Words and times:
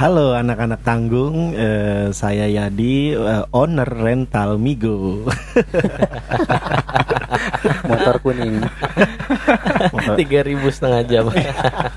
Halo 0.00 0.32
anak-anak 0.32 0.80
tanggung, 0.80 1.52
eh, 1.52 2.08
saya 2.16 2.48
Yadi, 2.48 3.12
eh, 3.12 3.44
owner 3.52 3.84
rental 3.84 4.56
Migo. 4.56 5.28
motor 7.84 8.16
kuning 8.24 8.64
Tiga 10.16 10.40
ribu 10.40 10.72
setengah 10.72 11.04
jam. 11.04 11.28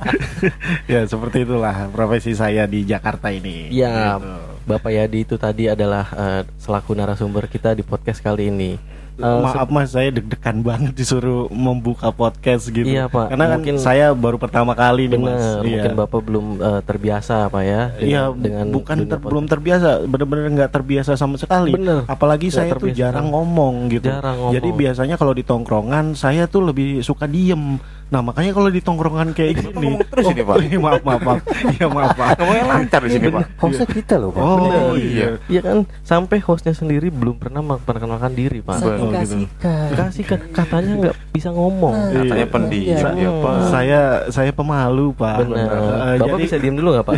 ya 0.91 1.07
seperti 1.07 1.47
itulah 1.47 1.87
profesi 1.95 2.35
saya 2.35 2.67
di 2.67 2.83
Jakarta 2.83 3.31
ini. 3.31 3.71
Ya, 3.71 4.19
Gitu. 4.19 4.51
Bapak 4.67 4.91
Yadi 4.91 5.23
itu 5.23 5.39
tadi 5.39 5.71
adalah 5.71 6.03
eh, 6.11 6.41
selaku 6.59 6.91
narasumber 6.99 7.47
kita 7.47 7.71
di 7.71 7.87
podcast 7.87 8.19
kali 8.19 8.51
ini. 8.51 8.75
Eh, 9.13 9.21
Maaf 9.21 9.69
mas, 9.69 9.93
saya 9.93 10.09
deg-degan 10.09 10.65
banget 10.65 10.97
disuruh 10.97 11.45
membuka 11.47 12.09
podcast 12.09 12.65
gitu. 12.67 12.89
Iya, 12.89 13.05
Pak. 13.05 13.29
Karena 13.29 13.45
kan 13.45 13.59
Mungkin- 13.61 13.77
saya 13.77 14.09
baru 14.09 14.41
pertama 14.41 14.73
kali 14.73 15.05
nih 15.05 15.21
mas. 15.21 15.37
Iya. 15.37 15.61
mungkin 15.61 15.93
Bapak 15.93 16.21
belum 16.25 16.45
eh, 16.57 16.81
terbiasa 16.81 17.45
apa 17.45 17.61
ya 17.61 17.93
Iya, 18.01 18.33
dengan 18.33 18.73
bukan 18.73 18.97
ter- 18.99 19.05
podcast. 19.13 19.25
belum 19.29 19.45
terbiasa, 19.45 19.89
bener-bener 20.03 20.45
nggak 20.51 20.71
terbiasa 20.71 21.11
sama 21.13 21.37
sekali. 21.37 21.77
Bener. 21.77 22.09
Apalagi 22.09 22.49
Nggak 22.49 22.57
saya 22.57 22.71
tuh 22.73 22.89
jarang 22.89 23.29
ngomong 23.29 23.93
gitu. 23.93 24.09
Jarang 24.09 24.33
ngomong. 24.35 24.53
Jadi 24.57 24.69
biasanya 24.73 25.15
kalau 25.15 25.33
di 25.33 25.43
tongkrongan 25.43 26.17
saya 26.17 26.49
tuh 26.49 26.65
lebih 26.65 27.05
suka 27.05 27.29
diem. 27.29 27.77
Nah 28.09 28.19
makanya 28.21 28.51
kalau 28.51 28.67
di 28.67 28.79
tongkrongan 28.79 29.31
kayak 29.31 29.51
gini. 29.59 29.95
terus 30.03 30.23
ini, 30.27 30.41
Pak. 30.41 30.55
iya, 30.61 30.77
maaf 30.81 31.01
maaf 31.01 31.21
maaf. 31.21 31.39
Iya 31.69 31.85
maaf 31.87 32.09
pak. 32.11 32.27
Ngomongnya 32.35 32.63
lancar 32.67 32.99
di 33.01 33.09
sini, 33.11 33.27
Pak. 33.27 33.41
hostnya 33.57 33.85
kita 33.85 34.13
loh 34.15 34.29
pak 34.29 34.39
Oh 34.39 34.55
Bener. 34.59 34.81
iya. 34.97 35.27
Iya 35.47 35.59
kan, 35.61 35.77
sampai 36.01 36.37
hostnya 36.39 36.71
sendiri 36.71 37.07
belum 37.07 37.35
pernah 37.35 37.59
memperkenalkan 37.59 38.31
diri 38.31 38.59
Pak. 38.59 38.75
Oh, 38.79 38.89
gitu. 38.89 39.05
kasihkan 39.13 39.87
Kasih 39.93 40.23
kan 40.25 40.39
katanya 40.51 40.91
nggak 40.99 41.15
bisa 41.29 41.47
ngomong. 41.49 41.91
Nah. 41.91 42.11
Katanya 42.15 42.39
Iya. 42.39 42.49
pendiam 42.49 42.97
Iya. 42.97 43.09
dia, 43.13 43.29
Pak. 43.39 43.55
Saya 43.67 43.99
saya 44.29 44.51
pemalu 44.51 45.05
pak. 45.13 45.35
Benar. 45.39 45.63
Eh, 45.63 46.15
Bapak 46.15 46.25
jadi 46.29 46.41
bisa 46.41 46.55
diem 46.57 46.73
dulu 46.73 46.87
nggak 46.91 47.03
Pak? 47.03 47.13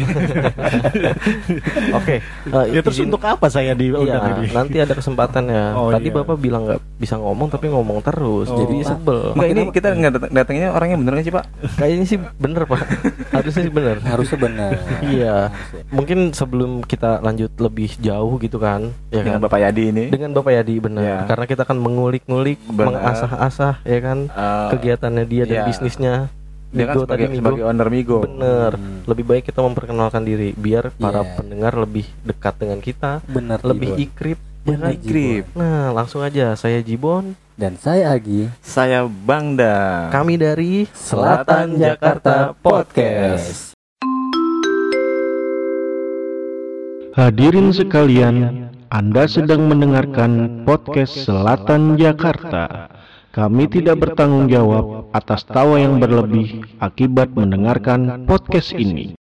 Oke. 1.96 2.16
eh, 2.22 2.66
ya 2.72 2.80
terus 2.82 2.98
izin- 2.98 3.08
untuk 3.08 3.22
apa 3.22 3.46
saya 3.48 3.72
di 3.74 3.88
Iya, 3.88 3.98
undang 3.98 4.24
ini? 4.36 4.46
nanti 4.52 4.76
ada 4.78 4.94
kesempatan 4.94 5.44
ya. 5.48 5.64
Oh, 5.74 5.90
Tadi 5.90 6.06
iya. 6.06 6.16
Bapak 6.16 6.36
bilang 6.38 6.62
nggak 6.66 6.80
bisa 6.96 7.16
ngomong 7.16 7.48
tapi 7.48 7.66
ngomong 7.68 8.00
terus, 8.02 8.48
Oh. 8.48 8.58
jadi 8.58 8.76
sebel. 8.86 9.34
Ini 9.36 9.62
kita 9.70 9.88
datangnya 10.30 10.68
orangnya 10.76 10.98
bener 11.00 11.12
nggak 11.16 11.24
sih, 11.24 11.34
Pak? 11.34 11.46
Kayaknya 11.76 12.06
sih 12.06 12.20
bener 12.36 12.62
Pak. 12.66 12.82
Harusnya 13.32 13.62
sih 13.62 13.72
bener. 13.72 13.98
harusnya 14.12 14.38
benar 14.38 14.72
Iya. 15.02 15.36
Mungkin 15.90 16.20
sebelum 16.32 16.84
kita 16.84 17.20
lanjut 17.20 17.56
lebih 17.56 17.96
jauh 17.98 18.36
gitu 18.38 18.58
kan, 18.58 18.92
ya 19.10 19.24
Dengan 19.24 19.40
kan? 19.40 19.46
Bapak 19.48 19.60
Yadi 19.62 19.84
ini. 19.90 20.04
Dengan 20.08 20.32
Bapak 20.32 20.52
Yadi 20.54 20.76
benar. 20.78 21.02
Iya. 21.02 21.18
Karena 21.26 21.46
kita 21.46 21.64
kan 21.64 21.78
mengulik-ngulik, 21.78 22.60
mengasah-asah 22.68 23.82
ya 23.82 24.00
kan 24.00 24.28
Eh, 24.28 24.68
kegiatannya 24.72 25.24
dia 25.24 25.44
dan 25.44 25.58
iya. 25.58 25.66
bisnisnya. 25.66 26.16
dia 26.68 26.86
kan 26.86 26.92
Migo 26.92 27.02
sebagai, 27.08 27.28
Migo. 27.30 27.40
sebagai 27.40 27.64
owner 27.64 27.88
Migo. 27.88 28.20
Bener. 28.22 28.72
Hmm. 28.76 29.00
Lebih 29.06 29.24
baik 29.24 29.44
kita 29.48 29.64
memperkenalkan 29.64 30.22
diri 30.22 30.52
biar 30.52 30.92
para 30.94 31.24
Iya. 31.24 31.32
pendengar 31.34 31.74
lebih 31.74 32.04
dekat 32.22 32.54
dengan 32.58 32.80
kita, 32.80 33.24
benar 33.26 33.64
lebih 33.64 33.96
Jibon. 33.96 34.04
ikrip. 34.04 34.40
Ya 34.66 34.76
kan? 34.76 34.92
Ikrip. 34.92 35.46
Nah, 35.54 35.94
langsung 35.94 36.20
aja 36.20 36.52
saya 36.54 36.82
Jibon, 36.82 37.38
dan 37.56 37.80
saya 37.80 38.12
Agi 38.12 38.52
Saya 38.60 39.08
Bangda. 39.08 40.12
kami 40.12 40.36
dari 40.36 40.84
Selatan 40.92 41.80
Jakarta 41.80 42.52
Podcast 42.60 43.72
Hadirin 47.16 47.72
sekalian, 47.72 48.68
Anda 48.92 49.24
sedang 49.32 49.72
mendengarkan 49.72 50.68
podcast 50.68 51.16
Selatan 51.24 51.96
Jakarta. 51.96 52.92
Kami 53.32 53.72
tidak 53.72 54.04
bertanggung 54.04 54.52
jawab 54.52 55.08
atas 55.16 55.48
tawa 55.48 55.80
yang 55.80 56.04
berlebih 56.04 56.68
akibat 56.84 57.32
mendengarkan 57.32 58.28
podcast 58.28 58.76
ini. 58.76 59.16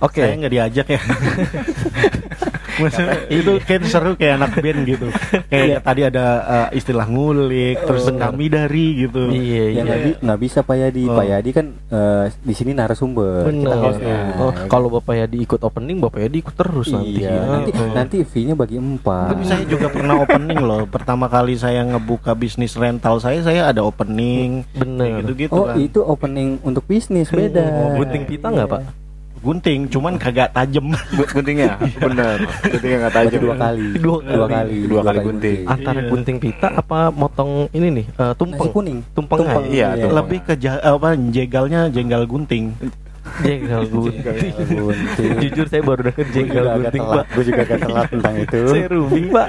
Oke. 0.00 0.24
Saya 0.24 0.40
nggak 0.40 0.54
diajak 0.56 0.86
ya. 0.88 1.00
Maksudnya 2.78 3.14
itu 3.28 3.52
kayak 3.60 3.82
seru 3.84 4.12
kayak 4.14 4.34
anak 4.36 4.52
band 4.56 4.80
gitu. 4.84 5.06
Kayak 5.46 5.82
tadi 5.82 6.00
ada 6.02 6.24
uh, 6.40 6.68
istilah 6.70 7.04
ngulik, 7.04 7.82
terus 7.82 8.06
benar. 8.06 8.30
kami 8.30 8.46
dari 8.46 8.86
gitu. 9.00 9.28
Iya, 9.28 9.64
ya 9.64 9.66
iya. 9.68 9.82
nggak 9.82 10.00
bi- 10.00 10.18
nggak 10.20 10.38
bisa 10.40 10.58
Pak 10.60 10.76
Yadi 10.76 11.02
Oh. 11.04 11.14
Pak 11.14 11.26
Yadi 11.26 11.50
kan 11.50 11.66
eh, 11.88 12.24
di 12.38 12.52
sini 12.52 12.70
narasumber 12.72 13.44
kita 13.44 13.54
Bener. 13.70 13.78
hostnya. 13.80 14.18
Oh, 14.36 14.52
kalau 14.66 14.88
Bapak 14.90 15.14
Yadi 15.16 15.38
ikut 15.40 15.60
opening, 15.60 15.98
Bapak 15.98 16.20
Yadi 16.20 16.36
ikut 16.38 16.54
terus 16.54 16.88
nanti. 16.88 17.18
iya 17.18 17.32
nanti 17.40 17.70
Heeh. 17.70 17.92
nanti 17.92 18.16
fee-nya 18.22 18.52
bagi 18.52 18.76
empat 18.76 19.30
Tapi 19.30 19.42
saya 19.42 19.62
juga 19.64 19.88
pernah 19.88 20.20
opening 20.20 20.60
loh. 20.60 20.82
Pertama 20.84 21.26
kali 21.26 21.54
saya 21.54 21.82
ngebuka 21.82 22.32
bisnis 22.32 22.74
rental 22.74 23.18
saya, 23.18 23.40
saya 23.40 23.66
ada 23.66 23.80
opening. 23.80 24.62
Bener. 24.70 25.22
Gitu-gitu 25.22 25.52
oh 25.52 25.66
kan. 25.66 25.76
itu 25.76 26.00
opening 26.00 26.58
untuk 26.60 26.84
bisnis 26.84 27.28
beda 27.28 27.64
Oh, 27.68 27.98
gunting 27.98 28.24
pita 28.24 28.48
nggak 28.48 28.68
Pak? 28.68 28.80
Gunting, 29.38 29.80
cuman 29.86 30.14
kagak 30.14 30.50
tajem. 30.50 30.90
Guntingnya, 31.30 31.78
bener. 31.96 32.42
Guntingnya 32.64 32.98
nggak 33.00 33.14
tajam. 33.14 33.30
Berarti 33.30 33.44
dua 33.44 33.56
kali 33.56 33.86
Dua 33.96 34.18
dua 34.20 34.46
kali. 34.46 34.76
Dua 34.84 35.02
kali 35.02 35.18
gunting. 35.20 35.58
Antara 35.64 35.98
Iya. 35.98 36.08
gunting 36.08 36.36
pita 36.38 36.68
apa 36.72 36.98
motong 37.10 37.50
ini 37.70 37.88
nih? 37.92 38.06
eh, 38.10 38.32
tumpeng. 38.34 38.58
nasi 38.60 38.70
kuning 38.70 38.98
Tumpeng, 39.10 39.38
Tumpeng. 39.40 39.64
Iya, 39.68 39.88
tumpeng. 39.94 40.12
Lebih 40.14 40.38
ke 40.42 40.54
ja- 40.56 40.82
apa 40.82 41.08
jegalnya 41.28 41.80
jenggal 41.86 42.24
gunting. 42.24 42.74
Jenggal 43.38 43.82
gunting. 43.86 44.20
gunting 44.20 45.30
Jujur 45.38 45.66
saya 45.66 45.82
baru 45.82 46.00
juga 46.04 46.58
agak 46.60 46.74
gunting 46.84 47.04
Pak. 47.04 47.24
gue 47.28 47.44
juga 47.44 47.60
agak 47.62 47.78
telat 47.80 48.06
tentang 48.08 48.34
itu 48.36 48.60
Saya 48.72 48.86
Ruby 48.88 49.22
Pak. 49.28 49.48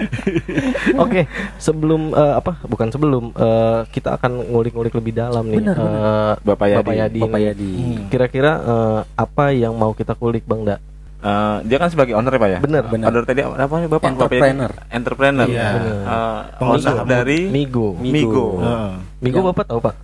Oke, 1.03 1.21
sebelum 1.57 2.01
eh, 2.11 2.33
apa? 2.35 2.51
Bukan 2.63 2.87
sebelum 2.89 3.23
eh, 3.31 3.79
kita 3.89 4.15
akan 4.15 4.31
ngulik-ngulik 4.47 4.93
lebih 4.93 5.13
dalam 5.13 5.45
nih. 5.45 5.59
Benar, 5.59 5.75
benar. 5.75 5.97
eh, 5.97 6.33
Bapak 6.43 6.67
Yadi. 6.67 6.79
Bapak 6.79 6.93
Yadi. 6.95 7.19
Bapak. 7.19 7.39
Yadi 7.41 7.71
Kira-kira 8.07 8.51
eh, 8.57 8.99
apa 9.15 9.45
yang 9.51 9.73
mau 9.73 9.91
kita 9.91 10.13
kulik 10.13 10.43
Bang 10.43 10.63
Da? 10.63 10.77
Eh, 11.19 11.57
dia 11.65 11.75
kan 11.75 11.89
sebagai 11.89 12.15
owner 12.15 12.31
ya, 12.31 12.39
Pak 12.39 12.49
ya? 12.49 12.59
Bener. 12.59 12.83
Bener. 12.85 13.05
Owner 13.05 13.23
tadi 13.23 13.39
apa 13.41 13.55
namanya 13.57 13.87
Bapak? 13.89 14.07
Bapak 14.09 14.31
Yadi? 14.31 14.39
Entrepreneur. 14.39 14.71
Entrepreneur. 14.89 15.47
Iya. 15.47 15.67
Eh, 15.99 16.39
Pengusaha 16.55 16.93
owner 16.95 17.07
dari 17.09 17.39
Migo. 17.47 17.87
Migo. 17.93 18.47
Heeh. 18.57 18.91
Migo 19.19 19.37
Yang- 19.37 19.47
Bapak 19.51 19.65
tahu 19.67 19.79
Pak? 19.81 19.95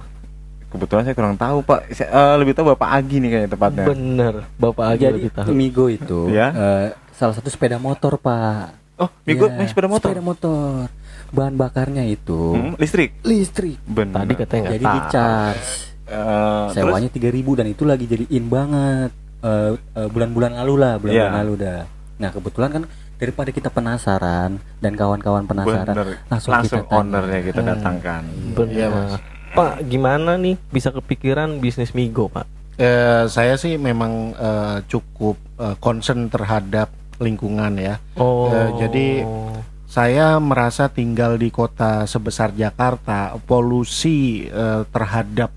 Kebetulan 0.75 1.03
saya 1.03 1.15
kurang 1.15 1.35
tahu, 1.35 1.57
Pak. 1.61 1.79
Saya, 1.89 2.07
eh, 2.09 2.35
lebih 2.37 2.51
tahu 2.51 2.65
Bapak 2.71 2.89
Agi 2.93 3.15
nih 3.17 3.29
kayaknya 3.29 3.49
tepatnya. 3.49 3.85
Bener, 3.87 4.33
Bapak 4.55 4.85
aja 4.89 5.07
jadi 5.07 5.15
lebih 5.15 5.31
tahu. 5.31 5.47
Migo 5.51 5.85
itu 5.87 6.19
Ya. 6.29 6.47
eh, 6.49 6.87
salah 7.11 7.31
satu 7.31 7.47
sepeda 7.47 7.79
motor 7.79 8.19
pak 8.19 8.75
Oh, 8.97 9.07
Migo 9.23 9.47
Iya, 9.47 9.55
main 9.55 9.67
sepeda 9.67 9.87
motor. 9.87 10.07
sepeda 10.07 10.19
motor 10.21 10.87
bahan 11.27 11.55
bakarnya 11.55 12.03
itu 12.05 12.53
Hmm, 12.53 12.73
listrik. 12.75 13.15
listrik 13.21 13.75
Benar. 13.81 14.23
Tadi 14.23 14.33
katanya 14.35 14.61
nggak 14.61 14.73
jadi 14.73 14.85
tahu. 14.85 14.93
di 14.93 15.01
charge 15.09 15.69
Eh, 16.05 16.65
sewanya 16.71 17.09
3000 17.09 17.25
dan 17.55 17.65
itu 17.65 17.81
lagi 17.81 18.05
jadi 18.05 18.29
in 18.29 18.45
banget 18.45 19.09
Eh, 19.37 19.71
eh, 19.73 20.07
bulan-bulan 20.07 20.55
lalu 20.55 20.73
lah 20.75 20.93
bulan-bulan 20.95 21.27
Iya. 21.29 21.39
lalu 21.39 21.53
dah 21.55 21.81
nah 22.15 22.29
kebetulan 22.29 22.69
kan 22.71 22.83
daripada 23.15 23.49
kita 23.49 23.67
penasaran 23.69 24.51
dan 24.77 24.91
kawan-kawan 24.93 25.43
penasaran 25.43 25.91
bener. 25.93 26.07
langsung, 26.25 26.51
langsung 26.51 26.79
kita 26.79 26.87
tanya. 26.87 26.99
ownernya 26.99 27.39
kita 27.43 27.61
datangkan. 27.61 28.23
Bener. 28.53 28.73
Iya, 28.73 28.87
Mas. 28.87 29.11
Pak, 29.55 29.87
gimana 29.87 30.35
nih 30.35 30.59
bisa 30.67 30.91
kepikiran 30.91 31.63
bisnis 31.63 31.95
Migo, 31.95 32.27
Pak? 32.27 32.43
Eh, 32.75 33.23
saya 33.31 33.55
sih 33.55 33.79
memang 33.79 34.35
eh, 34.35 34.77
cukup 34.91 35.39
eh, 35.55 35.79
concern 35.79 36.27
terhadap 36.27 36.91
lingkungan 37.23 37.79
ya. 37.79 37.95
Oh. 38.19 38.51
Eh, 38.51 38.69
jadi 38.83 39.07
saya 39.87 40.43
merasa 40.43 40.91
tinggal 40.91 41.39
di 41.39 41.47
kota 41.55 42.03
sebesar 42.03 42.51
Jakarta, 42.51 43.39
polusi 43.47 44.43
eh, 44.51 44.83
terhadap 44.91 45.55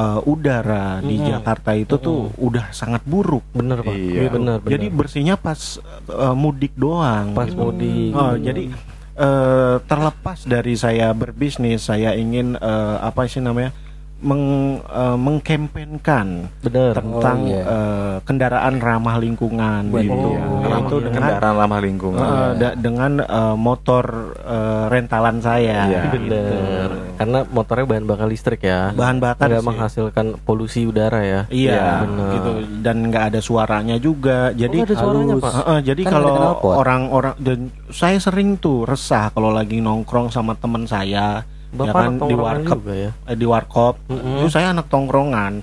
eh, 0.00 0.20
udara 0.24 1.04
di. 1.04 1.20
Jakarta 1.20 1.76
itu 1.76 2.00
tuh 2.00 2.32
udah 2.40 2.72
sangat 2.72 3.04
buruk. 3.04 3.44
bener, 3.52 3.84
Pak. 3.84 3.92
Iya. 3.92 4.32
bener, 4.32 4.56
bener. 4.64 4.72
Jadi 4.72 4.86
bersihnya 4.88 5.36
pas 5.36 5.76
eh, 6.08 6.32
mudik 6.32 6.72
doang. 6.72 7.36
pas 7.36 7.52
gitu. 7.52 7.60
mudik. 7.60 8.16
Oh, 8.16 8.32
jadi 8.40 8.72
eh, 9.16 9.76
terlepas 9.84 10.44
dari 10.44 10.76
saya 10.76 11.10
berbisnis, 11.16 11.88
saya 11.88 12.12
ingin 12.14 12.54
eh, 12.60 12.96
apa 13.00 13.26
sih 13.26 13.40
namanya 13.40 13.72
meng, 14.16 14.44
eh, 14.80 15.16
mengkampanyekan 15.18 16.48
tentang 16.64 17.38
iya. 17.44 17.62
eh, 17.62 18.16
kendaraan 18.24 18.80
ramah 18.80 19.20
lingkungan 19.20 19.92
Betul. 19.92 20.02
gitu. 20.08 20.28
Oh, 20.32 20.60
Yaitu 20.64 20.72
Ramah- 20.72 21.04
dengan 21.04 21.20
kendaraan 21.20 21.56
ramah 21.60 21.80
lingkungan. 21.80 22.20
eh, 22.20 22.32
Iya. 22.32 22.48
da- 22.56 22.76
dengan 22.76 23.12
eh, 23.20 23.56
motor 23.56 24.04
eh, 24.40 24.84
rentalan 24.88 25.36
saya. 25.38 25.78
Iya. 25.84 26.00
Bener. 26.08 26.88
Karena 27.16 27.38
motornya 27.46 27.84
bahan 27.86 28.04
bakar 28.04 28.26
listrik 28.26 28.60
ya. 28.60 28.92
Bahan 28.92 29.18
bakar 29.20 29.48
Nggak 29.48 29.64
menghasilkan 29.64 30.26
polusi 30.42 30.84
udara 30.84 31.20
ya. 31.20 31.40
Iya, 31.48 31.72
Iya, 31.76 31.84
bener. 32.04 32.30
gitu 32.32 32.50
dan 32.80 32.96
nggak 33.08 33.24
ada 33.32 33.40
suaranya 33.40 33.96
juga. 33.96 34.52
Jadi 34.52 34.76
oh, 34.80 34.84
ada 34.84 34.94
suaranya, 34.96 35.34
halus. 35.36 35.44
Pak. 35.44 35.52
Heeh, 35.60 35.78
jadi 35.84 36.02
Kan 36.04 36.12
kalau 36.12 36.34
orang-orang 36.62 37.34
dan 37.36 37.58
saya 37.92 38.16
sering 38.16 38.56
tuh 38.56 38.84
resah 38.84 39.28
kalau 39.28 39.52
lagi 39.52 39.78
nongkrong 39.78 40.28
sama 40.28 40.56
temen 40.56 40.84
saya 40.84 41.44
Bapak 41.76 41.86
ya 41.86 41.92
kan 41.92 42.02
anak 42.02 42.16
di 42.16 42.20
tongkrongan 42.26 42.42
warkop 42.58 42.78
juga 42.78 42.94
ya. 42.94 43.10
eh, 43.22 43.36
di 43.36 43.46
warkop 43.46 43.94
Mm-mm. 44.06 44.36
itu 44.38 44.48
saya 44.48 44.66
anak 44.70 44.86
tongkrongan 44.86 45.54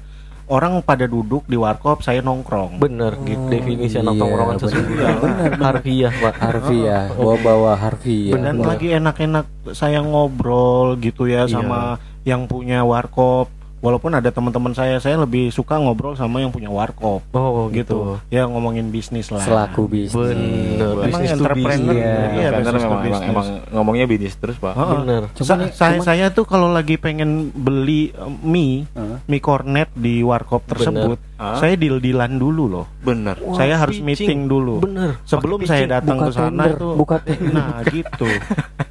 orang 0.45 0.74
pada 0.81 1.06
duduk 1.06 1.44
di 1.45 1.56
warkop 1.56 2.00
saya 2.00 2.19
nongkrong 2.19 2.77
Bener, 2.77 3.15
Oh, 3.15 3.48
definisi 3.48 3.95
anak 3.95 4.13
iya, 4.13 4.21
tongkrongan 4.21 4.54
bener. 4.54 4.63
sesungguhnya. 4.63 5.07
Bener, 5.15 5.50
bener. 5.50 5.63
Harfiah, 5.63 6.13
Pak. 6.13 6.33
Harfiah 6.38 7.04
bawa-bawa 7.12 7.71
Harfiah 7.74 8.36
dan 8.38 8.56
lagi 8.60 8.88
enak-enak 8.92 9.45
saya 9.71 10.00
ngobrol 10.00 10.95
gitu 10.98 11.25
ya 11.25 11.44
Iya. 11.44 11.54
sama 11.54 11.95
yang 12.21 12.45
punya 12.45 12.83
warkop 12.83 13.48
walaupun 13.83 14.15
ada 14.15 14.31
teman-teman 14.31 14.71
saya 14.71 14.95
saya 14.97 15.19
lebih 15.19 15.51
suka 15.51 15.75
ngobrol 15.75 16.15
sama 16.15 16.39
yang 16.39 16.50
punya 16.50 16.71
warkop 16.71 17.19
Oh 17.30 17.68
gitu. 17.68 17.75
gitu. 17.75 17.97
Ya 18.30 18.47
ngomongin 18.47 18.88
bisnis 18.89 19.27
lah. 19.27 19.44
Selaku 19.44 19.85
bisnis. 19.85 20.15
Bener. 20.15 20.95
Emang 20.95 21.19
Business 21.19 21.30
to 21.30 21.35
entrepreneur. 21.38 21.68
business. 21.68 22.00
Iya. 22.00 22.15
Iya, 22.33 22.50
Karena 22.50 22.69
memang, 22.74 23.01
emang, 23.03 23.24
emang 23.25 23.47
ngomongnya 23.69 24.06
bisnis 24.07 24.33
terus 24.33 24.56
pak. 24.56 24.71
Heeh. 24.74 24.97
Bener. 24.97 25.21
Cuman 25.33 25.57
Sa- 25.59 25.75
saya 25.75 25.91
cuman- 25.94 26.06
saya 26.06 26.25
tuh 26.31 26.45
kalau 26.45 26.71
lagi 26.71 26.95
pengen 26.95 27.30
beli 27.51 28.09
eh, 28.09 28.31
mie 28.41 28.88
Heeh. 28.89 29.18
mie 29.25 29.41
kornet 29.41 29.91
di 29.91 30.24
warkop 30.24 30.63
tersebut, 30.65 31.19
Ah. 31.36 31.59
saya 31.59 31.75
deal-dealan 31.75 32.33
dulu 32.33 32.63
loh. 32.65 32.86
Bener. 32.97 33.36
Wah, 33.38 33.59
saya 33.59 33.75
harus 33.75 34.00
pitching. 34.00 34.07
meeting 34.07 34.41
dulu. 34.47 34.79
Bener. 34.79 35.19
Sebelum 35.24 35.59
Pakai 35.59 35.69
saya 35.69 35.86
datang 35.91 36.18
ke 36.18 36.31
sana 36.31 36.71
itu 36.71 36.88
buka 36.94 37.19
tender. 37.25 37.51
Nah, 37.51 37.83
gitu. 37.86 38.31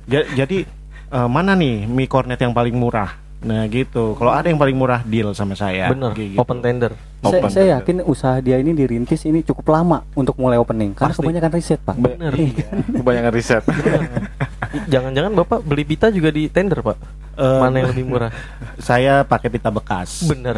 Ja- 0.04 0.28
jadi 0.36 0.68
eh, 1.08 1.28
mana 1.28 1.52
nih 1.54 1.86
mie 1.86 2.04
kornet 2.06 2.36
yang 2.36 2.52
paling 2.52 2.74
murah? 2.74 3.08
Nah, 3.42 3.66
gitu. 3.66 4.14
Kalau 4.14 4.30
ada 4.30 4.46
yang 4.46 4.56
paling 4.56 4.74
murah 4.74 5.02
deal 5.02 5.34
sama 5.34 5.52
saya. 5.52 5.90
Bener. 5.90 6.14
Gitu. 6.14 6.38
Open 6.38 6.62
tender. 6.62 6.94
Saya, 7.22 7.38
Open 7.38 7.50
saya 7.50 7.62
tender. 7.62 7.74
yakin 7.78 7.96
usaha 8.06 8.36
dia 8.38 8.56
ini 8.58 8.70
dirintis 8.70 9.22
ini 9.26 9.42
cukup 9.42 9.70
lama 9.70 10.02
untuk 10.14 10.34
mulai 10.38 10.58
opening 10.58 10.94
karena 10.94 11.10
Pasti. 11.10 11.22
kebanyakan 11.22 11.50
riset 11.54 11.80
pak. 11.82 11.94
Bener. 11.98 12.32
Kebanyakan 12.98 13.32
riset. 13.34 13.62
Jangan-jangan 14.88 15.32
bapak 15.36 15.60
beli 15.62 15.84
pita 15.84 16.08
juga 16.08 16.30
di 16.30 16.48
tender 16.48 16.80
pak? 16.80 16.98
Eh, 17.32 17.60
Mana 17.60 17.82
yang 17.82 17.90
lebih 17.90 18.04
murah? 18.06 18.30
Saya 18.82 19.22
pakai 19.22 19.48
pita 19.50 19.70
bekas. 19.70 20.26
Bener. 20.26 20.56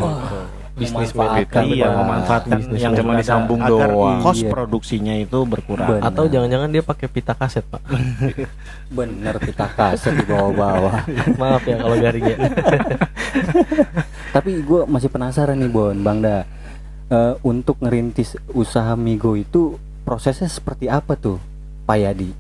Bisnis 0.75 1.15
memanfaatkan, 1.15 1.63
Iya, 1.71 1.87
memanfaatkan 1.87 2.59
Bisnis 2.59 2.81
yang 2.83 2.99
cuma 2.99 3.15
disambung 3.15 3.63
agar 3.63 3.89
doang. 3.89 4.19
Cost 4.21 4.43
Iya. 4.43 4.51
produksinya 4.51 5.15
itu 5.15 5.39
berkurang. 5.47 5.87
Bener. 5.87 6.03
Atau 6.03 6.27
jangan-jangan 6.27 6.69
dia 6.69 6.83
pakai 6.83 7.07
pita 7.07 7.31
kaset 7.31 7.63
pak? 7.63 7.79
Bener 8.99 9.39
kita 9.39 9.71
kaset 9.71 10.19
di 10.19 10.27
bawah-bawah. 10.27 11.07
Maaf 11.41 11.63
ya 11.63 11.79
kalau 11.79 11.95
garing 11.95 12.27
ya. 12.27 12.37
Tapi 14.35 14.51
gue 14.61 14.81
masih 14.85 15.09
penasaran 15.09 15.55
nih 15.55 15.71
Bon, 15.71 15.95
Bang 15.95 16.19
Da. 16.21 16.43
Eh, 17.05 17.35
untuk 17.45 17.79
ngerintis 17.79 18.35
usaha 18.51 18.97
Migo 18.97 19.37
itu 19.37 19.77
prosesnya 20.03 20.51
seperti 20.51 20.91
apa 20.91 21.15
tuh, 21.15 21.39
Pak 21.85 21.97
Yadi? 21.97 22.31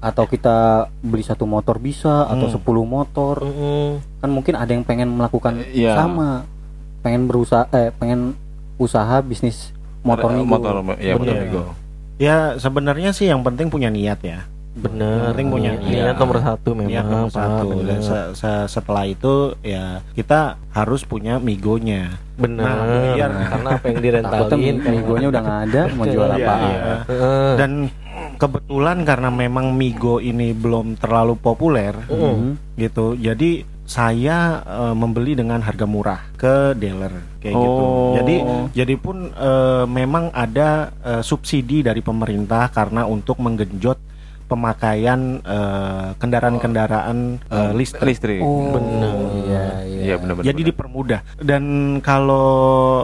Atau 0.00 0.26
kita 0.26 0.88
beli 0.98 1.22
satu 1.22 1.46
motor 1.46 1.78
bisa 1.78 2.26
atau 2.26 2.48
Hmm. 2.48 2.54
10 2.56 2.82
motor? 2.82 3.36
Mm-mm. 3.40 4.02
Kan 4.18 4.30
mungkin 4.32 4.54
ada 4.56 4.68
yang 4.68 4.82
pengen 4.82 5.14
melakukan 5.14 5.62
iya. 5.70 5.94
sama. 5.94 6.42
Pengen 7.06 7.22
berusaha 7.24 7.70
eh 7.70 7.94
pengen 7.94 8.34
usaha 8.76 9.22
bisnis 9.22 9.70
motor 10.02 10.34
Migo. 10.34 10.58
Motor, 10.58 10.74
ya 10.98 11.14
motor. 11.14 11.70
Ya, 12.16 12.36
sebenarnya 12.56 13.12
sih 13.12 13.30
yang 13.30 13.40
penting 13.40 13.70
punya 13.70 13.86
niat 13.86 14.18
ya. 14.20 14.42
Bener. 14.74 15.30
Penting 15.30 15.48
punya 15.48 15.70
niat 15.72 16.12
niat. 16.12 16.16
nomor 16.18 16.36
satu 16.36 16.74
memang. 16.74 16.90
niat 16.90 17.06
nomor 17.06 17.28
Pak, 17.28 17.38
satu. 17.38 17.66
bener. 17.70 17.84
Dan 17.86 17.98
se- 18.02 18.30
se- 18.34 18.68
setelah 18.68 19.04
itu 19.04 19.34
ya 19.62 20.02
kita 20.12 20.40
harus 20.70 21.00
punya 21.02 21.38
migonya. 21.38 22.12
Bener. 22.34 22.66
Nah, 22.66 23.14
biar- 23.14 23.36
karena 23.46 23.68
apa 23.72 23.86
yang 23.86 24.00
direntalin 24.02 24.58
Mi- 24.58 24.82
Migonya 24.92 25.26
udah 25.30 25.40
nggak 25.40 25.60
ada, 25.64 25.82
mau 25.94 26.04
jual 26.04 26.28
apa? 26.36 26.54
iya. 26.58 26.80
Heeh. 27.06 27.52
Dan 27.56 27.70
kebetulan 28.36 28.98
karena 29.02 29.28
memang 29.30 29.72
migo 29.72 30.18
ini 30.18 30.52
belum 30.52 30.96
terlalu 30.96 31.36
populer 31.36 31.96
Mhm. 32.04 32.76
gitu. 32.76 33.14
Jadi 33.14 33.64
saya 33.86 34.66
eh, 34.66 34.94
membeli 34.98 35.38
dengan 35.38 35.62
harga 35.62 35.86
murah 35.86 36.20
ke 36.34 36.74
dealer 36.74 37.14
kayak 37.38 37.54
gitu. 37.54 37.82
Oh. 37.86 38.12
Jadi 38.18 38.36
jadi 38.74 38.94
pun 38.98 39.30
eh, 39.30 39.84
memang 39.86 40.34
ada 40.34 40.90
eh, 41.06 41.22
subsidi 41.22 41.86
dari 41.86 42.02
pemerintah 42.02 42.68
karena 42.74 43.06
untuk 43.06 43.38
menggenjot 43.38 44.15
pemakaian 44.46 45.20
eh, 45.42 46.08
kendaraan-kendaraan 46.16 47.18
eh, 47.44 47.72
listrik. 47.74 48.06
Listrik. 48.06 48.40
Oh, 48.40 48.72
Bener. 48.72 49.14
Iya, 49.44 49.64
iya. 49.84 50.02
Iya 50.06 50.14
benar-benar. 50.16 50.46
Jadi 50.46 50.60
dipermudah 50.64 51.20
dan 51.42 51.64
kalau 51.98 52.46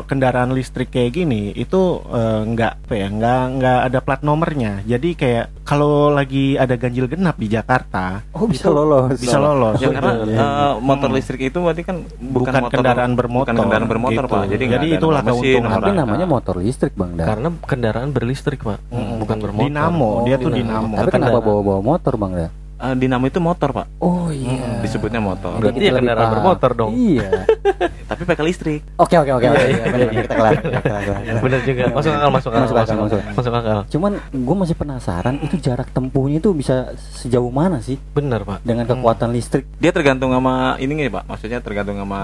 kendaraan 0.07 0.55
listrik 0.55 0.89
kayak 0.89 1.13
gini 1.13 1.51
itu 1.53 1.99
eh, 2.07 2.41
nggak 2.47 2.73
apa 2.87 2.95
ya 2.95 3.09
nggak 3.11 3.43
nggak 3.59 3.79
ada 3.91 3.99
plat 3.99 4.21
nomornya. 4.23 4.87
Jadi 4.87 5.19
kayak 5.19 5.47
kalau 5.63 6.11
lagi 6.11 6.55
ada 6.55 6.75
ganjil 6.75 7.07
genap 7.07 7.39
di 7.39 7.47
Jakarta 7.47 8.23
Oh, 8.35 8.47
bisa 8.47 8.71
lolos. 8.71 9.19
bisa 9.19 9.39
lolos. 9.39 9.79
Ya 9.79 9.91
karena 9.91 10.13
eh, 10.23 10.73
motor 10.79 11.11
listrik 11.11 11.51
itu 11.51 11.59
berarti 11.59 11.83
kan 11.83 12.07
bukan, 12.07 12.43
Bukan 12.43 12.63
motor, 12.63 12.79
kendaraan 12.79 13.13
bermotor, 13.15 13.51
Bukan 13.51 13.63
kendaraan 13.67 13.89
bermotor, 13.91 14.25
gitu. 14.27 14.35
Pak. 14.35 14.45
Jadi, 14.51 14.65
Jadi 14.71 14.87
itulah 14.95 15.21
keuntungan. 15.23 15.71
Tapi 15.73 15.91
namanya 15.93 16.27
motor 16.27 16.55
listrik, 16.59 16.95
Bang 16.95 17.19
Da. 17.19 17.25
Karena 17.27 17.49
kendaraan 17.63 18.11
berlistrik 18.13 18.61
pak, 18.63 18.79
Mm-mm. 18.91 19.19
bukan 19.23 19.37
bermotor. 19.39 19.67
Dinamo, 19.71 20.11
dia 20.23 20.37
tuh 20.39 20.51
dinamo. 20.51 20.95
Tapi 20.99 21.11
kenapa 21.11 21.32
bawa-bawa 21.41 21.81
motor, 21.81 22.15
Bang 22.19 22.35
Da? 22.37 22.49
Eh, 22.83 22.95
dinamo 22.99 23.25
itu 23.25 23.39
motor, 23.39 23.71
Pak. 23.71 23.87
Oh 23.97 24.27
iya. 24.29 24.83
Disebutnya 24.83 25.19
motor. 25.19 25.55
Berarti 25.55 25.79
ya 25.81 25.95
kendaraan 25.95 26.19
paham. 26.21 26.35
bermotor 26.35 26.71
dong. 26.75 26.91
Iya. 26.93 27.47
Tapi 28.11 28.23
pakai 28.27 28.43
listrik. 28.43 28.83
Oke 28.97 29.15
oke 29.15 29.31
oke 29.33 29.47
oke. 29.47 29.63
Iya, 29.63 29.85
benar, 29.87 30.09
benar, 30.11 30.23
Kita 30.27 30.35
kelar. 30.35 30.53
Bener 31.39 31.61
juga. 31.63 31.85
Masuk 31.93 32.11
akal, 32.11 32.31
masuk 32.33 32.51
akal, 32.51 32.61
Masuk 32.61 32.77
akal, 32.77 32.97
masuk 32.99 33.19
akal. 33.19 33.33
masuk 33.33 33.53
akal. 33.55 33.79
Cuman 33.89 34.13
gue 34.29 34.57
masih 34.59 34.75
penasaran 34.75 35.35
itu 35.39 35.57
jarak 35.57 35.89
tempuhnya 35.89 36.39
itu 36.39 36.51
bisa 36.51 36.91
sejauh 37.15 37.49
mana 37.49 37.79
sih 37.79 38.03
Bener 38.13 38.43
pak. 38.43 38.59
dengan 38.63 38.83
kekuatan 38.85 39.31
listrik? 39.31 39.63
Dia 39.79 39.95
tergantung 39.95 40.31
sama 40.31 40.75
ini 40.77 40.93
nih, 40.97 41.07
Pak. 41.09 41.25
Maksudnya 41.25 41.63
tergantung 41.63 41.97
sama 41.97 42.21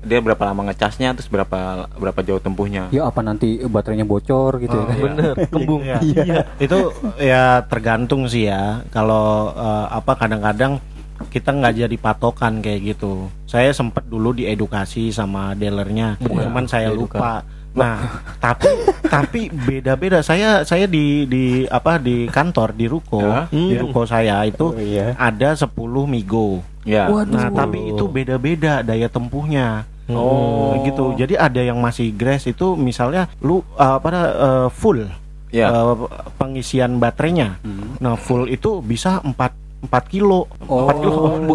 dia 0.00 0.18
berapa 0.18 0.42
lama 0.42 0.66
ngecasnya 0.66 1.14
terus 1.14 1.28
berapa 1.28 1.58
berapa 1.92 2.20
jauh 2.20 2.38
tempuhnya. 2.38 2.90
Ya 2.90 3.06
apa 3.06 3.22
nanti 3.22 3.62
baterainya 3.62 4.04
bocor 4.04 4.58
gitu 4.58 4.74
ya 4.74 4.78
Oh, 4.80 4.90
iya. 4.90 5.02
Bener, 5.06 5.34
kembung. 5.46 5.80
Iya. 6.02 6.36
Itu 6.56 6.78
ya 7.16 7.62
tergantung 7.62 8.26
sih 8.26 8.48
ya. 8.48 8.82
Kalau 8.90 9.52
eh, 9.52 9.86
apa 10.00 10.16
kadang-kadang 10.16 10.80
kita 11.28 11.52
nggak 11.52 11.74
jadi 11.84 11.96
patokan 12.00 12.64
kayak 12.64 12.96
gitu. 12.96 13.28
Saya 13.44 13.70
sempat 13.70 14.08
dulu 14.08 14.32
diedukasi 14.32 15.12
sama 15.12 15.52
dealernya, 15.52 16.16
Bener, 16.16 16.48
cuman 16.48 16.64
saya 16.64 16.88
diedukan. 16.88 17.20
lupa. 17.20 17.32
Nah, 17.70 17.96
tapi 18.42 18.66
tapi 19.06 19.40
beda-beda. 19.46 20.24
Saya 20.24 20.64
saya 20.64 20.88
di 20.88 21.28
di 21.28 21.44
apa 21.68 22.00
di 22.00 22.26
kantor 22.26 22.74
di 22.74 22.88
ruko, 22.88 23.20
Ya. 23.20 23.46
di 23.52 23.76
ruko 23.78 24.02
saya 24.02 24.42
itu 24.42 24.72
Oh, 24.72 24.80
iya. 24.80 25.12
ada 25.14 25.54
10 25.54 25.68
migo. 26.08 26.64
Ya. 26.82 27.06
Waduh. 27.06 27.36
Nah, 27.36 27.52
tapi 27.52 27.92
itu 27.92 28.08
beda-beda 28.08 28.80
daya 28.80 29.06
tempuhnya. 29.06 29.84
Oh. 30.10 30.74
gitu. 30.82 31.14
Jadi 31.14 31.38
ada 31.38 31.62
yang 31.62 31.78
masih 31.78 32.10
grass 32.10 32.42
itu 32.42 32.74
misalnya 32.74 33.30
lu 33.38 33.62
uh, 33.78 34.02
apa 34.02 34.08
uh, 34.10 34.66
full 34.66 35.06
Ya. 35.54 35.70
uh, 35.70 35.94
pengisian 36.34 36.98
baterainya. 36.98 37.62
Hmm. 37.62 37.94
Nah, 38.02 38.18
full 38.18 38.50
itu 38.50 38.82
bisa 38.82 39.22
4 39.22 39.54
4 39.80 40.12
kilo. 40.12 40.44
Oh. 40.68 40.86
4 40.88 41.00
kilo. 41.00 41.12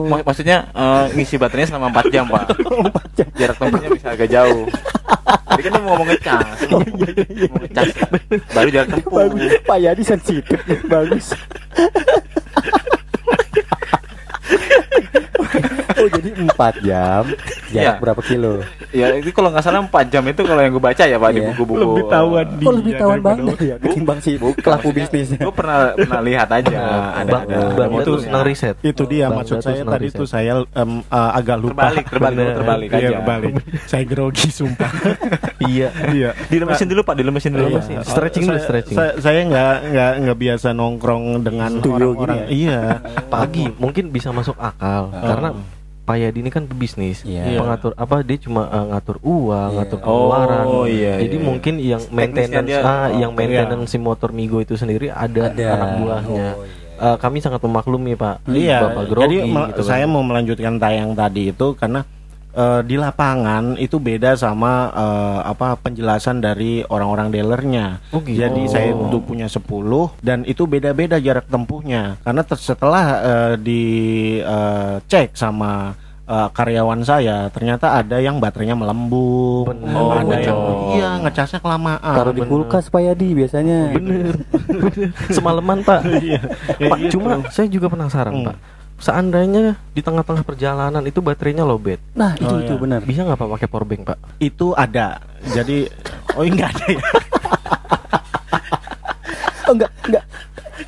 Mak- 0.10 0.26
maksudnya 0.26 0.58
eh, 0.74 1.06
ngisi 1.14 1.38
baterainya 1.38 1.70
selama 1.76 1.94
4 1.94 2.10
jam, 2.14 2.26
Pak. 2.26 2.46
Jarak 3.40 3.56
tempuhnya 3.62 3.90
bisa 3.94 4.08
agak 4.12 4.30
jauh. 4.34 4.66
Tadi 5.46 5.62
kan 5.62 5.72
mau 5.78 5.94
ngomong 5.94 6.08
ngecas. 6.12 6.58
Mau 6.74 6.82
ngecas. 7.62 7.88
Baru 8.52 8.68
jarak 8.74 8.88
tempuh. 8.92 9.14
Bagus. 9.24 9.52
Pak 9.64 9.78
Yadi 9.80 10.04
sensitif. 10.04 10.60
Bagus. 10.90 11.32
oh 15.96 16.08
jadi 16.10 16.30
4 16.36 16.52
jam 16.84 17.24
jarak 17.72 17.96
Iya. 17.96 18.00
berapa 18.00 18.22
kilo? 18.22 18.64
Ya, 18.90 19.12
itu 19.14 19.32
kalau 19.32 19.52
nggak 19.52 19.62
salah 19.62 19.82
4 19.82 19.92
jam 20.08 20.24
itu 20.24 20.42
kalau 20.42 20.60
yang 20.60 20.72
gue 20.72 20.84
baca 20.84 21.04
ya, 21.04 21.18
Pak, 21.18 21.30
di 21.30 21.40
Iya. 21.40 21.48
buku-buku. 21.52 21.80
Lebih 21.82 22.04
tahuan 22.08 22.46
Dia 22.56 22.66
Oh 22.66 22.74
lebih 22.74 22.94
tahuan 22.96 23.20
banget 23.22 23.58
ya 23.60 23.76
ketimbang 23.78 24.20
si 24.20 24.32
pelaku 24.38 24.90
bisnis. 24.92 25.28
Gue 25.36 25.52
pernah 25.52 25.92
pernah 25.94 26.22
lihat 26.22 26.48
aja 26.50 26.76
ada 27.16 27.24
Bang, 27.26 27.44
ada. 27.46 27.58
Bang 27.74 27.92
Itu- 28.00 28.22
senang 28.22 28.44
riset. 28.44 28.76
Itu 28.82 29.04
dia 29.06 29.28
Bang 29.28 29.44
maksud 29.44 29.60
saya 29.60 29.82
tadi 29.84 30.08
riset. 30.08 30.20
tuh 30.20 30.28
saya 30.28 30.54
em, 30.64 30.92
uh, 31.04 31.32
agak 31.34 31.58
lupa. 31.58 31.92
Terbalik, 31.92 32.06
terbalik, 32.08 32.38
Bener. 32.38 32.56
terbalik 32.56 32.90
Iya, 32.90 32.98
aja. 32.98 33.18
kebalik. 33.20 33.54
saya 33.86 34.04
grogi 34.06 34.50
sumpah. 34.50 34.92
Iya. 35.66 35.90
Iya. 36.12 36.30
Dilemesin 36.46 36.86
dulu, 36.86 37.02
Pak, 37.02 37.16
dilemesin 37.16 37.52
dulu. 37.52 37.80
Iya. 37.80 38.04
Stretching 38.06 38.46
dulu, 38.46 38.60
stretching. 38.60 38.94
Saya, 38.94 39.12
saya 39.18 39.40
nggak 39.42 39.74
nggak 39.90 40.12
nggak 40.22 40.38
biasa 40.38 40.68
nongkrong 40.72 41.24
dengan 41.42 41.72
orang-orang. 41.82 42.46
gini 42.46 42.70
Iya. 42.70 42.82
Pagi 43.26 43.66
mungkin 43.76 44.14
bisa 44.14 44.30
masuk 44.36 44.56
akal 44.58 45.02
karena 45.12 45.50
Pak 46.06 46.22
Yadi 46.22 46.38
ini 46.38 46.54
kan 46.54 46.70
pebisnis, 46.70 47.26
Iya. 47.26 47.58
pengatur 47.58 47.98
apa 47.98 48.22
dia 48.22 48.38
cuma 48.38 48.70
uh, 48.70 48.94
ngatur 48.94 49.18
uang, 49.26 49.70
Iya. 49.74 49.78
ngatur 49.82 49.98
pengeluaran. 49.98 50.66
Oh, 50.70 50.86
iya, 50.86 51.18
Jadi 51.18 51.26
iya, 51.26 51.42
iya. 51.42 51.48
mungkin 51.50 51.74
yang 51.82 52.02
maintenance 52.14 52.70
dia- 52.70 52.86
ah, 52.86 53.10
oh, 53.10 53.18
yang 53.18 53.32
maintenance 53.34 53.90
si 53.90 53.98
motor 53.98 54.30
Migo 54.30 54.62
itu 54.62 54.78
sendiri 54.78 55.10
ada, 55.10 55.50
Ada. 55.50 55.66
anak 55.74 55.90
buahnya. 55.98 56.48
Oh, 56.54 56.62
iya. 56.62 57.10
Eh, 57.10 57.18
kami 57.18 57.42
sangat 57.42 57.58
memaklumi 57.60 58.14
Pak. 58.14 58.46
Iya, 58.48 58.86
Bapak 58.86 59.04
grogi 59.10 59.26
jadi 59.26 59.36
gitu 59.50 59.82
kan. 59.82 59.90
saya 59.90 60.06
mau 60.06 60.22
melanjutkan 60.22 60.78
tayang 60.78 61.12
tadi 61.12 61.50
itu 61.50 61.68
karena 61.74 62.06
eh, 62.56 62.82
di 62.82 62.96
lapangan 62.96 63.76
itu 63.76 64.00
beda 64.00 64.34
sama 64.34 64.74
eh, 64.90 65.40
apa 65.46 65.76
penjelasan 65.78 66.40
dari 66.40 66.82
orang-orang 66.84 67.30
dealernya. 67.30 68.00
Oh, 68.10 68.20
gitu. 68.20 68.40
Jadi 68.40 68.66
saya 68.66 68.90
itu 68.90 69.18
punya 69.20 69.46
10 69.46 69.62
dan 70.20 70.42
itu 70.44 70.64
beda-beda 70.64 71.16
jarak 71.18 71.46
tempuhnya 71.46 72.16
karena 72.22 72.42
setelah 72.50 73.06
eh, 73.22 73.54
dicek 73.60 75.34
sama 75.34 75.94
eh, 76.26 76.50
karyawan 76.50 77.02
saya 77.02 77.48
ternyata 77.50 77.96
ada 77.96 78.18
yang 78.18 78.40
baterainya 78.40 78.74
melembung, 78.74 79.68
Bener. 79.68 79.94
ada 80.16 80.26
Oh, 80.26 80.42
yang 80.42 80.58
bocor. 80.58 80.96
iya 80.96 81.10
ngecasnya 81.22 81.60
kelamaan. 81.60 82.16
Taruh 82.16 82.32
di 82.32 82.42
bener. 82.42 82.52
kulkas 82.52 82.88
Pak 82.88 83.02
Yadi 83.04 83.30
biasanya. 83.36 83.80
bener. 83.94 84.34
Semalaman 85.36 85.80
Pak. 85.82 86.02
Iya, 86.18 86.42
Pak, 86.82 86.98
gitu. 87.00 87.20
cuma 87.20 87.46
saya 87.50 87.68
juga 87.68 87.88
penasaran 87.88 88.34
Hmm. 88.34 88.48
Pak. 88.50 88.58
Seandainya 88.98 89.76
di 89.92 90.00
tengah-tengah 90.00 90.42
perjalanan 90.42 91.04
itu 91.04 91.20
baterainya 91.20 91.62
lowbat, 91.62 92.00
Nah, 92.14 92.34
itu 92.36 92.48
Oh, 92.48 92.60
itu 92.60 92.74
iya. 92.74 92.82
benar. 92.82 93.00
bisa 93.04 93.22
nggak 93.22 93.36
pak 93.36 93.50
pakai 93.52 93.68
power 93.68 93.86
bank 93.86 94.02
pak? 94.06 94.18
Itu 94.38 94.72
ada. 94.74 95.20
Jadi 95.46 95.86
oh 96.34 96.44
enggak 96.44 96.72
ada 96.72 96.86
ya. 96.90 97.04
Oh, 99.66 99.74
enggak, 99.74 99.92
enggak. 100.06 100.26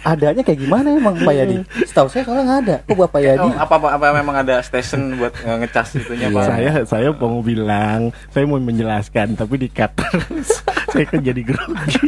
Adanya 0.03 0.39
kayak 0.39 0.59
gimana 0.61 0.87
emang 0.93 1.15
Pak 1.17 1.33
Yadi? 1.33 1.55
Setahu 1.83 2.07
saya 2.07 2.23
soalnya 2.23 2.43
nggak 2.45 2.59
ada. 2.61 2.75
Kok 2.85 2.95
Bapak 3.01 3.19
Yadi? 3.19 3.43
Oh, 3.43 3.51
apa, 3.51 3.73
apa 3.75 3.87
apa 3.91 4.05
memang 4.13 4.35
ada 4.37 4.55
station 4.61 5.17
buat 5.17 5.33
ngecas 5.35 5.97
itunya 5.97 6.27
pak? 6.29 6.43
saya 6.45 6.71
saya 6.85 7.09
mau 7.11 7.39
bilang, 7.41 8.07
saya 8.29 8.45
mau 8.45 8.55
menjelaskan 8.55 9.35
tapi 9.35 9.57
di 9.57 9.67
cut 9.67 9.91
terus. 9.93 10.63
saya 10.93 11.03
kan 11.03 11.19
jadi 11.19 11.41
grogi. 11.43 11.99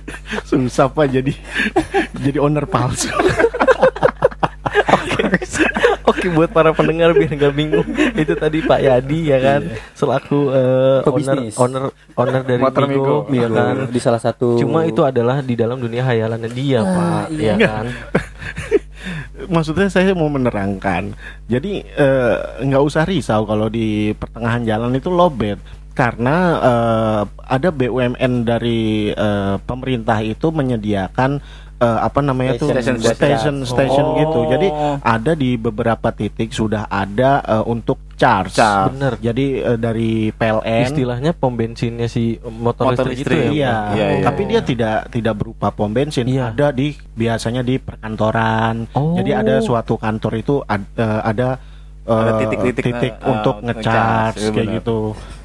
Susah 0.48 0.88
Pak 0.88 1.06
jadi 1.10 1.32
jadi 2.20 2.38
owner 2.38 2.64
palsu. 2.66 3.08
Oke 6.02 6.26
buat 6.30 6.50
para 6.50 6.74
pendengar 6.74 7.14
biar 7.14 7.30
nggak 7.30 7.54
bingung 7.54 7.86
itu 8.14 8.34
tadi 8.34 8.58
Pak 8.62 8.80
Yadi 8.82 9.20
ya 9.30 9.38
kan 9.38 9.60
selaku 9.94 10.50
eh, 10.50 11.00
owner 11.06 11.38
owner 11.58 11.82
owner 12.18 12.42
dari 12.42 12.60
Motor 12.62 12.84
Migo, 12.90 13.16
Migo. 13.30 13.42
ya 13.42 13.48
kan. 13.50 13.76
di 13.90 14.00
salah 14.02 14.18
satu 14.22 14.58
Cuma 14.58 14.82
itu 14.86 15.02
adalah 15.06 15.42
di 15.42 15.54
dalam 15.54 15.78
dunia 15.78 16.02
hayalannya 16.02 16.50
dia 16.50 16.80
Ah, 16.82 16.86
Pak 16.90 17.26
iya. 17.38 17.54
ya 17.54 17.66
kan. 17.66 17.84
Maksudnya 19.54 19.90
saya 19.90 20.14
mau 20.14 20.30
menerangkan. 20.30 21.14
Jadi 21.50 21.82
eh, 21.82 22.36
nggak 22.62 22.82
usah 22.82 23.02
risau 23.02 23.42
kalau 23.42 23.66
di 23.66 24.14
pertengahan 24.14 24.62
jalan 24.62 24.94
itu 24.94 25.10
lowbat 25.10 25.58
karena 25.92 26.36
eh, 26.58 27.22
ada 27.46 27.68
BUMN 27.68 28.32
dari 28.42 29.08
eh, 29.08 29.56
pemerintah 29.60 30.18
itu 30.18 30.48
menyediakan 30.48 31.36
eh, 31.78 31.98
apa 32.00 32.20
namanya 32.20 32.56
tuh 32.56 32.72
Station, 32.72 32.96
station 32.98 33.56
station 33.62 34.06
Oh. 34.06 34.16
gitu. 34.16 34.40
Jadi 34.48 34.68
ada 34.98 35.32
di 35.32 35.54
beberapa 35.54 36.08
titik 36.10 36.50
sudah 36.50 36.86
ada 36.86 37.40
eh, 37.42 37.64
untuk 37.64 38.00
charge. 38.16 38.54
Charge. 38.54 38.94
Bener. 38.94 39.12
Jadi 39.18 39.46
eh, 39.60 39.76
dari 39.76 40.10
PLN 40.30 40.82
Istilahnya 40.88 41.30
pom 41.32 41.52
bensinnya 41.52 42.06
si 42.06 42.38
motor, 42.40 42.94
Motor 42.94 43.10
listrik, 43.10 43.28
listrik. 43.28 43.44
itu 43.50 43.60
ya. 43.60 43.66
Iya, 43.66 43.72
Pak? 43.72 43.92
Iya, 43.92 44.06
iya. 44.08 44.24
tapi 44.24 44.42
dia 44.46 44.60
tidak 44.62 44.98
tidak 45.10 45.34
berupa 45.36 45.68
pom 45.70 45.90
bensin. 45.90 46.24
Iya. 46.24 46.54
Ada 46.54 46.70
di 46.70 46.88
biasanya 47.12 47.60
di 47.60 47.76
perkantoran. 47.76 48.88
Oh. 48.94 49.12
Jadi 49.18 49.30
ada 49.30 49.58
suatu 49.58 49.98
kantor 49.98 50.32
itu 50.38 50.54
ad- 50.62 50.94
ada 50.96 51.58
eh, 52.02 52.14
Ada 52.14 52.32
titik-titik, 52.38 52.84
titik 52.88 53.14
eh, 53.18 53.26
untuk 53.26 53.56
eh, 53.58 53.64
ngecas 53.68 54.34
ngecas, 54.34 54.34
iya 54.38 54.50
kayak 54.50 54.68
gitu. 54.80 54.98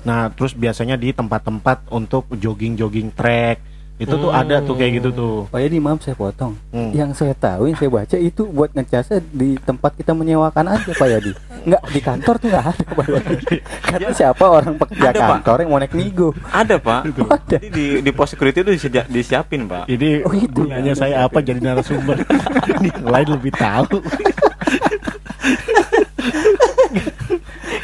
Nah, 0.08 0.32
terus 0.32 0.56
biasanya 0.56 0.96
di 0.96 1.12
tempat-tempat 1.12 1.92
untuk 1.92 2.32
jogging-jogging 2.32 3.12
track. 3.12 3.60
Itu 3.98 4.14
tuh 4.14 4.30
Hmm. 4.30 4.40
ada 4.40 4.62
tuh 4.62 4.78
kayak 4.78 5.02
gitu 5.02 5.10
tuh. 5.12 5.36
Pak 5.50 5.58
Yadi 5.58 5.82
maaf 5.82 6.00
saya 6.00 6.14
potong. 6.14 6.54
Hmm. 6.70 6.94
Yang 6.94 7.18
saya 7.18 7.34
tahu, 7.34 7.66
yang 7.66 7.76
saya 7.76 7.90
baca 7.90 8.14
itu 8.16 8.46
buat 8.46 8.70
ngecasnya 8.70 9.26
di 9.28 9.58
tempat 9.58 9.98
kita 9.98 10.14
menyewakan 10.14 10.70
aja 10.70 10.92
Pak 10.94 11.08
Yadi. 11.10 11.34
Enggak 11.66 11.82
di 11.90 12.00
kantor 12.00 12.36
tuh 12.38 12.48
nggak 12.48 12.66
ada 12.70 12.86
Pak 12.94 13.06
Yadi. 13.10 13.36
Karena 13.82 14.10
siapa 14.14 14.46
orang 14.46 14.78
pekerja 14.78 15.10
Ada, 15.10 15.18
Pak. 15.18 15.30
kantor 15.34 15.58
yang 15.58 15.70
mau 15.74 15.80
naik 15.82 15.94
migo? 15.94 16.30
Ada 16.48 16.78
pak. 16.78 17.02
Ada. 17.10 17.58
Jadi 17.58 17.68
di 17.68 17.86
di 18.00 18.12
pos 18.14 18.30
security 18.30 18.62
itu 18.62 18.72
disiapin, 18.72 19.10
disiapin 19.10 19.62
pak. 19.66 19.90
Ini 19.90 20.10
Oh, 20.22 20.32
itu. 20.32 20.46
gunanya 20.56 20.94
saya 20.94 21.26
apa 21.26 21.42
jadi 21.42 21.58
narasumber? 21.58 22.22
Ini 22.78 22.94
yang 22.94 23.10
lain 23.10 23.28
lebih 23.34 23.52
tahu. 23.52 23.98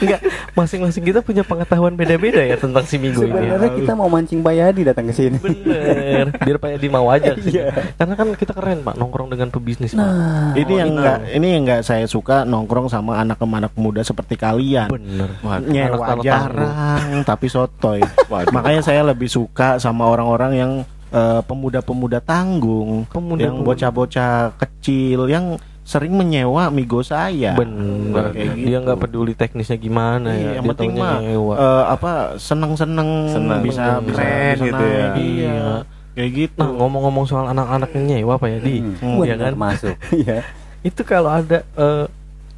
Enggak, 0.04 0.22
masing-masing 0.54 1.04
kita 1.04 1.20
punya 1.24 1.44
pengetahuan 1.48 1.96
beda-beda 1.96 2.44
ya 2.44 2.60
tentang 2.60 2.84
si 2.84 3.00
Migo 3.00 3.24
ini. 3.24 3.32
ya. 3.32 3.56
Sebenarnya 3.56 3.72
kita 3.80 3.94
mau 3.96 4.10
mancing 4.12 4.40
Pak 4.44 4.54
Yadi 4.54 4.82
datang 4.84 5.06
ke 5.08 5.14
sini. 5.16 5.38
Bener, 5.40 6.26
biar 6.36 6.58
Pak 6.60 6.70
Yadi 6.78 6.88
mau 6.92 7.08
aja 7.10 7.32
sih. 7.40 7.56
Iya. 7.58 7.96
Karena 7.96 8.14
kan 8.20 8.28
kita 8.36 8.52
keren 8.54 8.84
Pak, 8.84 8.96
nongkrong 9.00 9.30
dengan 9.32 9.48
pebisnis 9.50 9.96
Pak. 9.96 10.04
Nah, 10.04 10.52
ini 10.54 10.74
yang 10.78 10.92
itu. 10.92 11.00
enggak 11.00 11.18
ini 11.32 11.48
yang 11.56 11.62
enggak 11.66 11.82
saya 11.86 12.06
suka 12.06 12.44
nongkrong 12.44 12.92
sama 12.92 13.24
anak-anak 13.24 13.72
muda 13.80 14.02
seperti 14.04 14.36
kalian. 14.36 14.92
Bener. 14.92 15.30
Nyewa 15.64 16.20
jarang 16.22 17.24
tapi 17.24 17.48
sotoy. 17.48 18.04
Waduh. 18.28 18.52
Makanya 18.52 18.82
saya 18.84 19.02
lebih 19.08 19.32
suka 19.32 19.80
sama 19.80 20.06
orang-orang 20.10 20.52
yang 20.54 20.72
eh, 21.14 21.42
pemuda-pemuda 21.46 22.20
tanggung, 22.26 23.06
Pemuda- 23.08 23.46
yang 23.46 23.62
bocah-bocah 23.62 24.58
kecil 24.58 25.30
yang 25.30 25.56
sering 25.84 26.12
menyewa 26.12 26.68
migo 26.68 27.00
saya. 27.00 27.54
Kayak 27.54 28.34
gitu. 28.56 28.66
Dia 28.66 28.78
nggak 28.80 29.00
peduli 29.00 29.34
teknisnya 29.34 29.76
gimana 29.76 30.32
Iya, 30.32 30.40
ya. 30.40 30.52
yang 30.56 30.64
Dia 30.64 30.72
penting 30.72 30.92
mah 30.94 31.20
nyewa. 31.20 31.54
eh, 31.56 31.84
apa 31.90 32.12
seneng-seneng 32.38 33.10
Seneng. 33.30 33.60
bisa 33.62 34.00
Keren 34.02 34.56
gitu 34.58 34.84
ya. 34.84 35.08
Iya. 35.14 35.52
Iya. 35.52 35.74
Kayak 36.14 36.32
gitu. 36.32 36.58
Nah 36.58 36.70
ngomong-ngomong 36.72 37.26
soal 37.26 37.46
anak-anak 37.48 37.90
yang 37.92 38.06
nyewa 38.08 38.38
Pak 38.38 38.50
Yadi, 38.52 38.76
Hmm, 38.80 38.96
Hmm, 38.96 39.18
iya 39.22 39.34
benar 39.34 39.46
kan? 39.50 39.54
masuk. 39.60 39.96
Iya. 40.16 40.38
itu 40.82 41.02
kalau 41.02 41.32
ada 41.32 41.64
eh, 41.66 42.06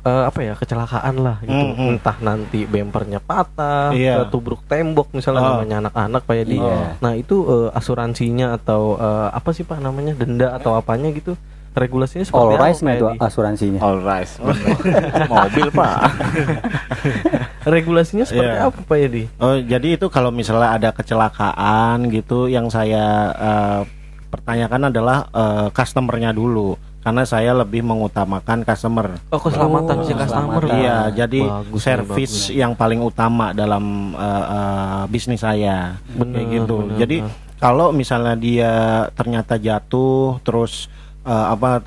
eh, 0.01 0.23
apa 0.23 0.39
ya 0.41 0.53
kecelakaan 0.53 1.15
lah 1.17 1.37
gitu, 1.39 1.53
Hmm, 1.55 1.73
hmm. 1.73 1.89
entah 1.93 2.17
nanti 2.19 2.59
bempernya 2.63 3.17
patah, 3.17 3.89
Iya. 3.89 4.21
eh, 4.21 4.27
tubruk 4.27 4.65
tembok 4.65 5.09
misalnya 5.11 5.39
Oh. 5.39 5.49
namanya 5.55 5.75
anak-anak 5.79 6.21
Pak 6.21 6.35
Yadi. 6.35 6.57
Iya. 6.57 6.99
Nah 6.99 7.13
itu 7.13 7.35
eh, 7.43 7.69
asuransinya 7.71 8.53
atau 8.53 8.97
eh, 8.97 9.29
apa 9.31 9.49
sih 9.49 9.61
Pak 9.61 9.79
namanya 9.79 10.13
denda 10.13 10.53
atau 10.53 10.73
apanya 10.73 11.09
gitu? 11.09 11.33
Regulasinya 11.75 12.23
seperti 12.23 12.39
All 12.41 12.55
apa 12.55 12.63
rise 12.65 12.81
Yadi? 12.81 13.19
asuransinya? 13.19 13.79
All 13.79 13.99
right. 13.99 14.31
Mobil 15.33 15.67
pak. 15.69 15.97
Regulasinya 17.67 18.23
seperti 18.23 18.47
Iya. 18.47 18.65
apa 18.65 18.79
Pak 18.79 18.97
Yadi? 18.97 19.23
Oh, 19.37 19.57
jadi 19.57 19.87
itu 19.91 20.07
kalau 20.07 20.29
misalnya 20.29 20.71
ada 20.71 20.89
kecelakaan 20.91 22.07
gitu 22.09 22.45
yang 22.45 22.69
saya 22.69 23.05
eh, 23.33 23.81
pertanyakan 24.27 24.87
adalah 24.87 25.27
eh, 25.27 25.67
customernya 25.71 26.31
dulu 26.31 26.77
karena 27.01 27.21
saya 27.21 27.53
lebih 27.53 27.81
mengutamakan 27.81 28.63
customer. 28.63 29.21
Oh 29.29 29.37
keselamatan 29.37 29.95
Oh, 29.95 30.03
si 30.03 30.13
customer. 30.13 30.61
Iya, 30.65 30.97
jadi 31.15 31.41
Bagus 31.43 31.81
servis 31.81 32.33
bagus. 32.47 32.49
yang 32.51 32.73
paling 32.73 32.97
utama 32.99 33.51
dalam 33.51 33.83
eh, 34.13 34.45
eh, 34.47 35.03
bisnis 35.07 35.41
saya. 35.41 35.97
Bener, 36.07 36.39
Kayak 36.39 36.47
gitu. 36.55 36.75
bener, 36.79 36.97
jadi 36.97 37.17
bener. 37.21 37.33
kalau 37.57 37.87
misalnya 37.91 38.35
dia 38.35 38.73
ternyata 39.11 39.55
jatuh 39.55 40.37
terus 40.41 40.87
eh, 41.25 41.45
apa 41.49 41.81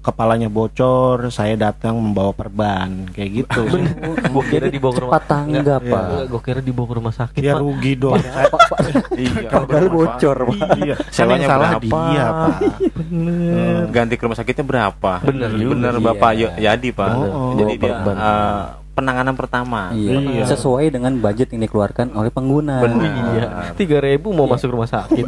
kepalanya 0.00 0.46
bocor, 0.46 1.28
saya 1.28 1.54
datang 1.54 1.98
membawa 1.98 2.30
perban 2.30 3.10
kayak 3.10 3.30
gitu. 3.42 3.62
Gue 4.32 4.44
kira 4.46 4.66
dibawa 4.66 4.92
ke 4.92 5.02
rumah 5.02 5.20
tanggap, 5.20 5.82
Enggak, 5.82 5.90
Pak. 5.90 6.04
Gue 6.30 6.40
kira 6.40 6.60
dibawa 6.62 6.86
ke 6.86 6.94
rumah 6.94 7.14
sakit 7.14 7.40
ya 7.40 7.54
Pak. 7.54 7.60
rugi 7.60 7.92
dong. 7.94 8.22
Pak, 8.22 8.60
Pak, 8.70 8.78
Iya. 9.24 9.48
Padahal 9.50 9.86
bocor, 9.88 10.36
Pak. 10.46 10.68
Iya, 10.78 10.94
kan 10.96 11.12
Sewanya 11.12 11.46
salah 11.46 11.70
berapa? 11.74 11.84
dia, 11.84 12.24
Pak. 12.24 12.58
Bener. 12.94 13.82
Ganti 13.90 14.14
ke 14.14 14.22
rumah 14.22 14.38
sakitnya 14.38 14.64
berapa? 14.64 15.12
Bener. 15.20 15.50
Bener 15.50 15.92
Iya. 15.94 16.04
Bapak 16.04 16.30
Yo- 16.34 16.54
Yadi 16.56 16.90
pak. 16.90 17.08
Oh, 17.10 17.54
Jadi 17.56 17.72
oh, 17.74 17.80
dia 17.80 17.92
eh, 18.06 18.62
penanganan 18.94 19.34
pertama. 19.34 19.90
Iya. 19.90 20.18
Iya. 20.20 20.44
Sesuai 20.46 20.86
dengan 20.88 21.18
budget 21.18 21.50
yang 21.50 21.62
dikeluarkan 21.62 22.14
oleh 22.14 22.30
pengguna. 22.30 22.78
Benar. 22.78 23.10
Iya, 23.34 23.46
tiga 23.74 23.98
ribu 23.98 24.30
mau 24.30 24.46
masuk 24.46 24.70
rumah 24.70 24.86
sakit. 24.86 25.26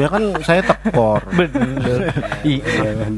Ya 0.00 0.08
kan 0.08 0.22
saya 0.40 0.60
tekor. 0.62 1.20
Bener. 1.38 2.08
I- 2.42 2.64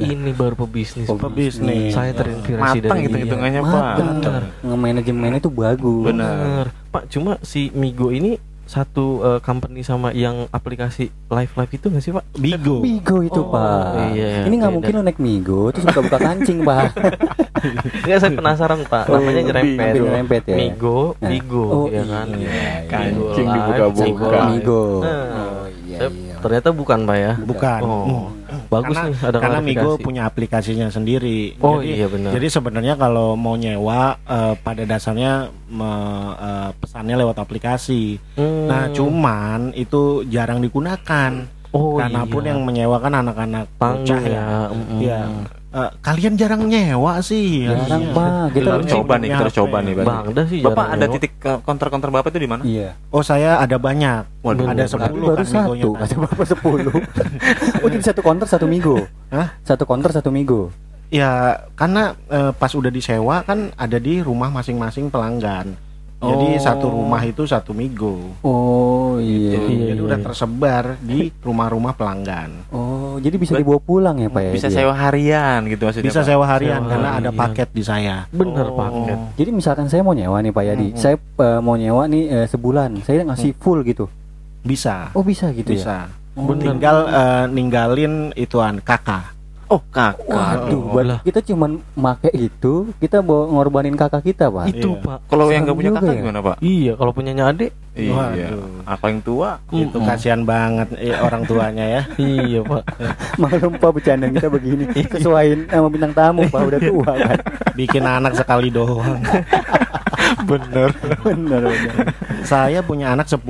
ini 0.03 0.31
baru 0.33 0.59
pebisnis. 0.59 1.07
Pebisnis. 1.07 1.95
Saya 1.95 2.11
terinspirasi 2.13 2.83
Matang 2.83 2.91
dari 2.91 3.01
hitung 3.01 3.15
dia. 3.15 3.25
hitungannya 3.25 3.61
pak. 3.63 3.95
Bener. 3.97 4.43
Nge-manajemennya 4.61 5.39
itu 5.39 5.51
bagus. 5.51 6.05
Bener. 6.05 6.65
Pak, 6.91 7.07
cuma 7.09 7.39
si 7.41 7.71
Migo 7.73 8.11
ini 8.11 8.35
satu 8.63 9.07
eh, 9.21 9.41
company 9.41 9.83
sama 9.83 10.11
yang 10.13 10.49
aplikasi 10.49 11.13
live 11.29 11.53
live 11.53 11.73
itu 11.73 11.87
nggak 11.87 12.01
sih 12.01 12.11
Pak? 12.11 12.25
Bigo. 12.35 12.81
Migo 12.81 13.21
itu 13.21 13.37
Oh, 13.39 13.53
pak. 13.53 14.11
iya, 14.11 14.43
Ini 14.43 14.55
nggak 14.55 14.73
mungkin 14.73 14.93
lo 14.95 15.03
naik 15.03 15.19
Migo 15.19 15.69
terus 15.69 15.85
buka-buka 15.87 16.19
kancing 16.19 16.63
pak. 16.63 16.91
Enggak 18.03 18.19
saya 18.19 18.33
penasaran 18.33 18.81
Pak. 18.83 19.07
Oh, 19.07 19.21
Namanya 19.21 19.43
nyerempet. 19.45 19.93
Migo. 19.93 20.05
Nyerempet 20.05 20.43
ya? 20.43 20.57
Migo, 20.57 21.01
Nah. 21.15 21.29
Migo, 21.29 21.65
Oh, 21.65 21.87
ya 21.87 22.03
kan. 22.03 22.27
iya, 22.33 22.49
iya. 22.49 22.71
Kancing 22.89 23.47
Migo 23.47 23.55
dibuka-buka. 23.55 24.01
Live, 24.01 24.09
Migo. 24.09 24.41
Migo. 24.49 24.83
Nah, 24.99 25.25
Oh 25.53 25.67
iya 25.69 25.82
iya. 26.09 26.37
Ternyata 26.43 26.69
bukan 26.73 26.99
Pak 27.07 27.17
ya. 27.17 27.33
Bukan. 27.39 27.81
Oh, 27.83 28.05
Hmm. 28.43 28.65
bagus 28.69 28.97
karena, 28.97 29.09
nih 29.09 29.17
ada 29.23 29.37
karena 29.39 29.61
Migo 29.61 29.91
punya 29.97 30.23
aplikasinya 30.27 30.89
sendiri. 30.89 31.55
Oh, 31.61 31.79
jadi, 31.79 32.03
iya, 32.03 32.07
benar. 32.11 32.31
Jadi 32.35 32.47
sebenarnya 32.49 32.95
kalau 32.97 33.37
mau 33.37 33.55
nyewa 33.55 34.19
eh, 34.19 34.55
pada 34.59 34.83
dasarnya 34.83 35.33
me- 35.69 36.35
eh, 36.35 36.71
pesannya 36.77 37.17
lewat 37.17 37.37
aplikasi. 37.39 38.19
Hmm. 38.35 38.67
Nah, 38.67 38.91
cuman 38.91 39.71
itu 39.73 40.27
jarang 40.27 40.59
digunakan. 40.59 41.33
Oh, 41.73 41.97
karena 41.97 42.29
pun 42.29 42.45
iya. 42.45 42.53
yang 42.53 42.61
menyewakan 42.69 43.13
anak-anak 43.25 43.65
bocah 43.81 44.23
ya. 44.23 44.69
mm-mm. 44.69 45.01
Iya. 45.01 45.21
Eh, 45.73 45.91
kalian 46.05 46.37
jarang 46.37 46.69
nyewa 46.69 47.17
sih. 47.25 47.65
Jarang 47.65 47.89
harusnya. 47.89 48.13
pak. 48.13 48.45
Kita 48.53 48.71
harus 48.77 48.87
coba 48.93 49.15
nih, 49.17 49.29
kita 49.33 49.43
harus 49.49 49.57
coba 49.57 49.77
nih. 49.81 49.95
Bang, 50.05 50.25
dah 50.37 50.45
sih 50.45 50.61
Bapak 50.61 50.87
ada 50.93 51.05
nyewa. 51.09 51.15
titik 51.17 51.33
eh, 51.41 51.59
konter-konter 51.65 52.09
Bapak 52.13 52.29
itu 52.29 52.41
di 52.45 52.49
mana? 52.53 52.63
Iya. 52.63 52.89
Oh, 53.09 53.25
saya 53.25 53.57
ada 53.57 53.81
banyak. 53.81 54.45
Waduh, 54.45 54.69
ada 54.69 54.85
berarti 54.85 55.01
Tapi 55.01 55.17
10 55.17 55.25
baru 55.25 55.41
kan 55.41 55.49
migonya 55.49 55.85
satu, 55.85 55.91
kata 55.97 56.15
bapak 56.29 56.47
sepuluh. 56.47 56.93
oh 57.83 57.89
jadi 57.89 58.05
satu 58.05 58.21
counter 58.21 58.47
satu 58.53 58.67
migo. 58.69 58.97
Hah? 59.33 59.49
Satu 59.65 59.85
counter 59.89 60.11
satu 60.13 60.29
migo. 60.29 60.69
Ya, 61.09 61.65
karena 61.73 62.21
eh, 62.29 62.53
pas 62.53 62.73
udah 62.77 62.93
disewa 62.93 63.41
kan 63.41 63.73
ada 63.81 63.97
di 63.97 64.21
rumah 64.21 64.53
masing-masing 64.53 65.09
pelanggan. 65.09 65.73
Jadi 66.23 66.47
Oh. 66.49 66.63
satu 66.63 66.87
rumah 66.89 67.19
itu 67.21 67.43
satu 67.43 67.75
migo. 67.75 68.31
Oh 68.41 69.19
iya. 69.19 69.59
Gitu. 69.59 69.69
Iya, 69.69 69.87
Jadi 69.89 69.99
iya, 69.99 70.03
udah 70.03 70.17
iya. 70.17 70.25
tersebar 70.25 70.85
di 70.99 71.19
rumah-rumah 71.37 71.93
pelanggan. 71.93 72.51
Oh 72.71 73.19
jadi 73.19 73.37
bisa 73.37 73.53
dibawa 73.55 73.77
pulang 73.77 74.17
ya, 74.17 74.27
Pak 74.27 74.41
ya? 74.41 74.51
bisa 74.51 74.67
dia? 74.67 74.77
sewa 74.79 74.95
harian 74.95 75.61
gitu 75.67 75.83
maksudnya 75.83 76.07
Bisa 76.07 76.21
Pak. 76.21 76.29
sewa 76.29 76.45
harian 76.47 76.79
Sewa 76.79 76.89
karena 76.89 77.09
ada 77.11 77.19
harian. 77.29 77.35
paket 77.37 77.69
di 77.71 77.83
saya. 77.83 78.17
Bener 78.31 78.67
Oh. 78.67 78.79
paket. 78.79 79.19
Jadi 79.37 79.51
misalkan 79.51 79.87
saya 79.87 80.01
mau 80.01 80.13
nyewa 80.13 80.39
nih 80.39 80.49
Pak 80.51 80.65
Yadi, 80.65 80.89
saya 80.95 81.17
eh, 81.19 81.59
mau 81.59 81.75
nyewa 81.75 82.07
nih 82.07 82.23
eh, 82.25 82.47
sebulan, 82.47 83.03
saya 83.03 83.21
ngasih 83.23 83.53
full 83.55 83.83
gitu. 83.83 84.07
Bisa. 84.63 85.11
Oh 85.13 85.21
bisa 85.21 85.51
gitu 85.51 85.69
ya? 85.69 85.77
Bisa. 85.77 85.97
Oh. 86.33 86.55
Tinggal 86.55 86.97
eh, 87.05 87.45
ninggalin 87.51 88.15
ituan 88.33 88.79
kakak. 88.79 89.32
Oh 89.73 89.81
kakak 89.89 90.29
Waduh, 90.29 90.83
Oh, 90.85 91.01
lah. 91.01 91.19
kita 91.23 91.41
cuman 91.43 91.81
make 91.95 92.29
itu, 92.31 92.93
kita 92.99 93.19
bawa 93.19 93.49
ngorbanin 93.49 93.95
kakak 93.95 94.21
kita 94.23 94.47
Pak. 94.47 94.69
Itu 94.71 94.93
Iya. 94.93 95.01
Pak. 95.03 95.19
kalau 95.27 95.49
yang 95.49 95.65
nggak 95.65 95.75
punya 95.75 95.91
kakak 95.93 96.13
ya. 96.13 96.21
gimana 96.21 96.41
pak 96.41 96.57
Iya, 96.61 96.93
kalau 96.95 97.13
punyanya 97.13 97.45
adik. 97.49 97.73
iya 97.93 98.13
Waduh. 98.13 98.85
apa 98.85 99.05
yang 99.07 99.21
tua 99.21 99.51
Itu 99.69 99.99
kasihan 99.99 100.43
banget 100.43 100.89
eh, 100.97 101.13
orang 101.15 101.43
tuanya 101.43 101.85
ya. 101.87 102.03
iya, 102.21 102.61
Pak. 102.63 102.83
Maklum 103.37 103.73
Pak 103.75 103.91
bercanda 103.93 104.27
kita 104.29 104.49
begini, 104.49 104.85
sesuaiin 105.07 105.65
sama 105.67 105.89
bintang 105.89 106.13
tamu 106.13 106.45
Pak 106.47 106.63
udah 106.63 106.81
tua 106.81 107.11
kan. 107.11 107.39
Bikin 107.73 108.01
anak 108.03 108.33
sekali 108.33 108.69
doang. 108.69 109.21
Bener. 110.43 110.91
bener 111.23 111.63
bener. 111.63 111.95
saya 112.43 112.81
punya 112.81 113.13
anak 113.13 113.29
10. 113.29 113.41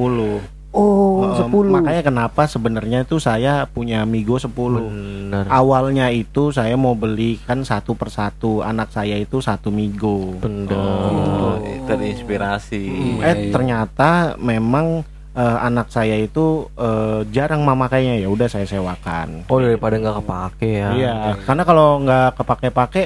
Oh, 0.73 1.21
Eh, 1.23 1.37
sepuluh. 1.39 1.69
Makanya 1.71 2.03
kenapa 2.03 2.45
sebenarnya 2.45 3.05
itu 3.05 3.17
saya 3.17 3.65
punya 3.67 4.03
Migo 4.03 4.37
10. 4.37 4.81
Bener. 4.83 5.45
Awalnya 5.47 6.09
itu 6.09 6.49
saya 6.49 6.75
mau 6.75 6.93
beli 6.93 7.37
kan 7.39 7.61
satu 7.63 7.93
persatu 7.93 8.61
Anak 8.61 8.89
saya 8.89 9.17
itu 9.17 9.39
satu 9.39 9.69
Migo 9.69 10.33
Bener. 10.39 10.73
oh 10.73 11.57
terinspirasi 11.83 12.83
Iya, 13.19 13.23
Eh 13.23 13.35
iya. 13.39 13.51
ternyata 13.51 14.11
memang 14.37 15.05
eh, 15.33 15.59
anak 15.61 15.89
saya 15.89 16.17
itu 16.17 16.69
eh, 16.75 17.21
jarang 17.29 17.63
memakainya 17.63 18.17
ya 18.17 18.29
udah 18.29 18.47
saya 18.47 18.65
sewakan 18.65 19.45
Oh 19.47 19.57
daripada 19.57 19.97
nggak 19.97 20.17
kepake 20.21 20.71
ya. 20.75 20.89
Iya 20.91 21.15
karena 21.43 21.63
kalau 21.63 22.01
nggak 22.01 22.29
kepake-pake 22.35 23.03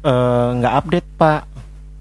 eh, 0.00 0.48
nggak 0.54 0.74
update 0.76 1.08
pak 1.16 1.40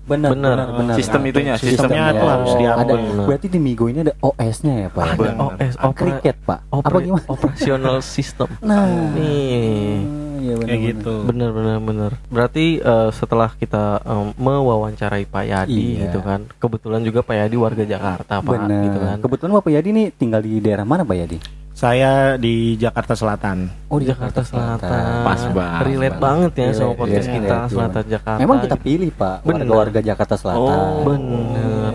Benar, 0.07 0.31
Bener. 0.31 0.55
benar, 0.55 0.67
benar. 0.73 0.95
Sistem 0.95 1.21
itunya, 1.25 1.53
sistemnya 1.55 1.75
Sistemnya. 2.07 2.15
tuh 2.15 2.29
harus 2.29 2.47
Oh, 2.47 2.57
diupdate 2.57 2.95
ada. 2.95 3.23
Berarti 3.25 3.47
di 3.47 3.59
Migo 3.59 3.85
ini 3.85 3.99
ada 4.01 4.13
OS-nya 4.17 4.73
ya, 4.77 4.89
Pak? 4.89 5.03
Ada 5.05 5.17
Bener. 5.17 5.35
OS 5.37 5.73
opera, 5.77 5.91
Cricket, 5.93 6.37
Pak. 6.41 6.59
opera- 6.69 6.87
Apa 6.89 6.97
gimana? 7.01 7.25
operational 7.33 7.97
system. 7.99 8.47
Nah, 8.61 8.87
Nih. 9.11 9.99
iya 10.37 10.53
benar. 10.55 10.67
kayak 10.69 10.81
gitu 10.93 11.13
Bener 11.23 11.49
bener 11.51 11.77
bener. 11.77 12.11
Berarti 12.27 12.65
eh, 12.77 13.09
setelah 13.11 13.51
kita 13.51 13.83
em, 14.01 14.31
mewawancarai 14.37 15.25
Pak 15.25 15.43
Yadi 15.45 15.75
Iya. 15.93 15.99
gitu 16.05 16.19
kan, 16.21 16.39
kebetulan 16.55 17.01
juga 17.01 17.19
Pak 17.19 17.35
Yadi 17.37 17.55
warga 17.55 17.83
Jakarta 17.83 18.39
Pak 18.39 18.47
Benar. 18.47 18.83
gitu 18.85 18.97
kan. 18.97 19.17
Kebetulan 19.19 19.51
Bapak 19.53 19.71
Yadi 19.71 19.89
nih 19.91 20.07
tinggal 20.11 20.39
di 20.39 20.57
daerah 20.57 20.83
mana, 20.83 21.03
Pak 21.03 21.17
Yadi? 21.17 21.37
Saya 21.77 22.41
di 22.41 22.73
Jakarta 22.73 23.13
Selatan 23.13 23.69
Oh, 23.85 24.01
di 24.01 24.09
Jakarta 24.09 24.41
Selatan. 24.41 25.21
Pas 25.21 25.41
banget. 25.53 25.83
Relate 25.85 26.17
banget 26.17 26.51
ya 26.57 26.69
sama 26.73 26.97
podcast 26.97 27.29
relate, 27.29 27.37
kita 27.37 27.53
relate, 27.53 27.69
Selatan 27.69 28.03
Jakarta. 28.09 28.41
Memang 28.41 28.57
kita 28.65 28.77
pilih, 28.81 29.09
Pak, 29.13 29.35
Benar. 29.45 29.61
warga-warga 29.61 29.99
Jakarta 30.01 30.35
Selatan. 30.41 30.59
Oh, 30.73 31.05
bener. 31.05 31.93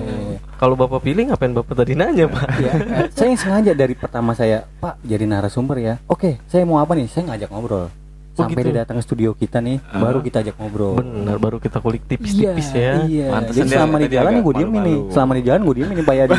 Kalau 0.62 0.78
Bapak 0.78 1.02
pilih 1.02 1.26
ngapain 1.26 1.50
Bapak 1.50 1.74
tadi 1.74 1.98
nanya 1.98 2.30
Pak? 2.30 2.46
Ya, 2.62 2.72
saya 3.10 3.34
yang 3.34 3.40
sengaja 3.42 3.72
dari 3.74 3.98
pertama 3.98 4.30
saya, 4.38 4.62
Pak, 4.78 5.02
jadi 5.02 5.26
narasumber 5.26 5.82
ya. 5.82 5.94
Oke, 6.06 6.38
saya 6.46 6.62
mau 6.62 6.78
apa 6.78 6.94
nih? 6.94 7.10
Saya 7.10 7.34
ngajak 7.34 7.50
ngobrol. 7.50 7.90
Oh, 8.32 8.48
Sampai 8.48 8.64
gitu. 8.64 8.72
dia 8.72 8.80
datang 8.80 8.96
ke 8.96 9.04
studio 9.04 9.30
kita 9.32 9.60
nih, 9.60 9.76
baru 9.92 10.18
kita 10.18 10.40
ajak 10.40 10.56
ngobrol. 10.56 10.96
Bener, 10.96 11.36
baru 11.36 11.60
kita 11.60 11.78
kulik 11.78 12.00
tipis-tipis 12.06 12.72
ya. 12.72 13.04
Iya. 13.04 13.28
Pantesan 13.28 13.60
Jadi 13.60 13.70
selama 13.70 13.96
di 13.98 14.08
jalan 14.08 14.32
gue 14.32 14.52
nih. 14.54 14.64
malu-malu. 14.64 14.96
Selama 15.06 15.32
di 15.36 15.42
jalan 15.42 15.60
gue 15.60 15.74
diemin 15.76 15.94
nih 15.94 16.06
Pak 16.06 16.16
Yadi. 16.16 16.36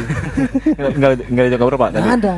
nggak 0.98 1.12
nggak 1.30 1.46
ada 1.46 1.56
ngobrol 1.56 1.78
pak 1.78 1.90
tadi 1.92 2.02
Nggak 2.02 2.18
ada. 2.18 2.34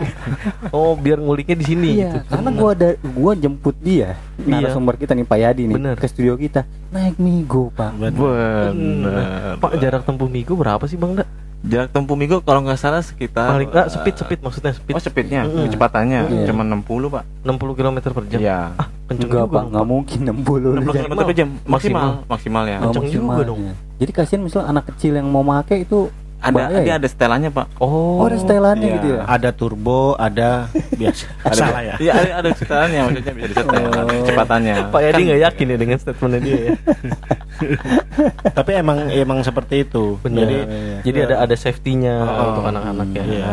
Oh, 0.70 0.92
biar 0.94 1.18
nguliknya 1.18 1.56
di 1.56 1.66
sini 1.66 1.90
Iya, 1.96 2.12
gitu. 2.12 2.20
karena 2.28 2.50
gua 2.52 2.70
ada 2.74 2.90
gua 3.08 3.32
jemput 3.34 3.76
dia 3.78 4.20
narasumber 4.38 4.96
kita 4.96 5.14
nih 5.14 5.24
Pak 5.24 5.40
Yadi 5.40 5.64
nih 5.66 5.76
Bener. 5.76 5.96
ke 5.96 6.06
studio 6.06 6.36
kita 6.36 6.68
naik 6.92 7.16
Migo 7.16 7.72
Pak. 7.72 7.96
bener 7.96 9.56
Pak 9.56 9.72
jarak 9.80 10.04
tempuh 10.04 10.28
Migo 10.28 10.54
berapa 10.54 10.84
sih 10.84 10.96
Bang 10.96 11.16
Da? 11.16 11.24
Jarak 11.66 11.90
tempuh 11.90 12.14
minggu 12.14 12.38
kalau 12.40 12.62
nggak 12.62 12.76
salah 12.76 13.02
sekitar 13.02 13.50
Paling 13.52 13.70
ah, 13.72 13.84
eh, 13.84 13.88
speed 13.88 14.16
speed 14.16 14.40
maksudnya 14.40 14.72
speed. 14.72 14.94
oh 14.94 15.02
speednya 15.02 15.42
Mm-mm. 15.44 15.66
kecepatannya 15.66 16.20
Iya. 16.26 16.46
cuma 16.46 16.62
60 16.64 16.86
pak 17.10 17.24
60 17.42 17.74
km 17.74 17.98
per 18.08 18.24
jam. 18.28 18.40
iya 18.40 18.60
Ah, 18.76 18.88
kenceng 19.06 19.28
Enggak 19.28 19.42
juga 19.42 19.52
Pak, 19.52 19.64
nggak 19.68 19.86
mungkin 19.86 20.20
60 20.22 20.78
60 20.78 21.06
km 21.06 21.22
per 21.22 21.36
jam 21.36 21.50
maksimal 21.66 22.10
maksimal 22.26 22.64
ya 22.64 22.78
Oh, 22.78 22.82
Kenceng 22.86 23.04
juga 23.04 23.18
maksimalnya. 23.18 23.46
dong. 23.46 23.62
Jadi 23.96 24.12
kasihan 24.12 24.42
misal 24.42 24.62
anak 24.64 24.84
kecil 24.88 25.14
yang 25.14 25.28
mau 25.28 25.42
make 25.42 25.76
itu 25.78 26.00
ada 26.48 26.62
dia 26.72 26.84
ya? 26.84 26.96
ada 26.96 27.08
setelannya 27.08 27.50
pak 27.50 27.66
Oh, 27.78 28.20
Oh, 28.20 28.26
ada 28.26 28.36
setelannya 28.36 28.86
Iya. 28.86 28.96
gitu 28.96 29.08
ya. 29.12 29.22
ada 29.26 29.50
turbo 29.50 30.00
ada 30.16 30.50
biasa 30.92 31.24
ada 31.46 31.56
salah 31.56 31.82
ya 31.82 31.96
iya 31.98 32.12
ada, 32.14 32.30
ada 32.40 32.50
setelannya 32.52 33.00
maksudnya 33.04 33.34
bisa 33.34 33.48
disetel 33.50 33.82
Oh. 33.86 34.06
kecepatannya 34.22 34.74
Pak 34.88 35.02
Yadi 35.02 35.14
Kan- 35.14 35.26
nggak 35.26 35.42
yakin 35.44 35.66
ya 35.66 35.78
dengan 35.78 35.98
statementnya 35.98 36.40
dia 36.40 36.58
ya. 36.58 36.72
tapi 38.58 38.72
emang 38.74 38.98
emang 39.10 39.40
seperti 39.42 39.76
itu 39.82 40.20
Bener. 40.20 40.44
jadi 40.44 40.58
Jadi 41.04 41.18
ada 41.24 41.36
ada 41.42 41.56
safety-nya 41.56 42.16
Oh, 42.18 42.46
untuk 42.52 42.66
anak-anak 42.68 43.08
ya. 43.12 43.24
iya. 43.24 43.52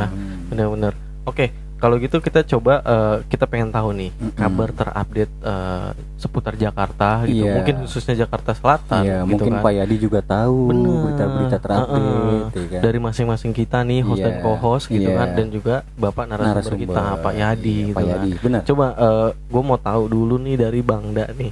Benar-benar. 0.49 0.93
Oke, 1.23 1.55
kalau 1.83 1.99
gitu 1.99 2.23
kita 2.23 2.47
coba 2.47 2.79
eh, 2.79 3.17
kita 3.27 3.43
pengen 3.45 3.69
tahu 3.69 3.91
nih 3.91 4.15
Mm-mm. 4.15 4.39
kabar 4.39 4.71
terupdate 4.71 5.35
eh, 5.43 5.89
seputar 6.15 6.55
Jakarta 6.55 7.27
gitu. 7.27 7.43
Iya. 7.43 7.59
Mungkin 7.59 7.75
khususnya 7.83 8.15
Jakarta 8.15 8.55
Selatan 8.55 9.03
Iya, 9.03 9.19
gitu 9.21 9.31
mungkin 9.35 9.53
kan. 9.59 9.63
Pak 9.67 9.73
Yadi 9.75 9.97
juga 9.99 10.21
tahu 10.23 10.71
berita-berita 10.71 11.59
terupdate 11.59 11.99
Heeh. 11.99 12.39
ya 12.55 12.63
kan. 12.71 12.81
dari 12.81 12.99
masing-masing 13.03 13.51
kita 13.51 13.83
nih 13.83 14.01
host 14.01 14.23
dan 14.23 14.33
Iya, 14.33 14.43
co-host 14.47 14.87
gitu 14.87 15.11
iya. 15.11 15.19
kan 15.19 15.29
dan 15.35 15.47
juga 15.51 15.75
bapak 15.99 16.25
narasumber, 16.25 16.55
Narasumber. 16.55 16.83
kita 16.87 17.05
Pak 17.19 17.35
Yadi 17.35 17.75
Iya, 17.75 17.83
gitu 17.85 17.97
Pak 17.99 18.03
kan. 18.03 18.13
Yadi, 18.15 18.31
benar. 18.39 18.61
Coba 18.63 18.87
gue 19.27 19.63
mau 19.63 19.77
tahu 19.77 20.03
dulu 20.07 20.35
nih 20.39 20.55
dari 20.57 20.81
Bang 20.81 21.11
Da 21.11 21.27
nih 21.29 21.51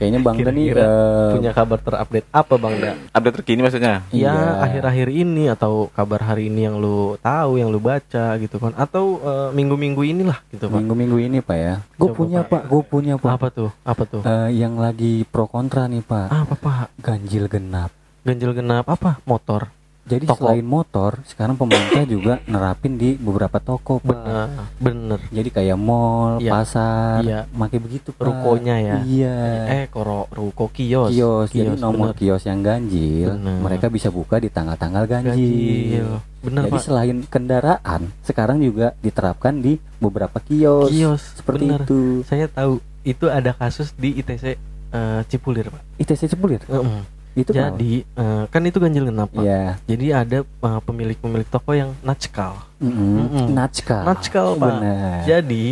Kayaknya 0.00 0.20
Bang 0.24 0.36
Dan 0.40 0.54
nih 0.56 0.66
Kira-kira 0.72 0.88
eh, 0.88 1.32
punya 1.36 1.50
kabar 1.52 1.78
terupdate 1.78 2.26
apa 2.32 2.54
Bang 2.56 2.74
Da? 2.80 2.96
update 3.12 3.36
terkini 3.36 3.60
maksudnya 3.60 4.00
Iya. 4.08 4.32
Ya 4.32 4.36
akhir-akhir 4.64 5.08
ini 5.12 5.44
atau 5.52 5.92
kabar 5.92 6.24
hari 6.24 6.48
ini 6.48 6.64
yang 6.64 6.80
lu 6.80 7.20
tahu, 7.20 7.60
yang 7.60 7.68
lu 7.68 7.76
baca 7.76 8.40
gitu 8.40 8.56
kan 8.56 8.72
atau 8.74 9.20
eh, 9.20 9.48
minggu-minggu 9.52 10.00
inilah 10.00 10.40
gitu 10.48 10.66
Pak. 10.66 10.80
minggu-minggu 10.80 11.18
ini 11.20 11.38
Pak 11.44 11.58
ya. 11.60 11.74
Gue 12.00 12.10
punya 12.16 12.40
Pak. 12.40 12.48
Pak, 12.48 12.62
gue 12.72 12.82
punya 12.82 13.14
Pak. 13.20 13.32
Apa 13.36 13.48
tuh? 13.52 13.70
Apa 13.84 14.02
tuh? 14.08 14.22
Eh, 14.24 14.56
yang 14.56 14.80
lagi 14.80 15.28
pro 15.28 15.44
kontra 15.44 15.84
nih 15.84 16.00
Pak. 16.00 16.32
Apa 16.32 16.54
Pak? 16.56 16.86
Ganjil 16.96 17.44
genap. 17.46 17.92
Ganjil 18.24 18.56
genap 18.56 18.88
apa? 18.88 19.20
Motor. 19.28 19.68
Jadi 20.10 20.26
Toko. 20.26 20.42
selain 20.42 20.62
motor, 20.62 21.22
sekarang 21.24 21.54
pemerintah 21.54 22.02
juga 22.02 22.34
nerapin 22.50 22.94
di 22.94 23.14
beberapa 23.14 23.56
toko, 23.56 23.96
Pak. 23.96 24.10
Bener, 24.10 24.48
bener. 24.76 25.20
Jadi 25.30 25.48
kayak 25.48 25.78
mall, 25.78 26.36
Iya. 26.36 26.50
pasar, 26.50 27.22
Iya. 27.22 27.40
make 27.52 27.78
begitu, 27.78 28.10
Pak. 28.10 28.26
Rukonya 28.26 28.76
ya. 28.76 28.96
Iya. 29.00 29.38
Eh, 29.70 29.84
koro 29.86 30.26
ruko 30.28 30.66
kios. 30.68 31.10
kios. 31.10 31.48
Jadi 31.48 31.78
nomor 31.78 32.10
bener. 32.10 32.18
kios 32.18 32.42
yang 32.42 32.60
ganjil, 32.60 33.30
Bener. 33.32 33.62
mereka 33.62 33.86
bisa 33.86 34.10
buka 34.10 34.36
di 34.36 34.48
tanggal-tanggal 34.48 35.06
ganjil. 35.06 35.30
ganjil. 35.30 36.08
Bener 36.40 36.62
Jadi 36.66 36.72
Pak. 36.72 36.82
selain 36.82 37.16
kendaraan, 37.22 38.00
sekarang 38.20 38.58
juga 38.58 38.96
diterapkan 38.98 39.54
di 39.54 39.78
beberapa 39.96 40.40
kios. 40.40 40.88
Kios. 40.88 41.22
Seperti 41.36 41.64
bener. 41.64 41.80
itu. 41.82 42.24
Saya 42.24 42.48
tahu 42.48 42.80
itu 43.02 43.26
ada 43.26 43.52
kasus 43.52 43.94
di 43.94 44.16
ITC 44.16 44.58
eh, 44.90 45.20
Cipulir 45.26 45.68
Pak. 45.68 45.82
ITC 45.98 46.26
Cipulir. 46.26 46.64
Mm-mm. 46.66 47.19
Itu 47.34 47.50
kenapa? 47.54 47.78
Jadi 47.78 47.92
eh, 48.02 48.42
kan 48.50 48.62
itu 48.66 48.78
ganjil 48.82 49.04
genap 49.06 49.28
Pak. 49.30 49.42
Iya. 49.46 49.62
Jadi 49.86 50.06
ada 50.10 50.38
eh, 50.42 50.80
pemilik-pemilik 50.82 51.48
toko 51.48 51.70
yang. 51.76 51.94
Mm-mm. 52.02 53.52
Natskal. 53.54 54.02
Natskal, 54.08 54.58
Pak. 54.58 54.70
Benar. 54.80 55.18
Jadi 55.28 55.64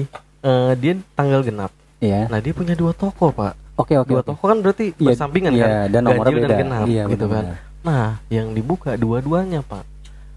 eh, 0.42 0.72
dia 0.78 0.92
tanggal 1.18 1.40
genap. 1.42 1.72
Iya. 1.98 2.30
Nah 2.30 2.38
dia 2.38 2.52
punya 2.54 2.74
dua 2.78 2.94
toko 2.94 3.34
pak. 3.34 3.58
Oke 3.74 3.94
oke. 3.98 4.10
dua 4.10 4.22
oke. 4.22 4.28
toko 4.34 4.42
kan 4.50 4.58
berarti 4.62 4.94
Iya, 4.94 5.06
bersampingan 5.14 5.52
iya, 5.54 5.66
kan. 5.66 5.90
dan 5.90 6.00
nomornya 6.06 6.30
Ganjil 6.30 6.38
beda. 6.42 6.48
dan 6.50 6.58
genap 6.62 6.86
Iya, 6.86 7.02
gitu 7.10 7.26
kan. 7.26 7.44
Nah 7.82 8.06
yang 8.30 8.46
dibuka 8.54 8.90
dua-duanya 8.94 9.60
pak. 9.66 9.84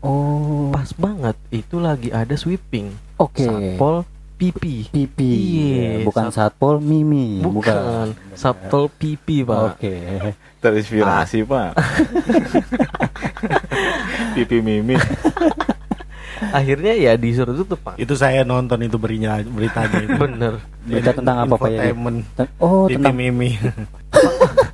Oh. 0.01 0.73
Pas 0.73 0.89
banget 0.97 1.38
itu 1.53 1.77
lagi 1.77 2.10
ada 2.10 2.34
sweeping. 2.34 2.89
Oke. 3.21 3.45
Satpol 3.45 4.01
PP. 4.41 4.89
Pipi. 4.89 5.32
Iya, 5.69 5.89
bukan 6.01 6.27
sat- 6.27 6.51
satpol 6.51 6.82
mimi. 6.82 7.39
Bukan. 7.39 8.12
Satpol 8.34 8.89
PP 8.89 9.45
pak. 9.45 9.77
Oke. 9.77 9.93
terinspirasi 10.62 11.41
pak 11.41 11.73
pipi 14.36 14.58
mimi 14.60 14.95
Akhirnya 16.41 16.93
ya 16.93 17.12
disuruh 17.15 17.56
tutup 17.56 17.80
pak. 17.80 17.95
itu 17.95 18.12
saya 18.13 18.41
nonton 18.41 18.80
itu 18.80 18.95
berinya 18.95 19.39
beritanya 19.43 19.97
itu 20.01 20.15
Bener. 20.19 20.54
Berita 20.82 21.12
tentang 21.13 21.36
apa, 21.39 21.54
Pak. 21.56 21.69
Ten- 21.69 22.54
Oh, 22.58 22.86
Pipi 22.86 22.97
tentang 22.97 23.15
mimi 23.15 23.49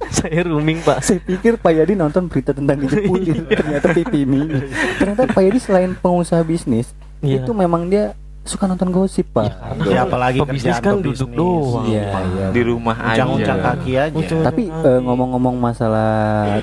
Saya 0.10 0.44
rooming 0.44 0.82
pak. 0.82 1.00
saya 1.00 1.20
pikir 1.20 1.56
Pak 1.56 1.72
Yadi 1.74 1.94
nonton 1.94 2.26
berita 2.26 2.52
tentang 2.52 2.80
dijepulir 2.80 3.44
ternyata 3.46 3.86
pipi 3.92 4.24
mimi. 4.24 4.60
Ternyata 4.98 5.26
Pak 5.26 5.42
Yadi 5.42 5.58
selain 5.58 5.92
pengusaha 5.94 6.42
bisnis, 6.42 6.90
Iya. 7.20 7.40
itu 7.40 7.52
memang 7.52 7.86
dia 7.86 8.12
suka 8.48 8.66
nonton 8.66 8.90
gosip, 8.90 9.28
Pak. 9.30 9.52
karena 9.52 9.84
Ya, 9.86 10.00
apalagi 10.02 10.40
pebisnis 10.40 10.76
kerjaan 10.76 10.86
kan 10.90 10.96
duduk 11.00 11.30
doang. 11.30 11.86
Iya, 11.86 12.04
Pak. 12.08 12.22
iya. 12.26 12.46
di 12.50 12.62
rumah 12.64 12.96
aja 12.98 13.08
uncang-uncang 13.22 13.60
kaki 13.62 13.92
aja 13.94 14.14
Uncang- 14.14 14.44
Tapi 14.44 14.64
eh, 14.66 15.00
ngomong-ngomong 15.00 15.56
masalah 15.56 16.12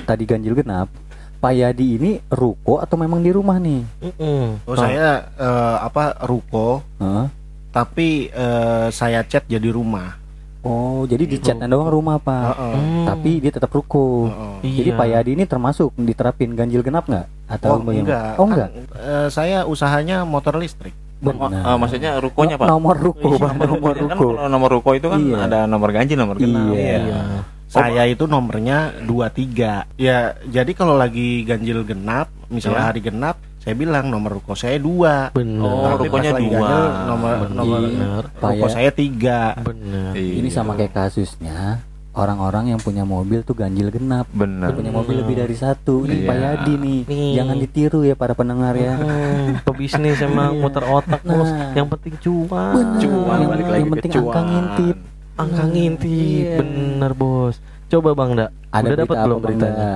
tadi 0.01 0.23
ganjil 0.23 0.53
genap, 0.53 0.89
Pak 1.35 1.53
Yadi 1.53 1.87
ini 1.95 2.11
ruko 2.27 2.77
atau 2.77 2.95
memang 2.95 3.19
di 3.19 3.29
rumah 3.29 3.55
nih? 3.55 3.85
Mm-mm. 4.01 4.65
oh 4.65 4.75
saya 4.75 5.29
eh, 5.31 5.77
apa 5.79 6.17
ruko 6.21 6.81
Hah? 6.97 7.29
tapi 7.69 8.27
eh, 8.27 8.87
saya 8.89 9.21
chat 9.21 9.45
jadi 9.45 9.69
rumah 9.69 10.25
Oh, 10.61 11.05
jadi 11.05 11.29
di 11.29 11.37
catnya 11.37 11.69
doang 11.69 11.93
rumah 11.93 12.17
pak, 12.17 12.57
Heeh. 12.57 12.73
Hmm. 12.73 13.05
tapi 13.05 13.37
dia 13.37 13.53
tetap 13.53 13.69
ruko. 13.69 14.25
Heeh. 14.25 14.81
Jadi 14.81 14.89
Iya. 14.89 14.97
Pak 14.97 15.07
Yadi 15.07 15.31
ini 15.31 15.45
termasuk 15.45 15.93
diterapin 15.93 16.57
ganjil 16.57 16.81
genap 16.81 17.05
nggak? 17.05 17.29
Atau 17.45 17.77
Oh 17.77 17.85
enggak. 17.85 18.33
Oh 18.33 18.49
enggak. 18.49 18.69
Kan, 18.73 18.97
eh, 18.97 19.27
saya 19.29 19.61
usahanya 19.63 20.25
motor 20.25 20.57
listrik. 20.57 20.97
Oh, 21.17 21.47
eh, 21.47 21.77
maksudnya 21.77 22.19
rukonya 22.19 22.55
pak 22.55 22.67
Nomor 22.67 22.95
ruko, 22.97 23.29
Iya, 23.31 23.39
Pak. 23.39 23.51
nomor 23.57 23.93
kan 23.93 24.03
ruko. 24.11 24.25
kalau 24.35 24.47
nomor 24.47 24.69
ruko 24.71 24.89
itu 24.91 25.07
kan 25.07 25.19
Iya. 25.19 25.37
ada 25.41 25.59
nomor 25.63 25.89
ganjil 25.89 26.17
nomor 26.17 26.35
genap 26.35 26.71
Iya. 26.71 26.97
Iya. 27.01 27.21
Saya 27.65 28.03
itu 28.05 28.23
nomornya 28.23 28.77
23. 29.01 29.89
Ya, 29.95 30.17
jadi 30.45 30.71
kalau 30.71 30.95
lagi 30.95 31.43
ganjil 31.43 31.81
genap, 31.81 32.29
misalnya 32.47 32.77
Ya. 32.79 32.87
hari 32.87 32.99
genap, 33.01 33.35
saya 33.57 33.73
bilang 33.73 34.07
nomor 34.07 34.37
ruko 34.37 34.53
saya 34.53 34.77
dua. 34.77 35.33
Bener. 35.33 35.59
Oh, 35.59 35.97
Tapi 35.97 36.07
rukonya 36.07 36.31
dua. 36.31 36.39
ganjil, 36.39 36.83
nomor 37.03 37.35
nomor 37.49 37.79
Bener. 37.81 38.21
ruko 38.23 38.39
Pak, 38.39 38.51
ya. 38.53 38.67
saya 38.69 38.89
tiga. 38.91 39.39
Bener. 39.57 40.13
Ini 40.13 40.47
sama 40.47 40.71
kayak 40.73 40.93
kasusnya 40.93 41.81
orang-orang 42.15 42.71
yang 42.71 42.79
punya 42.79 43.03
mobil 43.03 43.39
tuh 43.41 43.53
ganjil 43.53 43.87
genap. 43.87 44.25
bener 44.31 44.71
Dia 44.71 44.77
punya 44.77 44.91
mobil 44.91 45.15
lebih 45.17 45.35
dari 45.37 45.53
satu. 45.53 46.03
Ini 46.03 46.15
Iya. 46.17 46.25
Pak 46.25 46.37
Yadi 46.37 46.73
nih. 46.77 46.99
Nih. 47.05 47.31
Jangan 47.35 47.55
ditiru 47.59 47.99
ya 48.01 48.15
para 48.15 48.31
pendengar 48.31 48.73
ya. 48.73 48.95
Hmm, 48.95 49.59
pebisnis 49.61 50.17
emang 50.19 50.55
Iya. 50.55 50.61
muter 50.61 50.83
otak 50.83 51.21
bos. 51.21 51.45
Nah. 51.45 51.75
Yang 51.75 51.87
penting 51.91 52.13
cuan. 52.17 52.73
Bener. 52.73 52.99
cuan 53.01 53.37
Yang- 53.37 53.51
balik 53.51 53.65
lagi 53.65 53.75
yang 53.75 53.85
ke 53.85 53.93
penting 53.93 54.11
cuan. 54.11 54.23
angka 54.25 54.41
ngintip. 54.41 54.97
Angka 55.35 55.63
ngintip, 55.67 56.09
Iya. 56.41 56.57
bener 56.57 57.11
bos. 57.13 57.55
Coba 57.85 58.09
bang 58.13 58.31
Da, 58.33 58.45
Ada 58.71 58.81
udah 58.81 58.97
dapat 58.97 59.07
berita 59.11 59.25
belum 59.25 59.39
beritanya? 59.39 59.89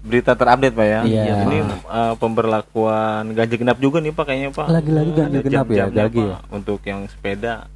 Berita 0.00 0.32
terupdate 0.32 0.72
pak 0.72 0.86
ya 0.86 1.00
Iya. 1.04 1.34
ini 1.44 1.58
eh, 1.60 2.14
pemberlakuan 2.16 3.22
ganjil 3.30 3.58
genap 3.58 3.76
juga 3.76 4.00
nih 4.00 4.10
pak 4.10 4.24
kayaknya 4.24 4.48
pak 4.50 4.66
Lagi-lagi 4.66 5.10
ganjil 5.12 5.40
genap 5.42 5.66
ya, 5.68 5.84
lagi 5.86 6.18
ya? 6.18 6.34
Pak, 6.34 6.40
untuk 6.50 6.80
yang 6.82 7.04
sepeda 7.06 7.68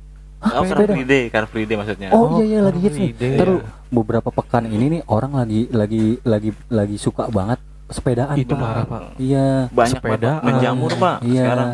oh, 0.47 0.63
car 0.63 0.69
sepeda? 0.71 0.93
free 0.93 1.07
day 1.07 1.23
car 1.29 1.45
free 1.47 1.65
day 1.65 1.75
maksudnya 1.75 2.09
Oh, 2.11 2.37
iya 2.37 2.45
iya 2.47 2.59
lagi 2.61 2.79
hits 2.79 2.97
nih. 2.97 3.11
Terus 3.15 3.59
beberapa 3.89 4.29
pekan 4.29 4.65
ini 4.67 4.85
nih 4.91 5.03
orang 5.07 5.33
lagi 5.35 5.67
lagi 5.69 6.19
lagi 6.23 6.51
lagi 6.69 6.97
suka 6.97 7.27
banget 7.29 7.57
sepedaan. 7.87 8.35
Itu 8.35 8.53
Pak. 8.53 8.65
parah, 8.65 8.85
Pak. 8.85 9.03
Iya. 9.17 9.69
banyak 9.69 10.01
banget 10.01 10.41
menjamur 10.43 10.93
pak 10.95 11.17
Iya. 11.21 11.43
sekarang 11.43 11.69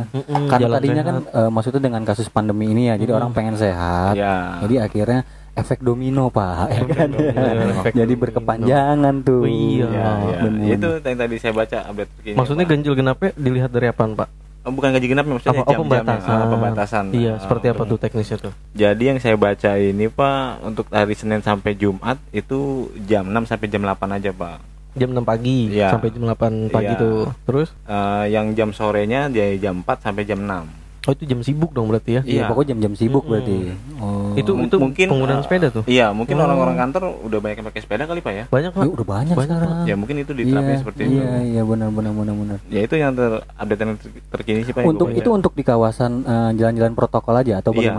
Karena 0.44 0.58
jalan 0.58 0.76
tadinya 0.76 0.94
sehat. 0.96 1.08
kan 1.08 1.16
eh, 1.32 1.50
maksudnya 1.50 1.80
dengan 1.80 2.02
kasus 2.04 2.28
pandemi 2.28 2.66
ini 2.66 2.82
ya, 2.86 2.94
jadi 2.94 3.12
orang 3.12 3.30
pengen 3.30 3.54
sehat. 3.54 4.14
ya 4.14 4.58
Jadi 4.60 4.74
akhirnya 4.76 5.20
efek 5.52 5.78
domino 5.80 6.26
pak, 6.28 6.66
ya 6.72 6.82
kan? 6.84 7.08
Bener, 7.10 7.56
efek 7.74 7.92
jadi 7.92 8.06
domino. 8.08 8.22
berkepanjangan 8.22 9.14
tuh. 9.22 9.40
Oh, 9.40 9.46
iya. 9.46 9.86
ya, 9.86 10.08
ya. 10.26 10.38
bener. 10.40 10.66
itu 10.72 10.88
yang 11.00 11.18
tadi 11.18 11.36
saya 11.36 11.52
baca 11.52 11.78
update 11.86 12.10
Maksudnya 12.32 12.64
ganjil 12.64 12.92
genapnya 12.92 13.30
dilihat 13.34 13.70
dari 13.70 13.86
apaan 13.86 14.12
pak? 14.12 14.28
Oh, 14.60 14.68
bukan 14.68 14.92
ganjil 14.92 15.08
genap 15.08 15.24
maksudnya 15.24 15.56
Apa, 15.56 15.62
oh, 15.62 15.72
jam-jamnya. 15.72 16.04
pembatasan. 16.04 16.36
Ah, 16.36 16.46
pembatasan 16.46 17.04
Iya, 17.10 17.32
Ah, 17.32 17.40
seperti 17.40 17.66
apa 17.68 17.82
tuh 17.82 17.96
teknisnya 17.96 18.36
tuh? 18.38 18.52
Jadi 18.72 19.02
yang 19.02 19.16
saya 19.16 19.32
baca 19.34 19.72
ini 19.74 20.06
Pak 20.06 20.44
untuk 20.62 20.84
hari 20.86 21.14
Senin 21.14 21.40
sampai 21.40 21.72
Jumat 21.72 22.20
itu 22.30 22.58
jam 23.02 23.24
6 23.24 23.44
sampai 23.46 23.66
jam 23.66 23.80
8 23.80 23.96
aja 24.12 24.30
Pak. 24.30 24.58
Jam 24.92 25.08
6 25.08 25.22
pagi 25.22 25.70
Iya. 25.70 25.88
sampai 25.90 26.10
jam 26.10 26.24
8 26.24 26.68
pagi 26.68 26.92
Iya. 26.92 27.00
tuh. 27.00 27.32
Terus? 27.42 27.68
Eh, 27.82 28.24
yang 28.28 28.52
jam 28.52 28.68
sorenya 28.70 29.26
dari 29.26 29.56
jam 29.56 29.80
4 29.80 30.02
sampai 30.02 30.24
jam 30.24 30.38
6. 30.38 30.68
Oh 31.00 31.16
itu 31.16 31.24
jam 31.24 31.40
sibuk 31.40 31.72
dong 31.72 31.88
berarti 31.88 32.20
ya? 32.20 32.22
Iya, 32.22 32.44
Iya. 32.44 32.48
pokoknya 32.52 32.68
jam-jam 32.76 32.92
sibuk 32.92 33.24
Mm-mm. 33.24 33.32
berarti. 33.32 33.54
Oh. 33.96 34.36
Itu 34.36 34.52
M- 34.52 34.68
itu 34.68 34.76
mungkin, 34.76 35.06
penggunaan 35.08 35.40
eh, 35.40 35.44
sepeda 35.48 35.66
tuh? 35.72 35.84
Iya, 35.88 36.12
mungkin 36.12 36.36
Oh. 36.36 36.44
orang-orang 36.44 36.76
kantor 36.76 37.02
udah 37.24 37.38
banyak 37.40 37.56
yang 37.56 37.68
pakai 37.72 37.80
sepeda 37.80 38.04
kali 38.04 38.20
Pak 38.20 38.32
ya. 38.36 38.44
Banyak 38.46 38.70
pak? 38.70 38.82
Ya, 38.84 38.90
udah 38.92 39.06
banyak, 39.08 39.34
Banyak, 39.34 39.48
sekarang. 39.48 39.84
Ya 39.88 39.94
mungkin 39.96 40.16
itu 40.20 40.32
diterapin 40.36 40.68
iya, 40.68 40.80
seperti 40.84 41.00
iya, 41.02 41.08
itu. 41.08 41.24
Iya, 41.56 41.62
benar 41.64 41.88
benar 41.88 42.12
benar 42.12 42.34
benar. 42.36 42.58
Ya 42.68 42.80
itu 42.84 42.94
yang 42.94 43.16
ter 43.16 43.32
update 43.48 43.80
yang 43.80 43.90
ter- 43.96 44.12
terkini 44.28 44.60
sih 44.60 44.72
Pak. 44.76 44.84
Untuk 44.84 45.08
itu 45.10 45.30
untuk 45.32 45.52
di 45.56 45.64
kawasan 45.64 46.20
eh, 46.20 46.50
jalan-jalan 46.60 46.92
protokol 46.92 47.32
aja 47.32 47.64
atau 47.64 47.72
Iya. 47.72 47.96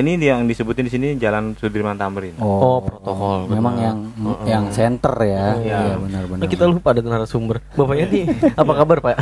Ini 0.00 0.16
yang 0.16 0.48
disebutin 0.48 0.88
di 0.88 0.92
sini 0.92 1.08
Jalan 1.20 1.52
Sudirman 1.52 2.00
Tamrin. 2.00 2.32
Oh, 2.40 2.80
protokol, 2.80 3.44
Memang 3.52 3.76
benar. 3.76 3.86
yang 3.92 3.98
Heeh. 4.08 4.46
yang 4.48 4.64
center 4.72 5.12
ya. 5.20 5.44
Iya. 5.60 5.78
Iya, 5.84 5.94
benar 6.00 6.22
benar. 6.24 6.40
Nah, 6.40 6.48
kita 6.48 6.64
lupa 6.64 6.96
ada 6.96 7.04
narasumber. 7.04 7.60
Bapaknya 7.76 8.06
nih 8.08 8.24
apa 8.56 8.72
kabar 8.72 8.98
pak? 9.04 9.16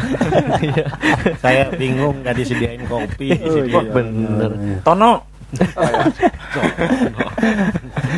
Iya. 0.62 0.84
Saya 1.42 1.62
bingung 1.74 2.22
nggak 2.22 2.36
disediain 2.38 2.86
kopi. 2.86 3.34
di 3.34 3.42
Oh, 3.42 3.66
iya, 3.66 3.82
bener. 3.90 4.50
Tono. 4.86 5.26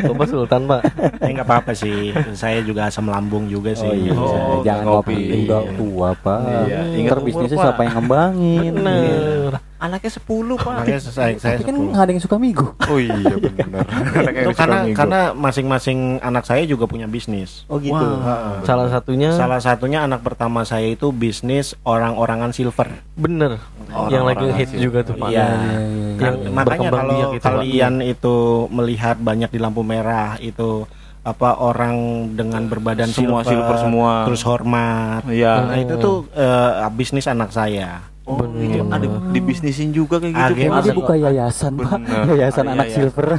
Bapak 0.05 0.25
Sultan 0.29 0.69
pak. 0.69 0.81
Eh 1.25 1.33
nggak 1.33 1.47
apa-apa 1.49 1.73
sih. 1.73 2.13
Saya 2.37 2.61
juga 2.61 2.85
asam 2.85 3.09
lambung 3.09 3.49
juga 3.49 3.73
sih. 3.73 3.89
Oh, 3.89 3.97
iya. 3.97 4.13
Oh, 4.13 4.61
jangan 4.61 5.01
ngopi 5.01 5.49
udah 5.49 5.61
tua 5.73 6.09
pak. 6.13 6.39
Iya, 6.69 6.79
ingat 7.01 7.17
Ntar 7.17 7.25
bisnisnya 7.25 7.57
siapa 7.57 7.81
yang 7.81 7.93
ngembangin? 7.97 8.73
Bener. 8.77 9.52
Anaknya 9.83 10.11
10 10.15 10.23
Pak. 10.55 10.73
Makanya 10.79 11.01
saya, 11.03 11.35
saya 11.35 11.59
Tapi 11.59 11.67
kan 11.67 11.75
10. 11.75 11.91
nggak 11.91 12.01
ada 12.01 12.11
yang 12.11 12.23
suka 12.23 12.35
migo. 12.39 12.71
Oh 12.87 12.95
iya 12.95 13.35
benar. 13.43 13.83
itu 14.31 14.51
karena 14.55 14.79
karena 14.95 15.19
masing-masing 15.33 15.99
anak 16.17 16.47
saya 16.47 16.63
juga 16.63 16.87
punya 16.87 17.03
bisnis. 17.05 17.67
Oh 17.67 17.75
gitu. 17.77 17.91
Heeh. 17.99 18.63
Salah 18.63 18.87
satunya 18.87 19.35
Salah 19.35 19.59
satunya 19.59 19.99
anak 20.01 20.23
pertama 20.23 20.63
saya 20.63 20.87
itu 20.87 21.11
bisnis 21.11 21.75
orang-orangan 21.83 22.49
silver. 22.49 22.87
bener. 23.13 23.59
yang 24.07 24.23
lagi 24.23 24.49
hits 24.49 24.71
sih. 24.71 24.79
juga 24.79 25.03
tuh 25.03 25.13
pak. 25.13 25.29
Iya. 25.29 25.45
Yang 25.51 26.13
Kan, 26.13 26.33
makanya 26.47 26.89
kalau 26.89 27.11
biak 27.11 27.27
itu, 27.27 27.35
Pak. 27.35 27.43
kalian 27.43 27.93
itu 27.99 28.35
melihat 28.69 29.17
banyak 29.17 29.49
di 29.49 29.59
lampu 29.59 29.81
merah 29.81 30.39
itu 30.39 30.87
apa 31.21 31.55
orang 31.57 31.95
dengan 32.31 32.63
berbadan 32.65 33.07
Semua 33.07 33.43
silver 33.43 33.75
semua. 33.77 34.23
terus 34.23 34.43
hormat. 34.43 35.27
Iya. 35.27 35.53
Nah, 35.65 35.77
itu 35.77 35.93
tuh 35.97 36.15
eh, 36.31 36.71
bisnis 36.89 37.25
anak 37.25 37.51
saya. 37.51 38.12
Oh, 38.23 38.39
Bener. 38.39 38.63
iya, 38.63 38.81
ada 38.87 39.03
dibisnisin 39.29 39.91
juga 39.91 40.15
kayak 40.15 40.31
gitu. 40.31 40.53
Kayaknya 40.55 40.79
dia 40.81 40.95
buka 40.95 41.13
yayasan 41.13 41.75
pak, 41.75 41.91
Bener. 41.99 42.23
yayasan 42.39 42.63
Ah, 42.63 42.65
iya, 42.65 42.73
anak 42.73 42.87
iya. 42.87 42.95
silver. 42.95 43.27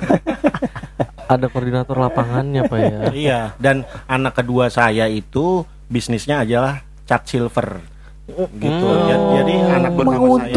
Ada 1.25 1.47
koordinator 1.49 1.97
lapangannya 1.97 2.62
pak 2.68 2.79
ya. 2.79 2.99
Iya, 3.25 3.40
dan 3.57 3.77
anak 4.05 4.37
kedua 4.37 4.68
saya 4.68 5.09
itu 5.09 5.64
bisnisnya 5.87 6.44
adalah 6.44 6.85
cat 7.03 7.25
silver. 7.25 7.81
Gitu. 8.27 8.68
Hmm. 8.85 9.09
Ja- 9.09 9.29
Jadi 9.35 9.55
anak 9.57 9.92
pertama 9.94 10.27
saya. 10.38 10.57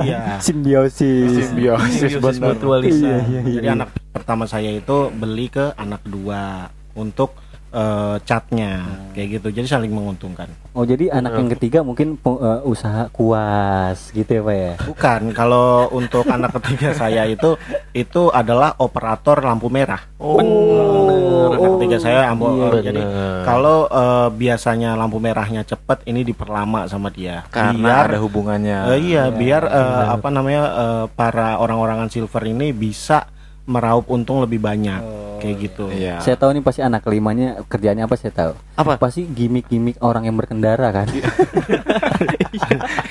Iya. 0.00 0.18
Simbiosis. 0.38 1.30
Simbiosis 1.46 2.10
Simbiosis 2.10 2.22
bener. 2.38 2.48
mutualis. 2.50 2.94
Iya, 2.96 3.16
iya, 3.24 3.40
iya. 3.40 3.54
Jadi 3.54 3.66
anak 3.68 3.88
pertama 4.10 4.44
saya 4.44 4.70
itu 4.70 4.96
beli 5.10 5.46
ke 5.46 5.74
anak 5.74 6.02
kedua 6.02 6.66
untuk 6.94 7.38
eh, 7.74 8.16
catnya 8.22 8.86
kayak 9.12 9.28
gitu. 9.42 9.48
Jadi 9.50 9.66
saling 9.66 9.90
menguntungkan. 9.90 10.46
Oh 10.74 10.86
jadi 10.86 11.10
anak 11.10 11.38
yang 11.38 11.50
ketiga 11.50 11.82
mungkin 11.82 12.14
eh, 12.16 12.60
usaha 12.62 13.10
kuas 13.10 14.14
gitu 14.14 14.30
ya 14.30 14.42
pak 14.46 14.56
ya? 14.56 14.72
Bukan, 14.86 15.20
kalau 15.34 15.90
untuk 15.90 16.24
anak 16.30 16.54
ketiga 16.62 16.94
saya 16.94 17.26
itu 17.26 17.58
itu 17.90 18.30
adalah 18.30 18.78
operator 18.78 19.42
lampu 19.42 19.66
merah. 19.66 20.02
Oh, 20.22 20.38
bener. 20.38 21.50
Anak 21.54 21.70
ketiga 21.78 21.98
saya 22.00 22.20
ambo, 22.30 22.50
iya, 22.54 22.66
eh, 22.70 22.82
jadi 22.82 23.02
bener. 23.02 23.42
kalau 23.44 23.78
eh, 23.90 24.28
biasanya 24.32 24.94
lampu 24.94 25.18
merahnya 25.18 25.62
cepat 25.66 26.06
ini 26.06 26.22
diperlama 26.24 26.86
sama 26.86 27.10
dia. 27.10 27.42
Karena 27.50 28.06
Biar- 28.06 28.08
ada 28.14 28.18
hubungannya. 28.22 28.78
Eh, 28.94 29.14
iya, 29.14 29.28
biar 29.30 29.62
eh, 29.66 30.04
apa 30.14 30.28
namanya 30.30 30.62
eh, 30.64 31.04
para 31.12 31.58
orang-orangan 31.58 32.08
silver 32.10 32.42
ini 32.46 32.70
bisa 32.70 33.33
meraup 33.64 34.04
untung 34.06 34.38
lebih 34.38 34.58
banyak 34.58 35.00
kayak 35.38 35.56
gitu. 35.60 35.88
Iya. 35.88 36.20
Saya 36.20 36.36
tahu 36.36 36.52
nih 36.52 36.62
pasti 36.62 36.80
anak 36.80 37.00
kelimanya 37.02 37.60
kerjanya 37.64 38.04
apa 38.04 38.16
saya 38.16 38.32
tahu. 38.32 38.52
Apa? 38.74 38.96
Pasti 38.96 39.24
gimmick-gimmick 39.26 40.00
orang 40.00 40.24
yang 40.24 40.34
berkendara 40.34 40.88
kan? 40.90 41.08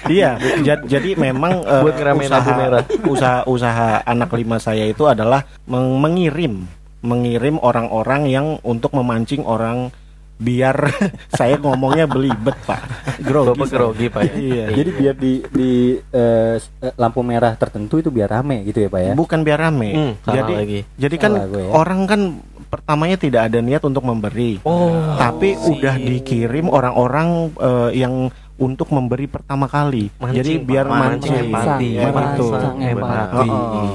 Iya, 0.05 0.37
ja- 0.67 0.83
jadi 0.83 1.13
memang 1.15 1.61
eh, 1.61 1.81
Buat 1.81 1.95
ngeramein 1.95 2.29
lampu 2.29 2.49
usaha, 2.49 2.59
merah. 2.59 2.83
usaha 3.05 3.39
usaha 3.45 3.89
anak 4.03 4.33
lima 4.33 4.57
saya 4.57 4.85
itu 4.85 5.05
adalah 5.05 5.45
meng- 5.65 5.99
mengirim 5.99 6.65
mengirim 7.03 7.59
orang-orang 7.59 8.25
yang 8.25 8.47
untuk 8.63 8.95
memancing 8.95 9.43
orang 9.43 9.91
biar 10.35 10.75
saya 11.37 11.55
ngomongnya 11.55 12.05
belibet 12.05 12.57
pak 12.63 12.81
grogi 13.19 13.53
Bapak 13.55 13.69
grogi 13.69 14.07
pak 14.07 14.21
ya. 14.23 14.33
iya 14.35 14.65
Jadi 14.71 14.89
biar 14.91 15.15
di 15.15 15.33
di 15.47 15.71
eh, 16.03 16.55
eh, 16.57 16.93
lampu 16.95 17.21
merah 17.21 17.53
tertentu 17.53 17.97
itu 17.97 18.09
biar 18.09 18.29
rame 18.31 18.61
gitu 18.63 18.81
ya 18.81 18.89
pak 18.89 19.01
ya? 19.01 19.13
bukan 19.13 19.39
biar 19.41 19.59
rame 19.61 19.89
Hmm, 19.93 20.13
jadi 20.23 20.53
lagi. 20.55 20.79
jadi 20.95 21.15
kan 21.17 21.31
ya. 21.37 21.69
orang 21.69 21.99
kan 22.03 22.21
pertamanya 22.65 23.15
tidak 23.15 23.41
ada 23.47 23.59
niat 23.59 23.81
untuk 23.81 24.01
memberi 24.01 24.57
Oh, 24.61 24.89
tapi 25.15 25.53
udah 25.53 25.95
dikirim 25.95 26.65
orang-orang 26.67 27.27
eh, 27.53 27.89
yang 27.95 28.13
untuk 28.55 28.89
memberi 28.89 29.25
pertama 29.25 29.65
kali 29.65 30.09
Mancing, 30.15 30.35
jadi 30.35 30.51
biar 30.57 30.85
Mancing 30.85 31.09
mancing 31.29 31.35
empati, 31.43 31.87
Ya, 31.91 32.01
empati. 32.03 32.25
gitu. 32.31 32.45
Mancing 32.49 32.77
empati. 32.87 33.49
Heeh. 33.49 33.93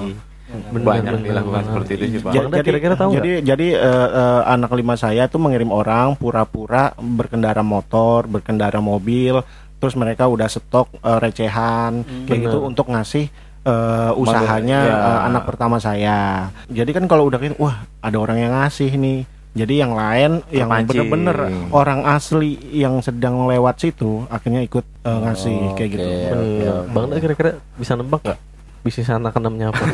Bener, 0.48 0.80
Banyak 0.80 1.12
bener, 1.12 1.26
dilakukan 1.28 1.54
bener. 1.54 1.68
seperti 1.68 1.90
itu 1.92 2.04
sih, 2.08 2.20
Pak. 2.20 2.32
Ja- 2.32 2.42
Bang, 2.42 2.62
kira-kira 2.62 2.94
tahu 2.94 3.10
jadi 3.14 3.30
jadi 3.42 3.66
eh, 3.74 4.08
eh, 4.10 4.42
anak 4.48 4.72
lima 4.72 4.94
saya 4.94 5.24
tuh 5.24 5.36
mengirim 5.36 5.68
orang 5.68 6.14
pura-pura 6.14 6.96
berkendara 6.96 7.60
motor, 7.60 8.24
berkendara 8.24 8.78
mobil, 8.78 9.44
terus 9.76 9.92
mereka 9.92 10.24
udah 10.24 10.46
stok 10.46 10.88
eh, 10.96 11.18
recehan 11.18 12.00
kayak 12.24 12.32
Bener. 12.34 12.44
gitu 12.48 12.58
untuk 12.62 12.88
ngasih 12.88 13.28
eh, 13.60 14.10
usahanya 14.14 14.78
ya. 14.82 14.96
eh, 14.96 15.20
anak 15.26 15.44
pertama 15.44 15.76
saya. 15.76 16.48
Jadi 16.66 16.90
kan 16.90 17.04
kalau 17.04 17.28
udah 17.28 17.36
gitu, 17.38 17.56
wah 17.58 17.76
ada 18.00 18.16
orang 18.16 18.38
yang 18.38 18.52
ngasih 18.54 18.88
nih. 18.90 19.20
Jadi 19.52 19.74
yang 19.76 19.92
lain 19.92 20.38
yang 20.48 20.70
Terpancing. 20.70 20.86
bener-bener 21.02 21.36
orang 21.70 22.06
asli 22.06 22.56
yang 22.70 23.00
sedang 23.00 23.44
lewat 23.44 23.80
situ 23.80 24.22
akhirnya 24.28 24.62
ikut 24.62 24.84
eh, 25.02 25.18
ngasih 25.18 25.56
kayak 25.74 25.90
gitu. 25.90 26.06
Oke. 26.06 26.30
Bener. 26.30 26.76
Bang 26.88 27.06
kira-kira 27.12 27.50
bisa 27.74 27.92
nebak 27.92 28.22
nggak 28.22 28.38
bisnis 28.88 29.06
anak 29.06 29.36
enamnya 29.36 29.68
apa? 29.68 29.84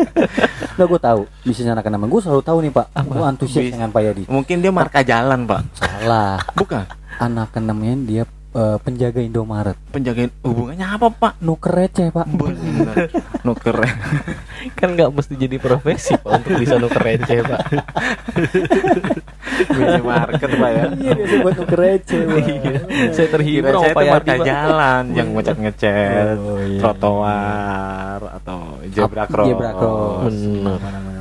Enggak 0.72 0.88
gue 0.88 1.00
tahu 1.02 1.20
bisnis 1.42 1.68
anak 1.68 1.84
enam 1.84 2.02
gue 2.02 2.20
selalu 2.20 2.40
tahu 2.40 2.58
nih 2.60 2.72
pak 2.72 2.86
gue 2.98 3.20
antusias 3.22 3.62
Bis- 3.62 3.74
dengan 3.74 3.88
Pak 3.88 4.00
Yadi 4.02 4.22
Mungkin 4.26 4.56
dia 4.58 4.72
marka 4.72 5.00
jalan, 5.02 5.44
Pak. 5.44 5.60
salah 5.74 6.40
Bukan. 6.58 6.84
anak 7.18 7.52
enamnya 7.54 7.94
dia 8.00 8.22
eh, 8.50 8.76
penjaga 8.78 9.20
Indomaret 9.20 9.76
Penjaga 9.90 10.24
hubungannya 10.40 10.86
apa, 10.88 11.06
Pak? 11.10 11.32
nuker 11.38 11.72
receh 11.74 12.08
pak 12.08 12.24
Bener. 12.26 13.12
Nu 13.44 13.52
keren. 13.54 13.92
kan 14.74 14.88
nggak 14.90 15.08
mesti 15.10 15.32
jadi 15.34 15.56
profesi 15.56 16.12
pak 16.14 16.32
untuk 16.34 16.56
bisa 16.56 16.76
nuker 16.76 17.00
receh 17.02 17.40
pak 17.40 17.60
Minimarket, 19.70 20.50
Pak 20.50 20.70
ya. 20.70 20.84
iya 20.94 21.12
biasa 21.14 21.34
buat 21.40 21.54
nuker 21.56 21.78
receh 21.78 22.20
Pak. 22.22 22.40
Iya. 22.40 22.80
saya 23.12 23.28
terhibur 23.30 23.70
sama 23.70 23.82
saya 23.82 23.92
Pak 23.92 24.02
Yadi 24.02 24.12
marka 24.14 24.32
pak 24.32 24.46
jalan 24.46 25.02
yang 25.12 25.28
ngecat-ngecat 25.30 26.36
Oh, 26.38 26.56
iya. 26.58 26.80
trotoar 26.80 27.99
zebra 28.92 29.22
Ap- 29.22 29.30
cross. 29.30 29.46
zebra 29.46 29.70
cross. 29.72 30.22
Bener. 30.26 30.78
Benar-benar. 30.78 31.18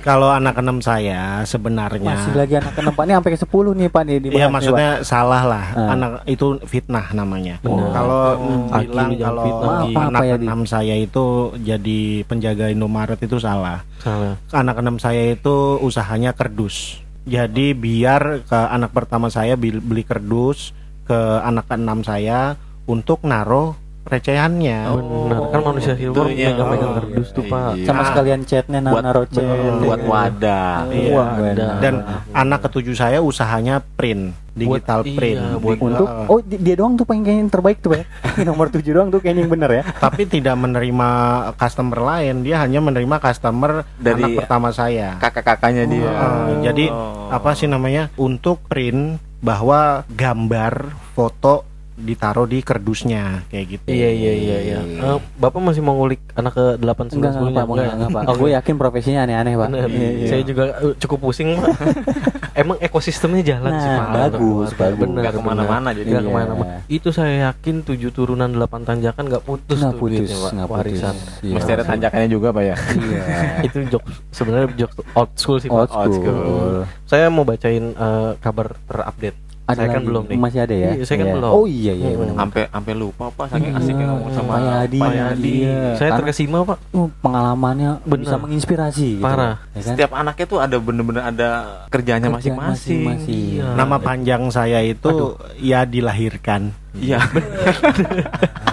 Kalau 0.00 0.28
anak 0.28 0.60
enam 0.60 0.78
saya 0.78 1.40
sebenarnya 1.42 2.04
masih 2.04 2.36
lagi 2.36 2.54
anak 2.54 2.76
enam 2.76 2.92
pak 2.92 3.04
ini 3.04 3.12
sampai 3.14 3.32
ke 3.32 3.40
10 3.40 3.72
nih 3.74 3.88
pak 3.88 4.02
nih 4.04 4.16
Iya 4.22 4.28
nih, 4.36 4.52
maksudnya 4.52 4.88
salah 5.00 5.42
lah 5.42 5.64
Ah. 5.72 5.96
anak 5.96 6.10
itu 6.26 6.46
fitnah 6.62 7.08
namanya. 7.10 7.56
Benar. 7.58 7.88
Kalau 7.90 8.20
Oh. 8.36 8.68
bilang 8.76 9.10
kalau 9.16 9.44
anak 9.88 10.20
ya, 10.22 10.36
Di? 10.36 10.44
enam 10.44 10.60
saya 10.64 10.94
itu 10.94 11.24
jadi 11.56 12.00
penjaga 12.22 12.68
Indomaret 12.68 13.16
itu 13.18 13.40
salah. 13.40 13.80
salah 13.96 14.36
Anak 14.52 14.76
enam 14.76 15.00
saya 15.00 15.32
itu 15.32 15.56
usahanya 15.80 16.36
kerdus. 16.36 17.00
Jadi 17.24 17.72
biar 17.72 18.44
ke 18.44 18.58
anak 18.68 18.92
pertama 18.92 19.32
saya 19.32 19.56
beli, 19.56 19.80
beli 19.80 20.04
kerdus 20.04 20.76
ke 21.02 21.16
anak 21.40 21.64
keenam 21.64 22.04
saya 22.04 22.60
untuk 22.84 23.24
naruh 23.24 23.72
recehannya. 24.04 24.78
benar 25.24 25.40
kan 25.48 25.60
manusia 25.64 25.94
silver 25.94 26.26
Itu 26.26 26.36
ya. 26.36 26.52
megang-megang 26.52 26.86
Oh, 26.86 26.96
kardus 26.98 27.28
tuh 27.30 27.42
iya. 27.42 27.50
pak 27.50 27.70
sama 27.82 27.98
Ah. 27.98 28.06
sekalian 28.06 28.40
chatnya 28.42 28.78
na- 28.78 28.92
buat 28.92 29.02
naruh 29.02 29.26
chat 29.26 29.44
buat 29.80 30.00
wadah. 30.00 30.76
Iya. 30.86 31.12
Wadah. 31.14 31.72
Dan 31.78 31.94
anak 32.30 32.58
ketujuh 32.62 32.92
saya 32.92 33.18
usahanya 33.18 33.80
print, 33.80 34.22
digital 34.52 35.00
Buat- 35.00 35.14
print. 35.14 35.40
iya, 35.40 35.56
buat- 35.56 35.80
untuk 35.80 36.06
oh 36.06 36.38
di- 36.38 36.58
dia 36.58 36.74
doang 36.74 36.94
tuh 36.94 37.04
pengen 37.04 37.24
yang 37.40 37.50
terbaik 37.50 37.80
tuh 37.80 37.90
pak 37.90 37.98
ya 37.98 38.06
nomor 38.48 38.68
7 38.68 38.84
doang 38.86 39.08
tuh 39.08 39.18
kayaknya 39.18 39.42
yang 39.42 39.52
bener 39.52 39.70
ya 39.72 39.82
tapi 39.96 40.22
tidak 40.24 40.54
menerima 40.54 41.08
customer 41.54 41.98
lain, 41.98 42.34
dia 42.40 42.60
hanya 42.60 42.78
menerima 42.78 43.16
customer 43.18 43.82
Dari 43.96 44.20
anak 44.22 44.36
pertama 44.38 44.68
saya. 44.70 45.16
Kakak-kakaknya 45.16 45.84
dia. 45.86 46.10
Eh, 46.10 46.56
jadi 46.62 46.84
Oh. 46.88 47.28
apa 47.30 47.52
sih 47.52 47.66
namanya? 47.66 48.12
Untuk 48.14 48.60
print 48.64 49.16
bahwa 49.40 50.04
gambar 50.08 50.72
foto 51.12 51.64
ditaruh 51.94 52.44
di 52.44 52.58
kerdusnya 52.58 53.46
kayak 53.46 53.66
gitu. 53.70 53.86
Iya 53.86 54.10
iya 54.10 54.32
iya 54.34 54.56
iya. 54.60 54.78
Eh, 54.82 55.18
Bapak 55.34 55.58
masih 55.58 55.78
mau 55.78 55.94
ngulik 55.94 56.18
anak 56.34 56.52
ke 56.52 56.64
8 56.74 56.82
enggak 56.82 57.14
enggak 57.14 57.32
sebelumnya 57.32 57.60
pak 57.60 57.70
enggak, 57.70 57.94
enggak, 57.94 58.10
pak 58.10 58.22
Oh, 58.24 58.34
gue 58.34 58.50
yakin 58.52 58.74
profesinya 58.74 59.20
aneh-aneh 59.22 59.54
pak 59.54 59.68
Bener. 59.68 59.86
Iya, 59.86 60.10
iya. 60.12 60.26
Saya 60.26 60.42
juga 60.42 60.64
eh, 60.74 60.94
cukup 60.98 61.18
pusing 61.22 61.54
Pak. 61.54 61.70
Emang 62.62 62.78
ekosistemnya 62.78 63.42
jalan 63.44 63.66
Nah, 63.68 63.80
sih 63.80 63.90
Pak. 63.90 64.08
bagus, 64.12 64.68
bagus. 64.74 65.00
Bener, 65.00 65.22
Nggak 65.22 65.34
ke 65.34 65.42
mana-mana 65.42 65.88
jadi. 65.90 66.06
Nggak 66.08 66.22
Iya. 66.22 66.28
ke 66.28 66.36
mana-mana. 66.36 66.72
Itu 66.86 67.08
saya 67.10 67.34
yakin 67.48 67.76
tujuh 67.82 68.10
turunan 68.10 68.46
delapan 68.48 68.80
tanjakan 68.82 69.24
nggak 69.26 69.42
putus 69.42 69.74
tuh 69.76 69.90
putus 69.92 70.18
duitnya, 70.22 70.38
Pak. 70.40 70.50
nggak 70.52 70.68
putus 70.68 70.78
Warisan. 70.80 71.14
Iya. 71.40 71.54
Mesti 71.54 71.70
ada 71.72 71.84
tanjakannya 71.84 72.28
juga, 72.28 72.48
Pak 72.50 72.62
ya. 72.64 72.76
iya 72.94 73.24
Itu 73.66 73.78
jokes 73.88 74.14
sebenarnya 74.30 74.66
jokes 74.76 74.96
old 75.14 75.30
school 75.34 75.58
sih 75.58 75.68
Pak. 75.68 75.78
Old 75.78 75.90
school, 75.90 76.14
school. 76.16 76.74
Saya 77.04 77.26
mau 77.26 77.42
bacain 77.42 77.90
eh, 77.90 78.30
kabar 78.38 78.74
terupdate. 78.84 79.38
Ada 79.64 79.74
saya 79.74 79.88
kan 79.88 79.96
lagi? 79.96 80.06
belum 80.06 80.24
nih. 80.26 80.36
masih 80.36 80.60
ada 80.60 80.74
ya 80.74 80.90
Iya, 80.90 81.04
saya 81.04 81.16
kan 81.16 81.24
Iya. 81.24 81.34
belum. 81.34 81.50
oh 81.50 81.64
iya 81.64 81.92
iya 81.94 82.04
Hmm. 82.06 82.18
benar 82.20 82.34
Sampai 82.36 82.62
sampai 82.68 82.92
lupa, 82.94 83.24
Pak, 83.30 83.46
saking 83.48 83.64
Iya. 83.66 83.80
asiknya 83.80 84.06
ngomong 84.06 84.30
sama 84.30 84.50
Pak 84.50 84.60
Yadi. 84.60 84.98
Pak 84.98 85.12
Yadi. 85.14 85.52
Iya. 85.56 85.72
Saya 85.72 85.88
Karena- 86.04 86.18
terkesima 86.20 86.56
Pak. 86.62 86.78
Oh, 86.90 87.08
pengalamannya 87.18 87.90
Bener. 88.02 88.20
bisa 88.20 88.36
menginspirasi 88.36 89.08
gitu. 89.14 89.24
Parah. 89.24 89.54
ya 89.70 89.80
kan? 89.80 89.88
Setiap 89.90 90.10
anaknya 90.12 90.46
tuh 90.46 90.58
ada 90.58 90.76
bener-bener 90.76 91.22
ada 91.22 91.48
kerjanya 91.88 92.28
masing-masing. 92.28 93.08
masing-masing. 93.08 93.44
Iya. 93.56 93.66
Nama 93.74 93.96
panjang 93.98 94.42
saya 94.48 94.78
itu 94.80 95.12
ya 95.58 95.82
dilahirkan. 95.82 96.68
Iya. 96.94 97.18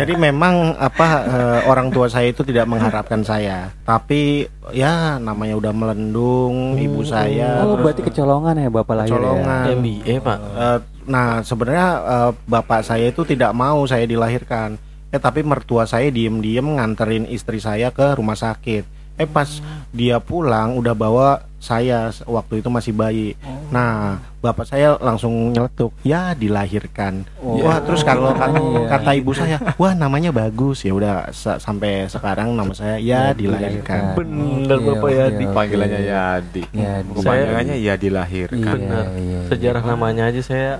Jadi 0.00 0.16
memang 0.16 0.72
apa 0.80 1.08
eh, 1.28 1.60
orang 1.68 1.92
tua 1.92 2.08
saya 2.08 2.32
itu 2.32 2.40
tidak 2.40 2.64
mengharapkan 2.64 3.20
saya, 3.20 3.68
tapi 3.84 4.48
ya 4.72 5.20
namanya 5.20 5.60
udah 5.60 5.72
melendung 5.76 6.80
ibu 6.80 7.04
saya. 7.04 7.60
oh 7.60 7.76
terus, 7.76 7.84
berarti 7.84 8.02
kecolongan 8.08 8.54
ya 8.56 8.68
bapak 8.72 8.94
lahir 8.96 9.12
Kecolongan. 9.12 9.62
ya 9.68 9.74
MBA 9.76 10.14
Pak. 10.24 10.38
eh, 10.40 10.78
nah 11.04 11.28
sebenarnya 11.44 11.88
eh, 12.00 12.30
bapak 12.48 12.80
saya 12.80 13.12
itu 13.12 13.28
tidak 13.28 13.52
mau 13.52 13.84
saya 13.84 14.08
dilahirkan. 14.08 14.80
Eh 15.10 15.18
tapi 15.20 15.44
mertua 15.44 15.84
saya 15.84 16.08
diem-diem 16.08 16.64
nganterin 16.64 17.28
istri 17.28 17.60
saya 17.60 17.92
ke 17.92 18.16
rumah 18.16 18.38
sakit. 18.38 18.99
Eh 19.20 19.28
pas 19.28 19.60
dia 19.90 20.16
pulang 20.16 20.74
udah 20.74 20.96
bawa 20.96 21.28
saya 21.60 22.08
waktu 22.24 22.58
itu 22.58 22.68
masih 22.68 22.90
bayi. 22.90 23.36
Nah 23.68 24.16
bapak 24.40 24.64
saya 24.64 24.96
langsung 24.96 25.52
nyeletuk, 25.52 25.92
ya 26.00 26.32
dilahirkan. 26.32 27.28
Oh. 27.36 27.60
Wah 27.60 27.76
terus 27.78 28.00
kalau 28.00 28.32
kata, 28.32 28.56
Iya. 28.56 28.88
kata 28.88 29.10
ibu 29.12 29.36
saya, 29.36 29.60
wah 29.76 29.92
namanya 29.92 30.32
bagus 30.32 30.80
ya 30.80 30.96
udah 30.96 31.28
sa- 31.30 31.60
sampai 31.60 32.08
sekarang 32.08 32.56
nama 32.56 32.72
saya 32.72 32.96
ya 32.96 33.36
dilahirkan. 33.36 34.16
dilahirkan. 34.16 34.16
Bener, 34.16 34.76
Oke, 34.80 34.88
Bapak 34.88 35.10
Yadi. 35.12 35.44
oke. 35.44 35.52
Panggilannya 35.52 36.00
Yadi. 36.02 36.62
Yadi. 36.72 37.10
Kepanjangannya 37.12 37.76
ya 37.76 37.94
dilahirkan. 37.94 38.56
Iya, 38.56 38.72
Bener. 38.72 39.04
iya, 39.04 39.20
iya. 39.20 39.40
Sejarah 39.52 39.82
namanya 39.84 40.22
aja 40.32 40.40
saya 40.40 40.70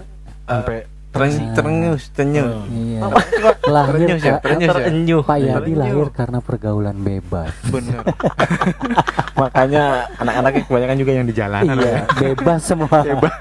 sampai 0.42 0.88
Tereng. 1.10 1.32
Iya. 1.34 1.50
Terenyuh 1.58 1.98
lahir 3.66 3.98
ya, 3.98 4.16
Kak. 4.16 4.38
terenyuh 4.46 4.62
ya. 4.62 4.72
terenyuh. 4.72 5.20
Pak 5.26 5.38
Yadi 5.38 5.50
Terenyuh. 5.54 5.78
lahir 5.82 6.08
karena 6.14 6.38
pergaulan 6.38 6.96
bebas 7.02 7.50
Bener. 7.66 7.98
Makanya 9.40 9.84
anak-anaknya 10.20 10.62
kebanyakan 10.68 10.96
juga 11.00 11.12
yang 11.16 11.26
di 11.26 11.34
jalanan. 11.34 11.76
iya 11.80 12.06
bebas 12.14 12.60
semua 12.62 13.02
Bebas. 13.02 13.32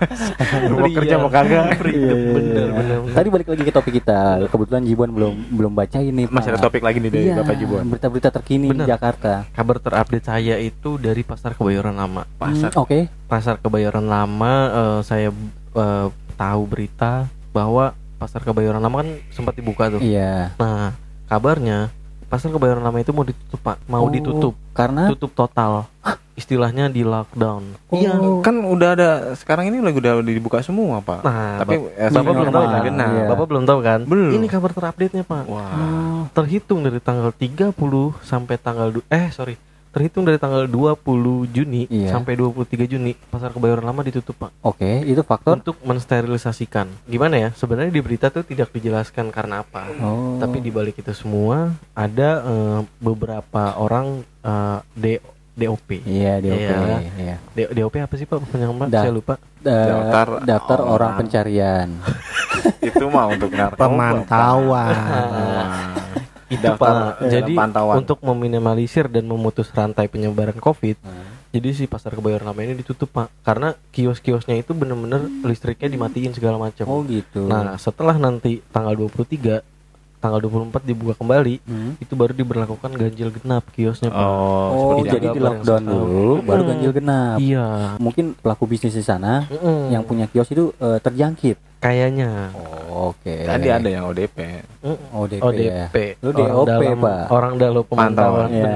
mau 0.74 0.90
kerja 0.90 1.16
mau 1.20 1.30
kagak. 1.30 1.78
Iya, 1.86 1.94
iya, 1.94 2.14
Bener, 2.34 2.58
iya. 2.58 2.74
bener, 2.74 2.98
bener. 3.04 3.14
Tadi 3.14 3.28
balik 3.30 3.48
lagi 3.52 3.64
ke 3.64 3.74
topik 3.74 3.94
kita. 4.02 4.20
Kebetulan 4.50 4.82
Jibon 4.88 5.10
belum 5.14 5.34
belum 5.54 5.72
baca 5.76 6.00
ini. 6.00 6.24
Masih 6.26 6.50
ada 6.56 6.62
topik 6.62 6.82
lagi 6.82 6.98
nih 6.98 7.10
dari 7.12 7.24
Iya, 7.30 7.34
Bapak 7.44 7.56
Jibon. 7.60 7.84
Berita-berita 7.86 8.30
terkini 8.32 8.68
Bener. 8.72 8.86
di 8.88 8.92
Jakarta. 8.92 9.46
Kabar 9.52 9.78
terupdate 9.78 10.26
saya 10.26 10.56
itu 10.58 10.98
dari 10.98 11.22
Pasar 11.22 11.54
Kebayoran 11.54 11.94
Lama. 11.94 12.24
Pasar. 12.40 12.72
Hmm, 12.74 12.82
Oke. 12.82 13.12
Pasar 13.28 13.60
Kebayoran 13.60 14.08
Lama 14.08 14.54
eh, 14.72 15.00
saya 15.04 15.30
eh, 15.76 16.08
tahu 16.34 16.62
berita 16.66 17.28
bahwa 17.50 17.92
Pasar 18.16 18.44
Kebayoran 18.44 18.78
Lama 18.78 19.00
kan 19.00 19.10
sempat 19.32 19.56
dibuka 19.56 19.88
tuh. 19.88 20.00
Iya. 20.00 20.52
Nah, 20.56 20.92
kabarnya 21.26 21.88
Pasar 22.28 22.52
Kebayoran 22.52 22.84
Lama 22.84 23.00
itu 23.00 23.10
mau 23.10 23.24
ditutup, 23.24 23.58
Pak. 23.58 23.78
Mau 23.86 24.06
Oh, 24.06 24.12
ditutup, 24.12 24.54
Karena 24.72 25.08
tutup 25.08 25.32
total. 25.34 25.88
Istilahnya 26.36 26.88
di 26.88 27.04
lockdown. 27.04 27.76
Iya, 27.92 28.16
Oh. 28.16 28.40
kan 28.40 28.56
udah 28.56 28.96
ada 28.96 29.10
sekarang 29.36 29.68
ini 29.68 29.84
lagi 29.84 30.00
udah 30.00 30.20
dibuka 30.22 30.60
semua, 30.60 31.00
Pak. 31.00 31.20
Nah, 31.20 31.60
Tapi 31.60 31.76
Bap- 31.76 31.90
eh, 31.90 32.08
Bapak 32.08 32.12
sebelum 32.14 32.36
belum 32.38 32.54
tahu 32.54 32.64
kan? 32.66 32.82
genap. 32.82 33.10
Iya. 33.10 33.24
Bapak 33.28 33.46
belum 33.46 33.64
tahu 33.66 33.80
kan? 33.82 34.00
Belum. 34.06 34.32
Ini 34.32 34.46
kabar 34.48 34.72
terupdate-nya, 34.72 35.24
Pak. 35.24 35.44
Wah. 35.46 35.72
Oh, 35.76 36.22
Terhitung 36.32 36.80
dari 36.80 37.00
tanggal 37.00 37.32
30 37.32 37.76
sampai 38.22 38.56
tanggal 38.56 38.88
eh 39.06 39.28
sorry, 39.30 39.60
terhitung 39.90 40.22
dari 40.22 40.36
tanggal 40.36 40.66
20 40.66 41.02
Juni 41.48 41.86
Iya. 41.86 42.12
sampai 42.12 42.34
23 42.34 42.86
Juni 42.86 43.14
Pasar 43.14 43.50
Kebayoran 43.50 43.82
Lama 43.84 44.02
ditutup, 44.02 44.38
Pak. 44.38 44.52
Oke, 44.62 45.02
itu 45.04 45.22
faktor. 45.22 45.56
Untuk 45.56 45.82
mensterilisasikan. 45.82 46.86
Gimana 47.04 47.36
ya? 47.36 47.50
Sebenarnya 47.52 47.90
di 47.90 48.00
berita 48.00 48.28
tuh 48.28 48.42
tidak 48.42 48.70
dijelaskan 48.70 49.30
karena 49.30 49.62
apa. 49.62 49.90
Oh. 50.00 50.38
Tapi 50.38 50.60
di 50.60 50.70
balik 50.70 50.98
itu 50.98 51.12
semua 51.12 51.70
ada 51.92 52.30
eh, 52.42 52.80
beberapa 52.98 53.74
orang 53.76 54.22
eh, 54.40 54.80
D- 54.94 55.24
DOP. 55.56 55.90
Iya, 56.02 56.40
oke. 56.40 56.48
Iya. 56.48 56.98
Iya. 57.18 57.36
D- 57.52 57.72
DOP 57.74 57.96
apa 57.98 58.14
sih 58.16 58.24
Pak? 58.24 58.40
Panjang 58.46 58.72
Pak? 58.72 58.88
Da- 58.88 59.02
Saya 59.02 59.12
lupa. 59.12 59.36
Da- 59.60 59.76
Daftar 59.86 60.28
daftar 60.42 60.80
orang 60.80 60.94
orang. 60.94 61.14
pencarian. 61.20 61.88
Itu 62.88 63.12
mah 63.12 63.28
untuk 63.28 63.52
narkoba. 63.58 63.82
Pemantauan. 63.82 64.96
Itu 66.50 66.66
Pak. 66.74 67.22
eh, 67.22 67.32
Jadi 67.32 67.54
pantauan. 67.54 67.96
untuk 67.98 68.20
meminimalisir 68.20 69.06
dan 69.06 69.24
memutus 69.24 69.70
rantai 69.70 70.06
penyebaran 70.06 70.58
Covid, 70.58 70.98
Hmm. 70.98 71.30
jadi 71.50 71.70
si 71.72 71.86
pasar 71.86 72.12
kebayoran 72.12 72.44
lama 72.44 72.60
ini 72.60 72.74
ditutup 72.74 73.08
Pak. 73.08 73.30
Karena 73.42 73.78
kios-kiosnya 73.90 74.58
itu 74.58 74.74
bener-bener 74.74 75.24
listriknya 75.44 75.88
dimatiin 75.88 76.34
segala 76.34 76.58
macam. 76.58 76.86
Oh 76.86 77.02
gitu. 77.04 77.46
Nah, 77.46 77.74
setelah 77.76 78.16
nanti 78.16 78.66
tanggal 78.68 78.94
23, 78.94 79.62
tanggal 80.20 80.40
24 80.40 80.84
dibuka 80.84 81.16
kembali, 81.16 81.56
Hmm. 81.62 81.96
itu 81.96 82.12
baru 82.12 82.32
diberlakukan 82.32 82.92
ganjil 82.92 83.32
genap 83.32 83.64
kiosnya 83.72 84.08
Pak. 84.08 84.20
Oh, 84.20 84.28
Oh, 84.70 84.80
seperti 85.00 85.16
jadi 85.16 85.28
di 85.30 85.40
lockdown 85.40 85.82
dulu, 85.82 86.30
baru 86.42 86.62
Hmm. 86.62 86.70
ganjil 86.70 86.92
genap. 86.94 87.38
Iya. 87.38 87.68
Mungkin 87.98 88.26
pelaku 88.36 88.64
bisnis 88.66 88.92
di 88.92 89.02
sana 89.02 89.44
Mm-mm. 89.46 89.90
yang 89.90 90.04
punya 90.04 90.26
kios 90.26 90.48
itu 90.48 90.76
eh, 90.76 91.00
terjangkit. 91.00 91.58
kayaknya 91.80 92.52
Oh, 92.52 93.16
Oke. 93.16 93.48
Tadi 93.48 93.72
ada 93.72 93.88
yang 93.88 94.04
ODP. 94.06 94.36
Mm-mm. 94.84 95.16
ODP. 95.16 95.40
ODP. 95.40 95.96
Lu 96.20 96.30
Orang 96.30 96.44
DOP, 96.52 96.68
dalam- 96.68 97.00
Pak. 97.00 97.24
Orang 97.30 97.54
dalam 97.56 97.84
pemantauan. 97.86 98.50
Ya, 98.52 98.68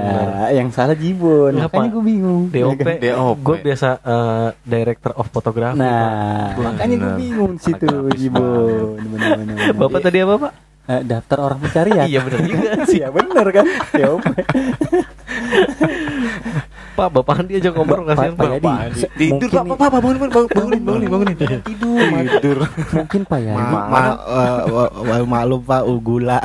yang 0.54 0.72
salah 0.72 0.96
Jibon. 0.96 1.52
Iya, 1.52 1.68
Makanya 1.68 1.84
Pak. 1.84 1.92
gue 1.92 2.02
bingung. 2.02 2.42
DOP, 2.48 2.80
DOP. 3.04 3.36
gue 3.42 3.56
biasa 3.62 3.88
eh, 4.00 4.48
director 4.64 5.12
of 5.12 5.28
photography. 5.28 5.76
Pak. 5.76 5.84
Nah, 5.84 6.56
makanya 6.56 6.96
gue 6.96 7.12
bingung 7.20 7.52
situ. 7.58 7.84
Bener-bener. 8.32 9.74
Bapak 9.74 10.00
tadi 10.00 10.18
apa 10.18 10.34
Pak? 10.40 10.52
Eh, 10.84 11.00
daftar 11.00 11.40
orang 11.40 11.64
pencarian. 11.64 12.04
Iya 12.04 12.20
benar 12.20 12.40
juga 12.44 12.70
sih. 12.84 12.92
Iya 13.00 13.08
bener 13.08 13.46
kan? 13.50 13.66
DOP. 13.96 14.24
Pak, 16.94 17.08
Bapak 17.10 17.34
Andi 17.36 17.58
aja 17.58 17.68
ngobrol 17.68 18.02
Pak- 18.02 18.14
kasihan 18.14 18.34
Pak 18.34 18.50
Pak. 18.56 18.78
Tidur 19.14 19.48
pak, 19.50 19.64
pak, 19.66 19.76
pak, 19.76 19.88
bangunin, 19.92 20.20
bangunin, 20.22 20.48
bangunin, 20.48 20.80
bangunin, 20.80 21.08
bangunin. 21.10 21.36
tidur 21.60 21.98
tidur 22.32 22.58
mungkin 22.94 23.20
Pak 23.24 23.38
Yadi 23.40 23.58
Ma- 23.58 23.86
ma- 23.86 24.18
wa- 24.64 24.92
wa- 24.96 25.26
maklum 25.26 25.60
Pak 25.60 25.82
Ugula. 25.84 26.38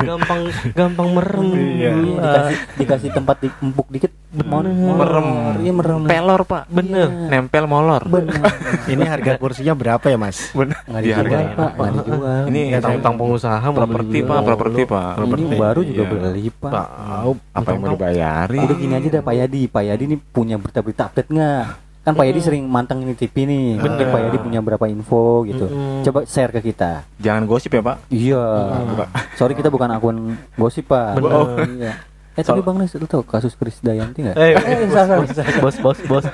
gampang 0.00 0.42
gampang 0.72 1.08
merem. 1.12 1.48
Iya. 1.54 1.90
Gila. 1.92 2.22
dikasih 2.22 2.56
dikasih 2.78 3.10
tempat 3.12 3.36
di 3.38 3.48
empuk 3.52 3.86
dikit 3.90 4.12
molor. 4.34 4.66
Merem. 4.98 5.26
iya 5.60 5.72
merem 5.72 6.00
Pelor 6.04 6.42
pak, 6.42 6.66
Bener. 6.66 7.06
nempel 7.28 7.64
molor. 7.64 8.02
bener 8.04 8.34
Ini 8.84 9.04
harga 9.04 9.32
kursinya 9.36 9.72
berapa 9.72 10.02
ya 10.04 10.18
Mas? 10.18 10.50
Bener. 10.50 10.74
nggak 10.84 11.00
Di 11.00 11.06
dijual 11.06 11.20
harganya. 11.22 11.54
pak 11.54 11.70
nggak 11.72 11.92
dijual 11.94 12.42
Ini 12.44 12.60
Tentang 12.76 13.14
pengusaha 13.14 13.66
properti 13.68 14.18
pak, 14.20 14.38
properti 14.42 14.82
pak. 14.84 15.12
ini 15.40 15.54
baru 15.54 15.80
juga 15.82 16.02
Iya. 16.02 16.10
beli 16.10 16.44
pak 16.50 16.72
Tahu 16.72 17.30
Apa 17.52 17.68
yang 17.68 17.80
mau 17.80 17.90
dibayari? 17.94 18.58
udah 18.60 18.78
gini 18.84 18.94
aja 18.94 19.08
dah 19.10 19.22
Pak 19.22 19.34
Yadi 19.36 19.62
Pak 19.66 19.82
Yadi 19.82 20.02
ini 20.04 20.16
punya 20.18 20.54
berita-berita 20.54 21.08
update 21.08 21.30
nggak 21.30 21.64
kan 22.00 22.12
Pak 22.12 22.26
Yadi 22.26 22.40
sering 22.40 22.64
manteng 22.64 23.00
ini 23.00 23.12
TV 23.12 23.32
nih 23.42 23.78
Bener. 23.78 24.06
Pak 24.06 24.20
Yadi 24.22 24.38
punya 24.38 24.60
berapa 24.60 24.84
info 24.86 25.42
gitu 25.42 25.66
coba 26.04 26.24
share 26.24 26.52
ke 26.52 26.60
kita 26.62 27.08
Jangan 27.16 27.44
gosip 27.44 27.70
ya 27.70 27.80
pak. 27.80 27.96
iya 28.08 28.44
sorry 29.34 29.52
kita 29.52 29.68
bukan 29.68 29.88
akun 29.88 30.16
gosip 30.54 30.84
Pak 30.86 31.16
Bener. 31.16 31.32
Oh, 31.32 31.48
iya. 31.72 31.96
eh 32.34 32.42
tapi 32.42 32.60
Bang 32.60 32.76
Nes 32.76 32.92
lu 32.92 33.04
tahu 33.04 33.22
kasus 33.22 33.54
Kris 33.54 33.78
Dayanti 33.78 34.20
nggak 34.20 34.36
Eh, 34.36 34.52
salah, 34.90 35.22
bos, 35.22 35.32
bos, 35.54 35.76
bos, 35.78 35.98
bos. 36.04 36.24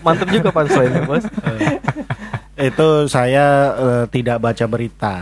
Mantep 0.00 0.28
juga 0.28 0.50
punchline 0.50 1.00
bos. 1.02 1.24
Itu 2.54 2.88
saya 3.06 3.46
eh, 3.72 4.04
tidak 4.08 4.38
baca 4.38 4.64
berita. 4.66 5.16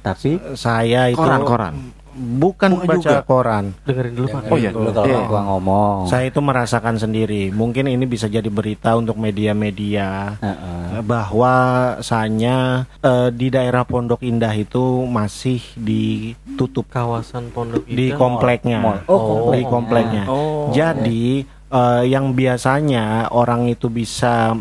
tapi 0.00 0.40
Saya 0.54 1.08
itu 1.08 1.16
Koran, 1.16 1.40
koran. 1.42 1.74
Bukan 2.20 2.76
Bukan 2.76 2.86
baca 2.86 3.00
juga. 3.00 3.24
koran. 3.24 3.72
Dengerin 3.82 4.12
dulu 4.12 4.26
Pak. 4.28 4.42
Oh, 4.44 4.56
iya. 4.56 4.70
dulu 4.70 4.90
kalau 4.90 5.08
Iya. 5.08 5.20
gua 5.24 5.40
ngomong 5.46 5.96
Saya 6.04 6.24
itu 6.26 6.38
merasakan 6.38 6.94
sendiri. 6.94 7.48
Mungkin 7.50 7.88
ini 7.88 8.04
bisa 8.04 8.28
jadi 8.28 8.46
berita 8.46 8.92
untuk 8.92 9.16
media-media 9.16 10.36
Heeh. 10.36 11.00
bahwa 11.00 11.54
saya 12.00 12.84
eh, 13.00 13.28
di 13.30 13.48
daerah 13.48 13.82
Pondok 13.82 14.20
Indah 14.20 14.52
itu 14.52 14.78
masih 15.04 15.64
ditutup 15.74 16.84
Kawasan 16.86 17.48
Pondok 17.48 17.82
Indah. 17.84 17.96
di 17.96 18.06
kompleknya. 18.12 18.78
Mall. 18.78 18.98
Oh, 19.06 19.18
komplek. 19.18 19.56
di 19.56 19.62
kompleknya. 19.66 20.24
Oh. 20.26 20.68
Jadi 20.70 21.24
eh, 21.70 22.02
yang 22.04 22.32
biasanya 22.32 23.30
orang 23.30 23.66
itu 23.66 23.88
bisa 23.88 24.52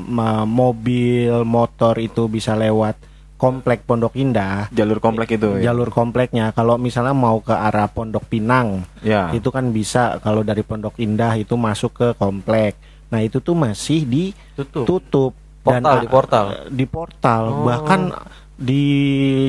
mobil, 0.45 1.43
motor 1.43 1.97
itu 1.97 2.25
bisa 2.25 2.53
lewat 2.53 2.95
komplek 3.39 3.87
Pondok 3.87 4.13
Indah, 4.13 4.67
Jalur 4.69 4.99
komplek 4.99 5.31
itu. 5.31 5.55
ya? 5.57 5.71
jalur 5.71 5.87
kompleknya. 5.87 6.51
Kalau 6.51 6.75
misalnya 6.75 7.15
mau 7.15 7.39
ke 7.39 7.49
arah 7.49 7.87
Pondok 7.87 8.27
Pinang, 8.27 8.83
Ya. 8.99 9.31
itu 9.31 9.47
kan 9.47 9.71
bisa 9.71 10.19
kalau 10.19 10.43
dari 10.43 10.59
Pondok 10.59 10.99
Indah 10.99 11.33
itu 11.33 11.55
masuk 11.55 11.95
ke 11.95 12.07
komplek. 12.13 12.75
Nah 13.07 13.23
itu 13.23 13.39
tuh 13.39 13.55
masih 13.55 14.03
Tutup. 14.53 14.83
ditutup 14.83 15.31
Portal, 15.59 15.87
ah, 15.89 15.97
di 15.97 16.07
portal. 16.07 16.45
di 16.69 16.85
portal 16.85 17.43
Oh. 17.45 17.63
bahkan 17.63 18.01
di 18.55 18.83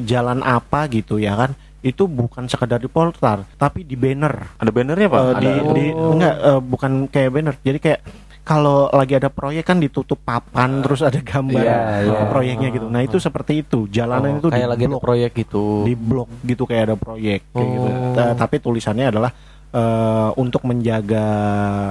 jalan 0.03 0.41
apa 0.41 0.87
gitu 0.87 1.17
ya 1.17 1.35
kan 1.35 1.51
itu 1.81 2.05
bukan 2.05 2.45
sekedar 2.45 2.77
di 2.77 2.87
portal 2.87 3.43
tapi 3.55 3.83
di 3.83 3.95
banner 3.95 4.55
Ada 4.55 4.69
bannernya 4.69 5.09
pak. 5.09 5.21
Eh, 5.21 5.35
di, 5.35 5.49
Ada. 5.49 5.73
di 5.73 5.85
enggak 5.91 6.35
eh, 6.37 6.61
bukan 6.61 6.93
kayak 7.07 7.31
banner 7.31 7.55
jadi 7.59 7.79
kayak 7.79 8.01
kalau 8.41 8.89
lagi 8.91 9.15
ada 9.15 9.29
proyek 9.29 9.63
kan 9.63 9.79
ditutup 9.79 10.19
papan 10.19 10.81
terus 10.81 11.01
ada 11.01 11.21
gambar 11.21 11.61
iya. 11.61 12.03
eh, 12.03 12.27
proyeknya 12.27 12.69
gitu 12.71 12.87
nah 12.87 13.01
itu 13.01 13.17
seperti 13.17 13.63
itu 13.63 13.87
jalanan 13.87 14.37
Oh, 14.37 14.41
itu 14.41 14.49
kayak 14.49 14.69
lagi 14.69 14.85
ada 14.85 14.89
diblok 14.91 15.03
proyek 15.03 15.31
gitu. 15.37 15.65
di 15.85 15.95
blok 15.95 16.29
gitu 16.43 16.63
kayak 16.65 16.83
ada 16.89 16.97
proyek 16.97 17.41
kayak 17.51 17.69
gitu. 17.69 17.89
Oh. 17.89 18.13
Ta- 18.13 18.35
tapi 18.35 18.57
tulisannya 18.59 19.07
adalah 19.09 19.31
eh, 19.71 20.31
untuk 20.35 20.63
menjaga 20.65 21.27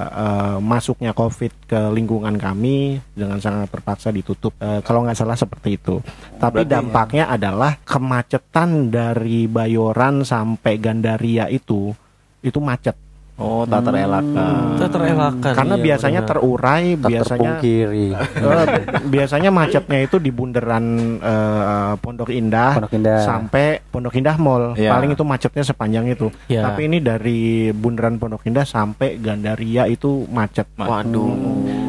eh, 0.04 0.56
masuknya 0.60 1.12
COVID 1.12 1.52
ke 1.64 1.80
lingkungan 1.90 2.36
kami 2.36 3.00
dengan 3.12 3.38
sangat 3.38 3.70
terpaksa 3.70 4.10
ditutup. 4.10 4.52
Eh, 4.58 4.80
kalau 4.82 5.04
nggak 5.04 5.16
salah 5.16 5.34
seperti 5.34 5.76
itu. 5.76 6.00
Tapi 6.36 6.64
Berarti- 6.64 6.70
dampaknya 6.70 7.24
adalah 7.28 7.80
kemacetan 7.80 8.90
dari 8.90 9.46
Bayoran 9.46 10.22
sampai 10.22 10.76
Gandaria 10.76 11.48
itu 11.48 11.92
itu 12.40 12.58
macet. 12.58 12.96
Oh, 13.40 13.64
tak 13.64 13.88
terelakkan. 13.88 14.76
Kita 14.76 14.88
terelakkan. 14.92 15.52
Karena 15.56 15.76
iya, 15.80 15.84
biasanya 15.88 16.20
benar. 16.20 16.30
terurai, 16.30 16.84
tak 16.92 17.08
biasanya 17.08 17.50
terpungkiri 17.50 18.08
eh, 18.12 18.66
biasanya 19.08 19.50
macetnya 19.50 19.98
itu 20.04 20.16
di 20.20 20.30
bundaran 20.30 20.84
eh, 21.18 21.92
Pondok 21.96 22.28
Indah 22.28 22.76
Pondok 22.76 22.92
Indah 22.92 23.20
sampai 23.24 23.80
Pondok 23.88 24.14
Indah 24.20 24.36
Mall. 24.36 24.76
Iya. 24.76 24.92
Paling 24.92 25.10
itu 25.16 25.24
macetnya 25.24 25.64
sepanjang 25.64 26.04
itu. 26.12 26.28
Iya. 26.52 26.68
Tapi 26.68 26.80
ini 26.86 26.98
dari 27.00 27.72
bundaran 27.72 28.20
Pondok 28.20 28.44
Indah 28.44 28.68
sampai 28.68 29.16
Gandaria 29.16 29.88
itu 29.88 30.28
macet. 30.28 30.68
Waduh. 30.76 31.32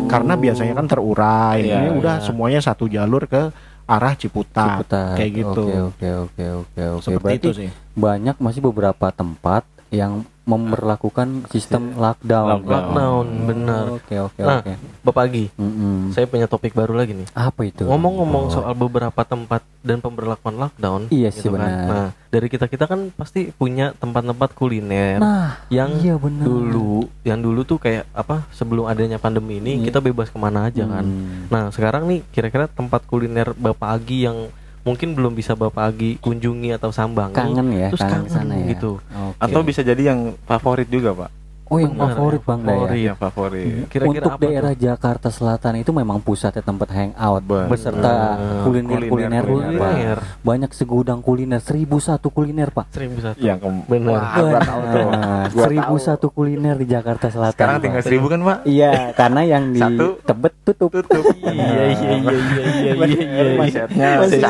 Karena 0.08 0.40
biasanya 0.40 0.74
kan 0.76 0.88
terurai. 0.88 1.68
Iya, 1.68 1.76
ini 1.84 1.88
iya. 1.92 2.00
udah 2.00 2.16
semuanya 2.24 2.60
satu 2.64 2.88
jalur 2.88 3.28
ke 3.28 3.52
arah 3.92 4.14
Ciputat. 4.16 4.88
Ciputat. 4.88 5.20
Kayak 5.20 5.32
gitu. 5.36 5.64
Oke 5.68 5.76
oke 5.76 6.08
oke 6.08 6.46
oke 6.48 6.84
oke. 6.96 7.04
Seperti 7.04 7.20
Berarti 7.20 7.44
itu 7.44 7.50
sih. 7.52 7.70
banyak 7.92 8.36
masih 8.40 8.62
beberapa 8.64 9.08
tempat 9.12 9.68
yang 9.92 10.24
memperlakukan 10.44 11.46
sistem 11.48 11.94
lockdown. 11.94 12.48
Lockdown. 12.58 12.82
Lockdown, 12.88 13.26
benar. 13.46 13.84
Oke 13.94 14.16
oke 14.18 14.42
Nah, 14.42 14.60
oke. 14.60 14.74
Bapak 15.02 15.24
Agi, 15.24 15.46
Mm-mm. 15.54 16.10
saya 16.12 16.26
punya 16.26 16.46
topik 16.46 16.72
baru 16.72 16.94
lagi 16.94 17.14
nih. 17.14 17.30
Apa 17.32 17.62
itu? 17.64 17.86
Ngomong-ngomong 17.86 18.44
Oh. 18.44 18.54
soal 18.54 18.74
beberapa 18.74 19.22
tempat 19.22 19.62
dan 19.80 19.98
pemberlakuan 19.98 20.58
lockdown, 20.58 21.08
Iya 21.08 21.30
sih, 21.30 21.46
kan. 21.46 21.54
benar. 21.56 21.88
Nah, 21.88 22.08
dari 22.28 22.48
kita 22.48 22.66
kita 22.66 22.86
kan 22.86 23.10
pasti 23.12 23.50
punya 23.50 23.94
tempat-tempat 23.94 24.50
kuliner 24.52 25.18
Nah, 25.18 25.62
yang 25.68 25.98
iya 26.00 26.16
benar. 26.16 26.42
dulu, 26.44 27.06
yang 27.22 27.38
dulu 27.38 27.62
tuh 27.62 27.78
kayak 27.78 28.10
apa? 28.12 28.46
Sebelum 28.52 28.86
adanya 28.86 29.18
pandemi 29.18 29.58
ini 29.58 29.78
Iya. 29.78 29.86
kita 29.88 30.00
bebas 30.00 30.28
ke 30.28 30.38
mana 30.38 30.66
aja 30.66 30.84
kan. 30.84 31.06
Hmm. 31.06 31.46
Nah, 31.48 31.70
sekarang 31.70 32.06
nih 32.06 32.26
kira-kira 32.28 32.66
tempat 32.66 33.06
kuliner 33.06 33.54
Bapak 33.54 33.94
Agi 33.94 34.26
yang 34.26 34.50
mungkin 34.82 35.14
belum 35.14 35.34
bisa 35.38 35.54
Bapak 35.54 35.94
Agi 35.94 36.18
kunjungi 36.22 36.74
atau 36.74 36.90
sambangi, 36.90 37.38
kangen 37.38 37.68
ya, 37.74 37.88
terus 37.94 38.02
kangen 38.02 38.26
kangen 38.26 38.30
sana 38.30 38.54
ya. 38.58 38.68
gitu. 38.74 38.92
Oke. 39.02 39.38
Atau 39.42 39.62
bisa 39.62 39.82
jadi 39.86 40.14
yang 40.14 40.34
favorit 40.46 40.90
juga 40.90 41.14
pak. 41.14 41.41
Oh, 41.72 41.80
yang 41.80 41.96
Benar, 41.96 42.12
favorit 42.12 42.36
yang 42.36 42.44
Bang 42.44 42.62
Daya. 42.62 42.76
favorit. 42.76 43.00
Yang 43.00 43.18
favorit. 43.18 43.72
Kira-kira 43.88 44.12
Untuk 44.12 44.28
apa 44.30 44.44
daerah 44.44 44.74
tuh? 44.74 44.82
Jakarta 44.84 45.28
Selatan 45.32 45.74
itu 45.78 45.92
memang 45.92 46.20
pusatnya 46.20 46.60
tempat 46.60 46.90
hangout 46.92 47.44
Benar. 47.44 47.68
beserta 47.72 48.14
kuliner-kuliner 48.62 49.40
Kuliner, 49.42 49.80
kuliner. 49.80 50.18
Banyak 50.42 50.72
segudang 50.72 51.24
kuliner, 51.24 51.58
seribu 51.58 51.98
satu 51.98 52.28
kuliner 52.28 52.70
pak. 52.70 52.92
Seribu 52.92 53.18
satu. 53.18 53.40
Yang 53.40 53.58
ke- 53.62 53.88
Benar. 53.88 54.20
Nah, 55.08 55.48
seribu 55.48 55.96
satu 55.96 56.28
kuliner 56.28 56.76
di 56.76 56.86
Jakarta 56.86 57.32
Selatan. 57.32 57.56
Sekarang 57.56 57.78
Pak. 57.78 57.84
tinggal 57.88 58.04
seribu 58.04 58.26
kan 58.28 58.40
pak? 58.42 58.58
Iya, 58.64 59.16
karena 59.16 59.42
yang 59.42 59.64
di 59.72 59.80
Satu. 59.80 60.20
Tebet 60.22 60.54
tutup. 60.64 60.92
Tutup. 60.92 61.24
Iya 61.40 61.56
iya 61.88 61.88
iya 61.88 62.12
iya 62.20 62.34
iya 62.68 62.92
iya 62.92 62.94
iya. 63.08 63.44
Risetnya 63.56 64.10
Masih 64.20 64.44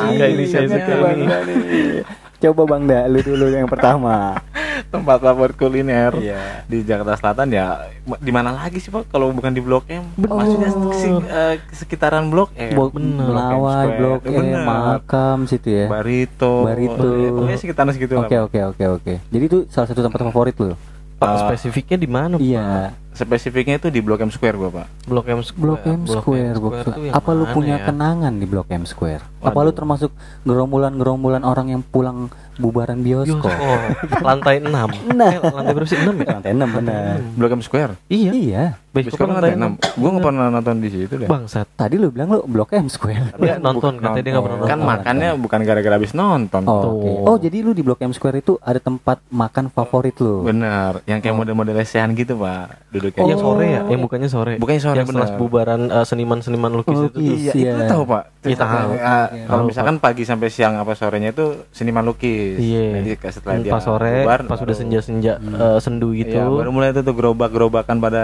Coba 2.41 2.65
Bang 2.65 2.83
Da, 2.83 3.05
lu 3.05 3.21
dulu 3.21 3.45
yang 3.47 3.69
pertama. 3.69 4.41
tempat 4.83 5.21
favorit 5.21 5.55
kuliner 5.55 6.09
Iya. 6.13 6.65
di 6.65 6.81
Jakarta 6.81 7.13
Selatan 7.13 7.47
ya 7.47 7.85
di 8.17 8.27
mana 8.27 8.51
lagi 8.51 8.75
sih 8.75 8.89
pak 8.89 9.07
kalau 9.07 9.29
bukan 9.29 9.53
di 9.53 9.61
Blok 9.61 9.85
M 9.87 10.03
maksudnya 10.17 10.67
si- 10.91 11.21
eh, 11.23 11.55
sekitaran 11.71 12.27
Blok 12.27 12.49
M 12.53 12.75
bener. 12.89 13.29
Melawai, 13.29 13.87
Blok 13.93 14.19
Blok 14.19 14.21
M 14.25 14.41
Bener. 14.41 14.65
Makam 14.65 15.45
situ 15.45 15.69
ya. 15.69 15.85
Barito 15.85 16.65
Barito. 16.65 17.07
Ya, 17.07 17.29
pokoknya 17.29 17.57
sekitaran 17.57 17.93
segitu 17.93 18.17
Oke 18.17 18.35
oke 18.35 18.59
oke 18.65 18.83
oke. 18.91 19.13
Jadi 19.21 19.43
itu 19.45 19.57
salah 19.69 19.85
satu 19.85 20.01
tempat 20.01 20.19
favorit 20.19 20.57
lu. 20.57 20.73
Pak 21.21 21.29
Eh, 21.29 21.37
spesifiknya 21.45 21.97
di 21.97 22.09
mana? 22.09 22.33
Pak? 22.33 22.41
Iya. 22.41 22.97
spesifiknya 23.11 23.75
itu 23.75 23.91
di 23.91 23.99
Blok 23.99 24.17
M 24.19 24.31
Square 24.31 24.55
gua 24.55 24.69
pak 24.71 24.87
Blok 25.03 25.27
M 25.27 25.43
Square. 25.43 25.61
Blok 25.61 25.83
M 25.85 26.01
Square. 26.05 26.55
Blok 26.55 26.73
tuh 26.81 26.93
yang 26.97 27.13
Apa 27.13 27.29
lu 27.31 27.45
punya 27.45 27.75
ya? 27.77 27.85
kenangan 27.85 28.33
di 28.33 28.45
Blok 28.45 28.71
M 28.71 28.81
Square? 28.81 29.21
Apa 29.37 29.59
lu 29.59 29.69
Waduh. 29.69 29.75
termasuk 29.75 30.11
gerombolan-gerombolan 30.43 31.43
orang 31.43 31.67
yang 31.69 31.81
pulang 31.83 32.31
bubaran 32.55 32.99
bioskop? 32.99 33.45
Bioskop. 33.45 33.79
Lantai 34.21 34.57
6 34.57 34.71
Nah. 35.11 35.27
Eh, 35.29 35.39
lantai 35.43 35.71
berapa 35.71 35.85
sih? 35.85 35.99
6 35.99 36.15
ya? 36.15 36.27
Lantai 36.33 36.51
enam 36.51 36.69
benar. 36.71 37.19
Blok 37.35 37.51
M 37.51 37.61
Square 37.61 37.93
Iya. 38.07 38.31
Iya. 38.31 38.63
Bioskop 38.91 39.23
Bioskop 39.23 39.27
lantai 39.31 39.55
6 39.55 39.95
gua 39.95 40.09
nggak 40.11 40.25
pernah 40.25 40.47
nonton 40.49 40.75
di 40.77 40.89
situ 40.89 41.13
deh 41.15 41.23
Bangsat. 41.25 41.63
Tadi 41.71 41.95
lu 41.95 42.11
bilang 42.11 42.27
lu 42.29 42.43
Blok 42.43 42.71
M 42.73 42.85
Square. 42.85 43.39
Dia 43.39 43.55
nonton, 43.57 43.95
katanya 43.97 44.19
dia 44.19 44.31
nggak 44.33 44.45
pernah 44.45 44.57
kan 44.61 44.67
nonton. 44.75 44.91
makannya 44.91 45.29
bukan 45.37 45.59
gara-gara 45.63 45.95
habis 45.95 46.11
nonton 46.11 46.61
Oh, 46.63 46.75
Tuh. 46.77 46.91
oke. 46.91 47.11
oh, 47.25 47.37
jadi 47.39 47.57
lu 47.61 47.71
di 47.71 47.81
Blok 47.81 47.99
M 47.99 48.11
Square 48.11 48.37
itu 48.37 48.59
ada 48.59 48.77
tempat 48.77 49.23
makan 49.27 49.67
favorit 49.67 50.15
lu. 50.17 50.43
bener 50.43 50.99
yang 51.05 51.17
kayak 51.17 51.31
model-model 51.33 51.71
lesehan 51.73 52.11
gitu 52.11 52.35
pak 52.35 52.83
duduknya 52.91 53.23
Yang 53.25 53.39
sore 53.39 53.65
ya? 53.65 53.81
Yang 53.85 54.01
bukannya 54.03 54.29
sore. 54.29 54.53
Bukannya 54.57 54.81
sore, 54.81 54.97
Yang 54.97 55.07
setelah 55.07 55.29
benar. 55.29 55.39
bubaran 55.39 55.81
eh, 55.89 56.05
seniman-seniman 56.05 56.71
lukis 56.73 56.91
itu 56.91 57.07
tuh. 57.07 57.07
Lukis. 57.15 57.39
Iya, 57.39 57.51
Iya. 57.53 57.71
itu 57.71 57.83
tahu 57.87 58.03
pak. 58.05 58.23
Iya, 58.41 58.57
tahu. 58.57 58.89
Eh, 58.91 59.27
Kalau 59.45 59.55
Tahu, 59.55 59.69
misalkan 59.69 59.95
pagi 59.97 60.23
sampai 60.23 60.47
siang 60.49 60.75
apa 60.75 60.91
sorenya 60.91 61.29
itu 61.31 61.45
seniman 61.71 62.03
lukis. 62.03 62.57
Iya. 62.57 62.99
Jadi 62.99 63.09
setelah 63.29 63.55
dia 63.57 63.71
Pas 63.71 63.79
sore, 63.81 64.13
bubar, 64.19 64.39
pas 64.43 64.59
udah 64.59 64.75
senja-senja 64.75 65.33
eh, 65.39 65.79
sendu 65.79 66.11
gitu. 66.11 66.35
Iya, 66.35 66.43
baru 66.43 66.69
mulai 66.69 66.91
itu 66.91 66.99
tuh 66.99 67.15
gerobak-gerobakan 67.15 67.97
pada 67.97 68.23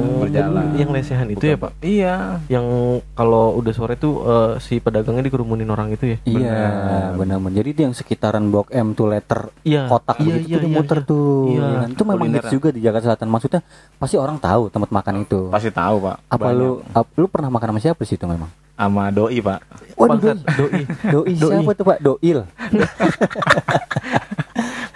Oh, 0.00 0.24
berjalan. 0.24 0.64
Yang 0.76 0.90
lesehan 0.92 1.28
itu 1.32 1.44
ya, 1.44 1.56
Pak? 1.56 1.72
Iya. 1.80 2.14
Yang 2.46 2.66
kalau 3.16 3.56
udah 3.56 3.72
sore 3.72 3.96
tuh 3.96 4.20
eh, 4.24 4.52
si 4.60 4.80
pedagangnya 4.80 5.24
dikerumunin 5.24 5.68
orang 5.72 5.92
itu 5.92 6.12
ya. 6.12 6.18
Iya, 6.28 6.60
benar-benar. 7.16 7.56
Jadi 7.64 7.68
itu 7.72 7.80
yang 7.88 7.94
sekitaran 7.96 8.44
Blok 8.52 8.68
M 8.72 8.92
tuh 8.92 9.08
letter 9.08 9.48
Iya. 9.64 9.88
kotak 9.88 10.20
iya, 10.20 10.36
begitu 10.36 10.48
iya, 10.50 10.58
tuh 10.60 10.68
iya, 10.68 10.76
muter 10.76 10.98
iya. 11.00 11.08
tuh. 11.08 11.28
Iya. 11.48 11.64
ya 11.64 11.78
kan? 11.80 11.88
Itu 11.96 12.02
memang 12.04 12.26
hits 12.28 12.44
ya? 12.44 12.52
juga 12.52 12.68
di 12.68 12.80
Jakarta 12.84 13.04
Selatan. 13.08 13.28
Maksudnya 13.32 13.60
pas 13.96 14.10
pasti 14.10 14.18
orang 14.18 14.42
tahu 14.42 14.74
tempat 14.74 14.90
makan 14.90 15.14
itu. 15.22 15.40
Pasti 15.54 15.70
tahu, 15.70 16.02
Pak. 16.02 16.16
Apa 16.26 16.50
Banyak. 16.50 16.58
lu 16.58 16.68
ap- 16.90 17.14
lu 17.14 17.26
pernah 17.30 17.50
makan 17.54 17.78
sama 17.78 17.80
siapa 17.80 18.02
di 18.02 18.10
situ 18.10 18.26
memang? 18.26 18.50
sama 18.80 19.12
doi, 19.12 19.44
Pak? 19.44 19.60
Waduh, 19.92 20.16
Bangsat, 20.16 20.38
doi. 20.58 20.82
Doi 21.12 21.32
siapa 21.36 21.70
tuh 21.76 21.84
Pak? 21.84 21.98
Doil. 22.00 22.48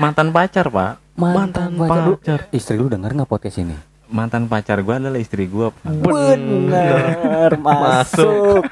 Mantan 0.02 0.32
pacar, 0.32 0.66
Pak. 0.72 0.92
Mantan 1.14 1.76
Lu- 1.76 2.16
pacar. 2.16 2.48
Istri 2.50 2.80
lu 2.80 2.88
denger 2.88 3.12
nggak 3.12 3.28
podcast 3.28 3.60
ini? 3.60 3.76
Mantan 4.06 4.46
pacar 4.46 4.80
gua 4.80 4.96
adalah 4.96 5.16
istri 5.16 5.46
gua, 5.46 5.70
Pak. 5.70 5.90
Benar, 5.90 7.58
masuk. 7.64 8.64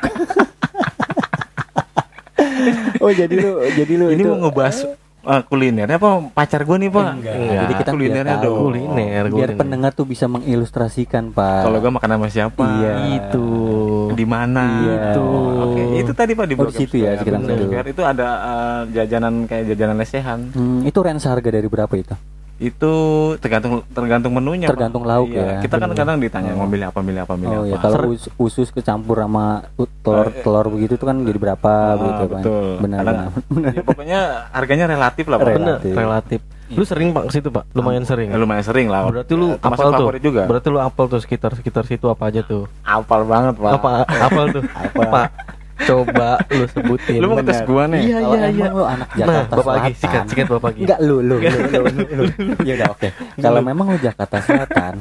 oh 3.03 3.11
jadi 3.11 3.35
lu 3.35 3.51
jadi 3.69 3.93
lu 3.97 4.05
Ini 4.09 4.19
itu 4.19 4.29
mau 4.29 4.37
ngebahas 4.45 4.77
eh, 5.23 5.43
kulinernya 5.45 5.97
apa 5.97 6.09
pacar 6.31 6.63
gua 6.63 6.77
nih, 6.77 6.89
Pak? 6.89 7.05
Enggak. 7.13 7.35
Enggak. 7.35 7.59
Jadi 7.59 7.73
kita 7.75 7.91
Kulinernya 7.91 8.37
dong. 8.39 8.57
Kuliner, 8.63 9.25
biar 9.25 9.27
kuliner. 9.31 9.57
pendengar 9.57 9.91
tuh 9.93 10.05
bisa 10.05 10.25
mengilustrasikan 10.27 11.31
Pak. 11.31 11.61
Kalau 11.65 11.79
gua 11.79 11.93
makan 11.93 12.11
sama 12.13 12.27
siapa? 12.29 12.63
Iya. 12.79 12.93
Itu. 13.19 13.47
Di 14.13 14.25
mana? 14.25 14.63
Iya. 14.79 14.95
Itu. 15.11 15.25
Oke, 15.63 15.83
itu 15.99 16.11
tadi 16.13 16.33
Pak 16.35 16.45
di 16.45 16.55
Oh, 16.55 16.69
situ 16.69 16.95
ya, 16.99 17.17
sekitar. 17.17 17.39
Square 17.41 17.89
Itu 17.89 18.03
ada 18.03 18.27
eh, 18.29 18.81
jajanan 18.93 19.47
kayak 19.47 19.65
jajanan 19.73 19.97
lesehan. 19.97 20.39
Hmm, 20.53 20.81
itu 20.85 20.99
range 20.99 21.25
harga 21.25 21.49
dari 21.49 21.67
berapa 21.67 21.95
itu? 21.97 22.15
Itu 22.63 22.93
tergantung 23.37 23.83
tergantung 23.89 24.33
menunya. 24.33 24.67
Pak. 24.67 24.79
Tergantung 24.79 25.03
lauk 25.03 25.29
Iya, 25.29 25.43
ya. 25.43 25.59
Kita 25.61 25.77
kan 25.77 25.91
kadang 25.91 26.17
ditanya 26.17 26.55
Oh. 26.55 26.63
mau 26.63 26.69
milih 26.69 26.87
apa, 26.89 27.01
milih 27.01 27.21
apa, 27.21 27.35
milih 27.35 27.57
Oh 27.57 27.65
ya, 27.65 27.75
apa. 27.75 27.91
kalau 27.91 28.09
us- 28.09 28.31
usus 28.37 28.71
kecampur 28.71 29.19
sama 29.19 29.67
telur 30.01 30.31
telur 30.33 30.67
begitu 30.71 30.95
tuh 30.95 31.05
kan 31.05 31.19
jadi 31.21 31.39
berapa 31.41 31.67
Ah, 31.67 31.99
begitu 31.99 32.25
kan. 32.25 32.39
betul. 32.39 32.67
Benar 32.79 32.99
Kadang- 33.01 33.31
benar. 33.49 33.71
Ya, 33.75 33.83
pokoknya 33.83 34.21
harganya 34.53 34.87
relatif 34.87 35.25
lah, 35.27 35.37
Pak. 35.37 35.47
Bener, 35.49 35.77
Relatif. 35.77 35.93
relatif. 35.93 36.41
Lu 36.73 36.85
sering 36.85 37.11
Pak 37.11 37.25
ke 37.27 37.33
situ, 37.35 37.49
Pak? 37.49 37.65
Lumayan 37.73 38.01
sering. 38.03 38.29
Ya, 38.29 38.39
lumayan 38.39 38.63
sering 38.63 38.89
lah. 38.89 39.05
Berarti 39.05 39.35
lu 39.35 39.47
Eh, 39.49 39.59
termasuk 39.59 39.85
apal 39.85 39.99
tuh. 39.99 40.09
juga. 40.23 40.43
Berarti 40.47 40.69
lu 40.69 40.79
apal 40.79 41.05
tuh 41.07 41.21
sekitar 41.21 41.53
sekitar 41.53 41.85
situ 41.85 42.07
apa 42.07 42.25
aja 42.25 42.41
tuh? 42.41 42.65
Apal 42.81 43.27
banget, 43.27 43.59
Pak. 43.59 43.71
Apa 43.75 43.91
apal 44.07 44.45
tuh? 44.51 44.63
Pak, 44.97 45.27
coba 45.83 46.39
lu 46.53 46.65
sebutin. 46.71 47.19
Lu 47.23 47.27
mau 47.33 47.37
ngetes 47.41 47.61
gua 47.65 47.85
nih? 47.89 48.03
Iya, 48.05 48.19
iya, 48.23 48.47
iya. 48.53 48.67
lu 48.71 48.85
anak 48.85 49.09
Nah, 49.13 49.19
Jakarta 49.19 49.55
Bapak 49.57 49.73
Agi, 49.73 49.81
Selatan. 49.81 50.01
sikat, 50.01 50.25
sikat 50.31 50.47
Bapak 50.51 50.69
Agi. 50.73 50.81
Enggak 50.85 50.99
lu 51.03 51.17
lu 51.21 51.37
lu 51.39 51.49
lu, 51.49 51.83
lu, 51.83 52.05
lu. 52.19 52.25
Ya 52.69 52.73
udah 52.79 52.89
oke. 52.93 53.09
Kalau 53.41 53.61
memang 53.65 53.87
lu 53.93 53.99
Jakarta 53.99 54.37
Selatan, 54.45 54.95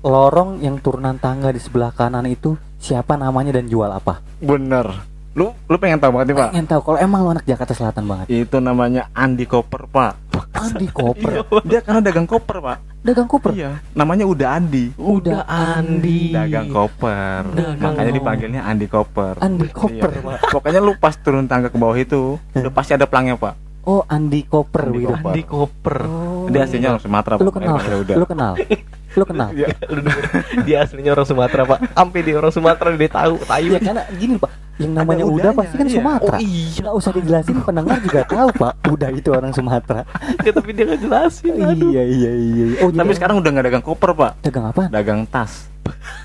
lorong 0.00 0.50
yang 0.64 0.76
turunan 0.80 1.16
tangga 1.20 1.52
di 1.52 1.60
sebelah 1.60 1.92
kanan 1.92 2.24
itu 2.28 2.56
siapa 2.80 3.16
namanya 3.16 3.56
dan 3.56 3.68
jual 3.68 3.88
apa? 3.88 4.24
Bener. 4.40 5.09
Lu 5.30 5.54
lu 5.64 5.76
pengen 5.76 5.96
tahu 5.96 6.10
banget 6.10 6.26
nih, 6.26 6.36
Pak? 6.36 6.48
Pengen 6.50 6.66
tahu 6.66 6.80
kalau 6.82 6.98
emang 6.98 7.20
lu 7.22 7.30
anak 7.30 7.44
Jakarta 7.44 7.70
Selatan 7.70 8.04
banget. 8.04 8.26
Itu 8.28 8.58
namanya 8.58 9.06
Andi 9.12 9.46
Koper, 9.46 9.86
Pak. 9.86 10.12
Andi 10.50 10.90
koper, 10.90 11.46
Dia 11.70 11.80
karena 11.80 12.02
dagang 12.02 12.26
koper, 12.26 12.58
Pak. 12.58 12.78
dagang 13.00 13.24
koper. 13.24 13.54
Iya, 13.54 13.80
namanya 13.92 14.26
udah 14.26 14.48
Andi. 14.52 14.92
Udah 14.94 15.46
Andi. 15.46 16.34
Dagang 16.34 16.68
koper. 16.68 17.42
Dagang 17.48 17.80
Makanya 17.80 18.12
dipanggilnya 18.12 18.60
Andi 18.62 18.84
Koper. 18.84 19.40
Andi 19.40 19.68
koper, 19.70 20.10
Iya. 20.10 20.20
Pak. 20.20 20.38
Pokoknya 20.50 20.80
lu 20.80 20.92
pas 20.94 21.14
turun 21.14 21.46
tangga 21.46 21.68
ke 21.68 21.78
bawah 21.78 21.96
itu, 21.96 22.36
udah 22.52 22.72
pasti 22.74 22.92
ada 22.92 23.06
pelangnya, 23.06 23.38
Pak. 23.38 23.54
Oh, 23.82 24.04
Andi 24.04 24.44
koper 24.44 24.82
Andi 24.84 24.98
gitu. 25.00 25.14
Koper. 25.14 25.32
Di 25.32 25.42
koper. 25.42 25.96
Oh. 26.04 26.44
Dia 26.50 26.60
aslinya 26.62 26.88
orang 26.90 27.02
Sumatera, 27.02 27.34
Lu 27.36 27.48
Pak. 27.48 27.54
kenal? 27.56 27.76
Ya 27.80 27.96
udah. 27.96 28.16
Lu 28.16 28.26
kenal? 28.26 28.52
Lu 29.14 29.24
kenal? 29.24 29.50
Lu 29.90 30.00
denger, 30.00 30.24
dia 30.62 30.76
aslinya 30.82 31.10
orang 31.10 31.26
Sumatera, 31.26 31.62
Pak. 31.66 31.78
Sampai 31.92 32.20
dia 32.22 32.34
orang 32.38 32.52
Sumatera 32.52 32.88
dia 32.94 33.10
tahu, 33.10 33.34
tahu. 33.42 33.66
Ya 33.66 33.78
karena 33.82 34.02
gini 34.14 34.34
Pak, 34.36 34.50
yang 34.78 34.92
namanya 34.94 35.24
Ada 35.26 35.28
Uda 35.28 35.34
udahnya, 35.34 35.58
pasti 35.58 35.74
kan 35.74 35.86
iya. 35.86 35.94
Sumatera. 35.98 36.36
Oh 36.36 36.40
iya. 36.40 36.80
Nggak 36.80 36.94
usah 36.96 37.10
dijelasin, 37.12 37.56
pendengar 37.60 37.96
juga 38.00 38.20
tahu 38.24 38.48
Pak. 38.54 38.72
Uda 38.86 39.08
itu 39.10 39.28
orang 39.30 39.52
Sumatera. 39.52 40.02
Ya, 40.46 40.50
tapi 40.56 40.70
dia 40.72 40.84
nggak 40.88 41.00
jelasin. 41.04 41.52
aduh. 41.58 41.90
iya 41.92 42.02
iya 42.06 42.30
iya. 42.32 42.64
Oh, 42.80 42.88
Tapi 42.88 43.12
jadi 43.12 43.16
sekarang 43.20 43.36
udah 43.38 43.50
nggak 43.50 43.66
dagang 43.68 43.84
koper, 43.84 44.10
Pak. 44.16 44.32
dagang 44.40 44.64
apa? 44.70 44.82
Dagang 44.88 45.20
tas. 45.28 45.68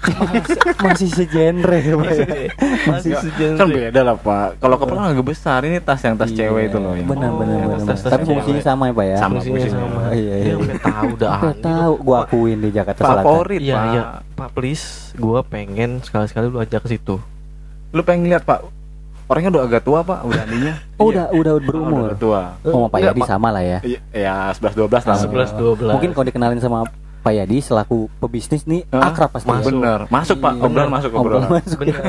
Masih, 0.05 0.57
masih 0.85 1.09
segenre 1.09 1.79
Pak. 1.81 2.09
ya. 2.09 2.25
Masih 2.85 3.09
Nggak, 3.11 3.21
sejenis. 3.23 3.57
Kan 3.57 3.67
beda 3.69 4.01
lah, 4.01 4.15
Pak. 4.15 4.47
Kalau 4.57 4.75
koper 4.75 4.95
kan 4.95 5.07
agak 5.11 5.25
besar, 5.25 5.59
ini 5.61 5.77
tas 5.77 5.99
yang 5.99 6.15
tas 6.15 6.29
Iya, 6.29 6.37
cewek 6.47 6.63
itu 6.67 6.77
loh. 6.77 6.93
yang- 6.93 7.07
Benar 7.07 7.31
Oh. 7.35 7.79
Tapi 7.85 8.23
fungsinya 8.23 8.61
sama 8.61 8.83
ya 8.85 8.93
Pak 8.93 9.05
ya. 9.05 9.17
Sama. 9.17 9.33
Fungsinya 9.37 9.59
sama. 9.67 9.99
Iya, 10.11 10.35
iya. 10.37 10.53
Udah 10.55 10.77
tahu 10.79 11.09
dah. 11.15 11.37
Udah 11.37 11.51
Andi. 11.51 11.63
tahu, 11.63 11.91
gua 11.99 12.17
akuin 12.23 12.57
di 12.57 12.69
Jakarta 12.69 13.01
Selatan. 13.01 13.23
Favorit, 13.23 13.59
Iya, 13.59 13.75
Pak. 13.75 13.85
iya. 13.87 14.03
Pak, 14.35 14.49
please, 14.51 14.85
gua 15.15 15.39
pengen 15.41 15.89
sekali-sekali 15.99 16.45
lu 16.47 16.57
ajak 16.57 16.81
ke 16.81 16.89
situ. 16.89 17.15
Lu 17.89 18.01
pengen 18.01 18.27
lihat, 18.27 18.43
Pak? 18.43 18.61
Orangnya 19.25 19.49
udah 19.51 19.63
agak 19.65 19.81
tua, 19.81 19.99
Pak, 20.01 20.21
udah. 20.23 20.43
Oh, 20.95 21.09
Iya. 21.09 21.27
udah 21.27 21.53
udah 21.53 21.53
Oh, 21.53 21.59
berumur. 21.59 22.07
udah 22.07 22.17
tua. 22.17 22.41
Oh, 22.63 22.71
sama 22.71 22.87
Pak 22.87 22.99
Yadi 23.01 23.21
sama 23.25 23.47
lah 23.49 23.63
ya. 23.63 23.79
Iya, 23.81 23.99
Ya, 24.13 24.35
11 24.51 24.73
12 24.77 25.03
lah. 25.03 25.17
11 25.17 25.49
12. 25.51 25.91
Mungkin 25.91 26.09
kalau 26.11 26.25
dikenalin 26.25 26.59
sama 26.59 26.85
Pak 27.25 27.33
Yadi 27.33 27.57
selaku 27.57 28.05
pebisnis 28.21 28.69
nih 28.69 28.85
Hah? 28.93 29.09
akrab 29.09 29.33
pasti. 29.33 29.49
Masuk. 29.49 29.81
Bener. 29.81 29.99
Masuk, 30.13 30.37
Pak. 30.37 30.51
Iya. 30.53 30.61
Obrolan 30.61 30.89
masuk 30.93 31.09
Obrolan 31.09 31.41
obrolan. 31.41 31.49
masuk. 31.57 31.77
Bener. 31.81 32.03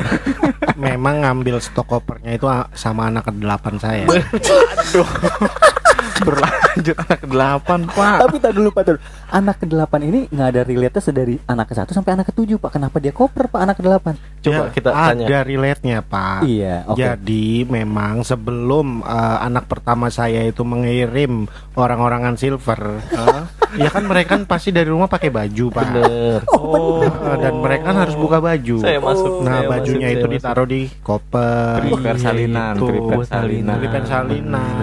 Memang 0.77 1.15
ngambil 1.25 1.57
stok 1.57 1.89
kopernya 1.89 2.37
itu 2.37 2.45
sama 2.77 3.09
anak 3.09 3.25
ke-8 3.25 3.65
saya. 3.81 4.05
Aduh. 4.05 5.09
Berlanjut 6.23 6.95
anak 6.97 7.19
ke-8, 7.23 7.69
Pak. 7.93 8.17
Tapi 8.25 8.35
tak 8.39 8.51
dulu 8.55 8.69
Pak 8.71 8.83
dulu. 8.85 8.99
Anak 9.27 9.55
ke-8 9.61 9.93
ini 10.03 10.19
nggak 10.31 10.47
ada 10.53 10.61
relate 10.63 10.99
dari 11.11 11.35
anak 11.45 11.65
ke-1 11.69 11.89
sampai 11.91 12.11
anak 12.17 12.25
ke-7 12.33 12.57
Pak. 12.57 12.71
Kenapa 12.73 12.97
dia 12.97 13.13
koper 13.13 13.45
Pak 13.47 13.61
anak 13.61 13.75
ke-8? 13.77 14.05
Coba 14.43 14.55
Ya, 14.57 14.61
kita 14.71 14.89
tanya. 14.89 15.25
Ada 15.27 15.39
relate-nya, 15.43 15.97
Pak. 16.01 16.39
Iya, 16.43 16.75
oke. 16.87 16.97
Jadi 16.97 17.67
memang 17.67 18.23
sebelum 18.23 19.01
eh, 19.03 19.37
anak 19.43 19.67
pertama 19.67 20.07
saya 20.07 20.41
itu 20.43 20.63
mengirim 20.63 21.45
orang-orangan 21.73 22.35
silver, 22.35 22.79
eh, 23.13 23.41
ya 23.83 23.89
kan 23.91 24.07
mereka 24.07 24.35
kan 24.37 24.43
pasti 24.43 24.71
dari 24.71 24.87
rumah 24.89 25.07
pakai 25.07 25.29
baju, 25.29 25.65
Pak. 25.69 25.83
Bener. 25.83 26.39
Oh, 26.51 27.03
Eh, 27.07 27.37
dan 27.39 27.59
mereka 27.59 27.91
kan 27.91 27.97
harus 28.03 28.15
buka 28.15 28.39
baju. 28.39 28.75
Saya 28.79 28.99
masuk. 28.99 29.31
Nah, 29.43 29.63
saya 29.63 29.69
bajunya 29.69 30.07
masuk, 30.07 30.17
itu 30.17 30.25
saya 30.25 30.35
ditaruh 30.35 30.67
di 30.67 30.81
koper. 31.01 31.75
Triper 31.83 32.15
salinan, 32.17 32.73
Gitu. 32.75 32.85
triper 32.87 33.23
salinan. 33.23 33.75
Triper 33.77 34.03
salinan. 34.03 34.75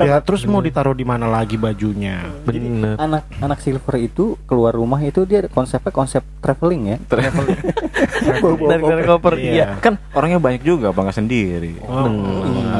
Ya 0.00 0.16
terus 0.20 0.42
mau 0.44 0.59
ditaruh 0.62 0.92
di 0.92 1.02
mana 1.02 1.26
lagi 1.26 1.54
bajunya? 1.54 2.24
masuk. 2.40 2.46
Bener. 2.46 2.94
Anak 2.96 3.22
anak 3.38 3.58
silver 3.58 3.96
itu 3.96 4.36
keluar 4.44 4.72
rumah 4.72 5.00
itu 5.00 5.22
dia 5.22 5.44
konsepnya 5.46 5.90
konsep 5.90 6.22
traveling 6.40 6.82
ya. 6.86 6.96
Traveling. 7.06 7.58
Dari 8.70 8.82
dari 8.82 9.02
koper 9.04 9.34
Iya. 9.36 9.52
iya. 9.52 9.66
kan 9.78 10.00
orangnya 10.12 10.40
banyak 10.40 10.62
juga, 10.62 10.88
Pak, 10.90 11.00
nggak 11.02 11.16
sendiri. 11.16 11.72
Oh, 11.82 12.08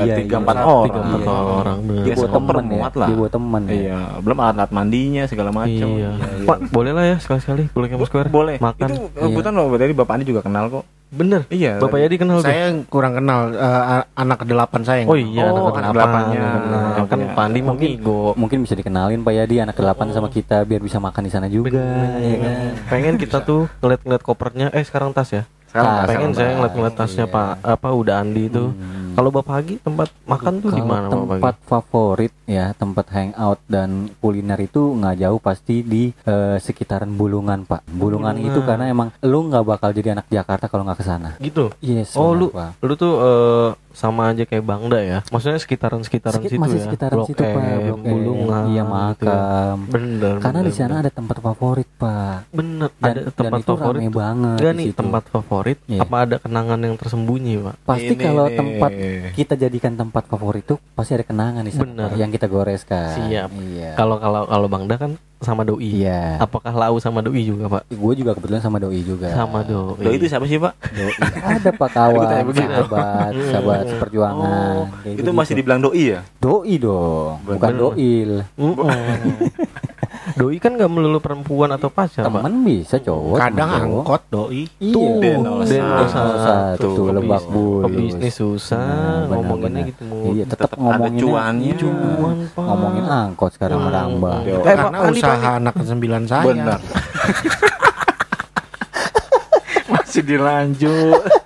iya, 0.01 0.17
tiga 0.17 0.37
iya. 0.37 0.43
empat 0.43 0.57
orang. 0.57 0.87
Tiga 0.89 1.01
empat 1.03 1.21
Iya. 1.21 1.33
orang. 1.53 1.79
bener. 1.81 2.01
Dia 2.01 2.07
Iya, 2.07 2.17
bawa 2.17 2.27
sekoper 2.27 2.55
temen 2.55 2.65
ya. 2.65 2.73
muat 2.73 2.95
lah. 2.97 3.09
Dia 3.09 3.17
bawa 3.17 3.31
temen 3.31 3.63
ya. 3.63 3.73
Iya, 3.75 3.99
belum 4.21 4.39
alat-alat 4.39 4.71
mandinya 4.73 5.23
segala 5.27 5.51
macam. 5.51 5.89
Iya. 5.91 6.11
Pak, 6.45 6.59
boleh 6.71 6.93
lah 6.93 7.05
ya 7.07 7.17
sekali-sekali 7.19 7.63
Blok 7.71 7.91
M 7.91 8.03
Square. 8.03 8.29
Boleh. 8.31 8.57
Makan. 8.59 8.89
Itu 8.89 8.97
kebetulan 9.13 9.55
loh, 9.55 9.67
dari 9.77 9.93
Bapak 9.93 10.13
Andi 10.17 10.25
juga 10.25 10.41
kenal 10.41 10.65
kok. 10.71 10.85
Bener. 11.11 11.43
Iya. 11.49 11.77
Bapak 11.77 11.99
Yadi 11.99 12.17
kenal 12.17 12.39
tuh. 12.39 12.47
Saya 12.47 12.71
kurang 12.87 13.13
kenal 13.13 13.51
a- 13.53 14.07
anak 14.15 14.41
ke-8 14.41 14.75
saya. 14.81 14.99
yang 15.03 15.09
Oh 15.09 15.19
iya, 15.19 15.43
Oh, 15.45 15.59
anak 15.69 15.83
anak 15.83 15.91
delapan. 15.91 15.93
delapannya. 15.93 16.41
Kenal. 16.41 16.87
Kan 17.05 17.19
Iya. 17.21 17.35
Pandi 17.35 17.59
Mungkin- 17.61 17.91
ngigo. 17.99 18.23
Mungkin 18.35 18.59
bisa 18.63 18.75
dikenalin 18.75 19.21
Pak 19.21 19.35
Yadi 19.35 19.57
anak 19.61 19.75
ke-8 19.75 20.07
sama 20.11 20.29
kita 20.29 20.63
biar 20.63 20.79
bisa 20.79 20.97
makan 20.97 21.23
di 21.23 21.31
sana 21.31 21.47
juga 21.47 21.83
ya 22.17 22.37
kan. 22.37 22.55
Pengen 22.89 23.15
kita 23.17 23.43
tuh 23.43 23.67
ngeliat-ngeliat 23.81 24.23
kopernya. 24.23 24.67
Eh 24.71 24.83
sekarang 24.83 25.11
tas 25.11 25.29
ya. 25.29 25.43
Sekarang 25.67 25.87
Ah, 25.89 25.97
tas, 25.97 26.07
Pengen 26.09 26.31
sekarang 26.31 26.35
saya 26.37 26.51
ngeliat-ngeliat 26.53 26.95
tasnya 26.97 27.27
Iya. 27.27 27.33
Pak 27.33 27.51
apa 27.65 27.89
udah 27.93 28.15
Andi 28.17 28.43
itu. 28.47 28.65
Hmm. 28.71 29.10
Kalau 29.13 29.31
Bapak 29.31 29.55
Hagi 29.57 29.75
tempat 29.79 30.09
makan 30.25 30.55
tuh 30.59 30.71
di 30.71 30.81
mana 30.81 31.07
Bapak 31.07 31.19
tempat 31.33 31.55
favorit 31.63 32.33
ya 32.45 32.73
tempat 32.73 33.07
hangout 33.09 33.61
dan 33.65 33.91
kuliner 34.17 34.59
itu 34.59 34.93
nggak 34.93 35.17
jauh 35.19 35.39
pasti 35.39 35.81
di 35.81 36.11
eh, 36.21 36.57
sekitaran 36.57 37.11
Bulungan 37.11 37.63
Pak 37.63 37.87
Bulungan 37.87 38.33
Bulungan. 38.33 38.49
itu 38.49 38.61
karena 38.61 38.85
emang 38.87 39.09
lu 39.21 39.47
nggak 39.47 39.63
bakal 39.65 39.91
jadi 39.91 40.13
anak 40.13 40.27
Jakarta 40.29 40.67
kalau 40.67 40.83
nggak 40.83 40.99
ke 40.99 41.05
sana 41.05 41.31
Gitu. 41.39 41.71
yes 41.79 42.13
Oh, 42.13 42.31
benar, 42.31 42.37
lu 42.37 42.47
Pak. 42.51 42.71
lu 42.81 42.93
tuh 42.95 43.13
eh, 43.17 43.69
sama 43.91 44.31
aja 44.31 44.45
kayak 44.45 44.63
Bangda 44.63 45.01
ya. 45.01 45.19
Maksudnya 45.27 45.59
sekitaran-sekitaran 45.59 46.39
Sekit- 46.39 46.51
situ 46.53 46.63
masih 46.63 46.79
ya. 46.79 46.85
sekitaran 46.87 47.17
Blok 47.17 47.27
situ 47.27 47.43
Pak 47.43 47.51
M, 47.51 47.81
Blok 47.81 47.99
M, 47.99 48.07
Bulungan. 48.09 48.63
iya 48.65 48.83
gitu 48.83 48.87
ya. 48.87 48.87
makam 48.87 49.77
Bener. 49.89 50.35
karena 50.37 50.51
bener, 50.57 50.63
di 50.65 50.73
sana 50.73 50.89
bener. 50.89 51.03
ada 51.03 51.11
tempat 51.13 51.37
favorit 51.41 51.89
Pak 51.93 52.37
bener 52.51 52.89
dan, 52.93 53.11
ada 53.11 53.21
dan 53.21 53.33
tempat 53.37 53.59
itu 53.61 53.73
favorit. 53.73 54.01
rame 54.01 54.11
banget 54.13 54.57
Enggak 54.57 54.73
di 54.73 54.79
nih 54.81 54.87
tempat 54.93 55.23
favorit 55.27 55.79
Iya. 55.85 56.01
apa 56.01 56.17
ada 56.21 56.37
kenangan 56.39 56.79
yang 56.81 56.95
tersembunyi, 56.97 57.55
Pak? 57.61 57.75
pasti 57.83 58.15
kalau 58.17 58.47
nih. 58.47 58.57
Tempat 59.01 59.33
kita 59.33 59.55
jadikan 59.57 59.93
tempat 59.95 60.25
favorit 60.27 60.63
tuh 60.63 60.79
pasti 60.93 61.13
ada 61.13 61.23
kenangan 61.23 61.63
di 61.63 61.73
sana 61.73 62.13
yang 62.15 62.29
kita 62.29 62.47
goreskan 62.47 63.17
Siap. 63.27 63.49
iya 63.67 63.91
Kalau 63.95 64.17
kalau 64.17 64.45
kalau 64.45 64.67
Bangda 64.67 64.97
kan 64.97 65.13
sama 65.41 65.65
doi. 65.65 66.05
iya 66.05 66.37
Apakah 66.37 66.69
Lau 66.71 67.01
sama 67.01 67.21
doi 67.21 67.41
juga, 67.43 67.65
Pak? 67.67 67.89
gue 67.89 68.13
juga 68.15 68.37
kebetulan 68.37 68.61
sama 68.61 68.77
doi 68.77 69.01
juga 69.01 69.33
Sama 69.33 69.65
doi. 69.65 69.97
Loh 69.99 70.13
itu 70.13 70.29
siapa 70.29 70.45
sih, 70.45 70.61
Pak? 70.61 70.73
Doi. 70.93 71.15
ada 71.41 71.71
pak 71.73 71.91
kawan 71.91 72.29
sahabat 72.53 73.33
Hmm. 73.33 73.49
sahabat 73.49 73.85
seperjuangan 73.89 74.75
Oh, 74.77 74.85
itu 75.03 75.17
gitu. 75.19 75.33
masih 75.33 75.55
dibilang 75.57 75.81
doi 75.81 76.13
ya? 76.13 76.21
doi 76.37 76.77
dong 76.77 77.41
bukan 77.43 77.69
Bener. 77.69 77.81
doil. 77.81 78.31
doi 80.33 80.57
kan 80.57 80.73
nggak 80.73 80.87
melulu 80.87 81.19
perempuan 81.19 81.71
atau 81.71 81.89
pacar, 81.89 82.23
Pak. 82.23 82.41
temen 82.41 82.55
bisa 82.61 82.97
cowok 82.97 83.37
Kadang 83.37 83.69
cowok. 83.69 83.83
angkot 84.01 84.23
doi. 84.29 84.63
iya 84.77 85.07
Denol 85.17 85.61
Denol 85.63 86.05
satu, 86.05 86.37
satu. 86.39 86.89
tuh 86.93 87.07
lebak 87.11 87.43
bulus 87.47 87.85
Pebisnis 87.87 88.35
susah 88.35 88.89
Nah, 89.23 89.37
ngomonginnya 89.37 89.83
gitu 89.89 90.05
iya 90.31 90.45
tetap 90.45 90.75
ngomongin 90.75 91.19
cuannya. 91.19 91.75
Cuan, 91.75 92.37
Pak. 92.49 92.63
ngomongin 92.63 93.05
angkot 93.05 93.51
sekarang 93.53 93.79
Hmm. 93.79 93.89
merambah 93.89 94.37
Yo. 94.43 94.59
Karena 94.61 94.89
Pak 94.91 95.11
usaha 95.11 95.37
Pak 95.37 95.57
anak 95.57 95.75
ke-9 95.77 95.97
saya. 96.25 96.45
Benar. 96.45 96.81
Masih 99.91 100.23
dilanjut. 100.23 101.23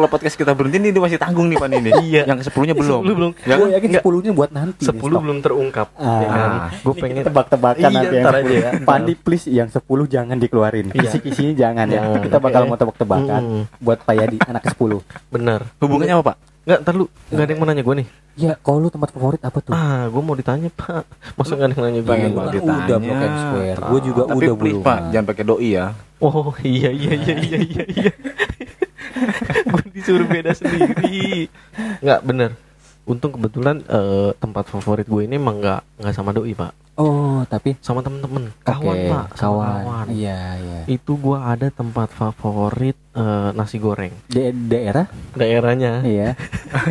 Kalau 0.00 0.08
podcast 0.08 0.32
kita 0.32 0.56
berhenti 0.56 0.80
nih 0.80 0.96
dia 0.96 1.02
masih 1.04 1.20
tanggung 1.20 1.44
nih 1.44 1.60
Pak 1.60 1.68
ini. 1.76 1.92
Iya. 2.08 2.22
Yang 2.24 2.48
kesepuluhnya 2.48 2.72
belum. 2.72 3.00
Sepuluh 3.04 3.14
belum. 3.20 3.32
Ya 3.44 3.54
gue 3.60 3.68
yakin 3.76 3.88
Nggak. 3.92 4.04
10 4.08 4.24
nya 4.24 4.32
buat 4.32 4.50
nanti 4.50 4.80
nih, 4.80 4.88
Sepuluh 4.88 5.12
stok. 5.12 5.24
belum 5.28 5.38
terungkap. 5.44 5.88
Ah. 5.92 6.08
ya 6.08 6.28
kan? 6.32 6.50
Gue 6.80 6.94
pengen 6.96 7.22
tebak-tebakan 7.28 7.84
Iya, 7.84 7.92
nanti 7.92 8.14
yang 8.16 8.24
ntar 8.24 8.34
aja 8.34 8.48
10. 8.48 8.56
ya. 8.56 8.70
Pandi 8.80 9.12
please 9.12 9.46
yang 9.52 9.68
10 9.68 9.84
jangan 10.08 10.36
dikeluarin. 10.40 10.86
Iya. 10.88 11.00
Kisi-kisinya 11.04 11.52
jangan 11.52 11.86
ya. 11.86 12.00
Jangan. 12.00 12.20
Kita 12.24 12.38
bakal 12.40 12.60
mau 12.64 12.78
tebak-tebakan 12.80 13.42
buat 13.76 13.98
Pak 14.00 14.14
Yadi 14.16 14.36
anak 14.40 14.62
ke-10. 14.64 14.90
bener. 15.28 15.60
Hubungannya 15.76 16.16
apa 16.16 16.24
Pak? 16.32 16.36
Enggak, 16.60 16.78
ntar 16.80 16.94
lu 16.94 17.04
Enggak 17.28 17.44
ada 17.44 17.50
yang 17.52 17.60
mau 17.60 17.68
nanya 17.68 17.82
gue 17.82 17.94
nih. 18.00 18.08
Ya, 18.38 18.52
kalau 18.56 18.78
lu 18.78 18.88
tempat 18.88 19.10
favorit 19.10 19.42
apa 19.44 19.58
tuh? 19.60 19.72
Ah, 19.76 20.08
gue 20.08 20.22
mau 20.22 20.32
ditanya 20.32 20.70
pak. 20.70 21.04
Masa 21.36 21.52
nggak 21.52 21.66
ada 21.66 21.74
yang 21.74 21.84
nanya 21.84 22.00
gue? 22.00 22.08
Pengen 22.08 22.30
banget 22.32 22.52
ditanya. 22.56 22.80
udah 22.80 22.96
Blok 22.96 23.20
M 23.20 23.34
Square. 23.36 23.78
Gue 23.84 24.00
juga 24.00 24.22
Tapi 24.24 24.38
udah 24.38 24.54
please 24.56 24.72
belum. 24.72 24.88
Pak, 24.88 24.98
jangan 25.12 25.26
pakai 25.28 25.44
doi 25.44 25.68
ya. 25.70 25.86
Oh 26.20 26.48
iya 26.62 26.88
iya 26.88 27.12
iya 27.12 27.34
iya 27.36 27.58
iya. 27.60 27.84
iya. 27.90 28.12
gue 29.90 29.98
disuruh 29.98 30.26
beda 30.30 30.54
sendiri. 30.54 31.50
Nggak 31.98 32.20
bener. 32.22 32.50
Untung 33.10 33.34
kebetulan 33.34 33.82
eh, 33.90 34.30
tempat 34.38 34.70
favorit 34.70 35.02
gue 35.10 35.26
ini 35.26 35.34
emang 35.34 35.58
nggak 35.58 35.82
nggak 35.98 36.14
sama 36.14 36.30
doi 36.30 36.54
pak, 36.54 36.70
Oh, 37.00 37.40
tapi 37.48 37.74
sama 37.80 38.04
temen-temen, 38.04 38.52
kawan 38.60 38.92
Oke, 38.94 39.08
pak, 39.08 39.26
sama 39.34 39.82
kawan. 39.82 40.06
Iya, 40.12 40.40
iya. 40.60 40.80
Itu 40.84 41.16
gue 41.16 41.32
ada 41.34 41.72
tempat 41.72 42.12
favorit 42.12 42.94
eh, 43.12 43.48
nasi 43.52 43.76
goreng. 43.76 44.12
Di 44.24 44.40
daerah? 44.50 45.06
Daerahnya 45.32 46.02
Iya. 46.02 46.34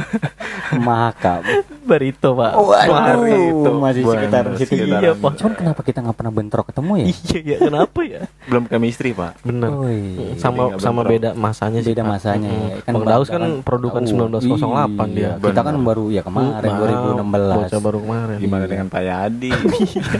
Makam. 0.79 1.41
Barito 1.81 2.37
pak. 2.37 2.53
Waduh, 2.53 3.73
masih 3.75 4.05
Bener, 4.05 4.13
sekitar 4.21 4.43
situ. 4.55 4.85
Iya, 4.85 5.17
Pak. 5.17 5.33
Cuman 5.35 5.53
kenapa 5.55 5.81
kita 5.81 5.99
nggak 5.99 6.13
pernah 6.13 6.29
bentrok 6.29 6.69
ketemu 6.69 6.91
ya? 6.95 7.05
Iya 7.09 7.39
ya 7.41 7.57
kenapa 7.59 7.99
ya? 8.05 8.21
Belum 8.45 8.69
chemistry 8.69 9.09
Pak. 9.09 9.41
Bener. 9.41 9.69
Oh, 9.73 9.89
iya. 9.89 10.37
sama 10.37 10.69
Jadi 10.69 10.77
sama 10.79 11.01
bentrok. 11.01 11.09
beda 11.09 11.29
masanya 11.33 11.79
sih 11.81 11.89
Beda 11.89 12.03
Pak. 12.03 12.11
masanya 12.11 12.49
ya. 12.53 12.75
Bang 12.85 13.01
Daus 13.03 13.27
kan 13.27 13.41
produkan 13.63 14.03
tahu. 14.05 14.29
1908 14.29 15.09
dia 15.09 15.21
Iya, 15.25 15.31
Kita 15.41 15.61
kan 15.63 15.73
Benar. 15.73 15.87
baru 15.87 16.03
ya 16.09 16.21
kemarin 16.21 16.69
Wow, 16.69 17.17
2016. 17.17 17.57
bocah 17.57 17.79
baru 17.81 17.97
kemarin 17.99 18.37
Gimana 18.37 18.63
Iya. 18.63 18.69
dengan 18.69 18.87
Pak 18.87 19.01
Yadi? 19.01 19.51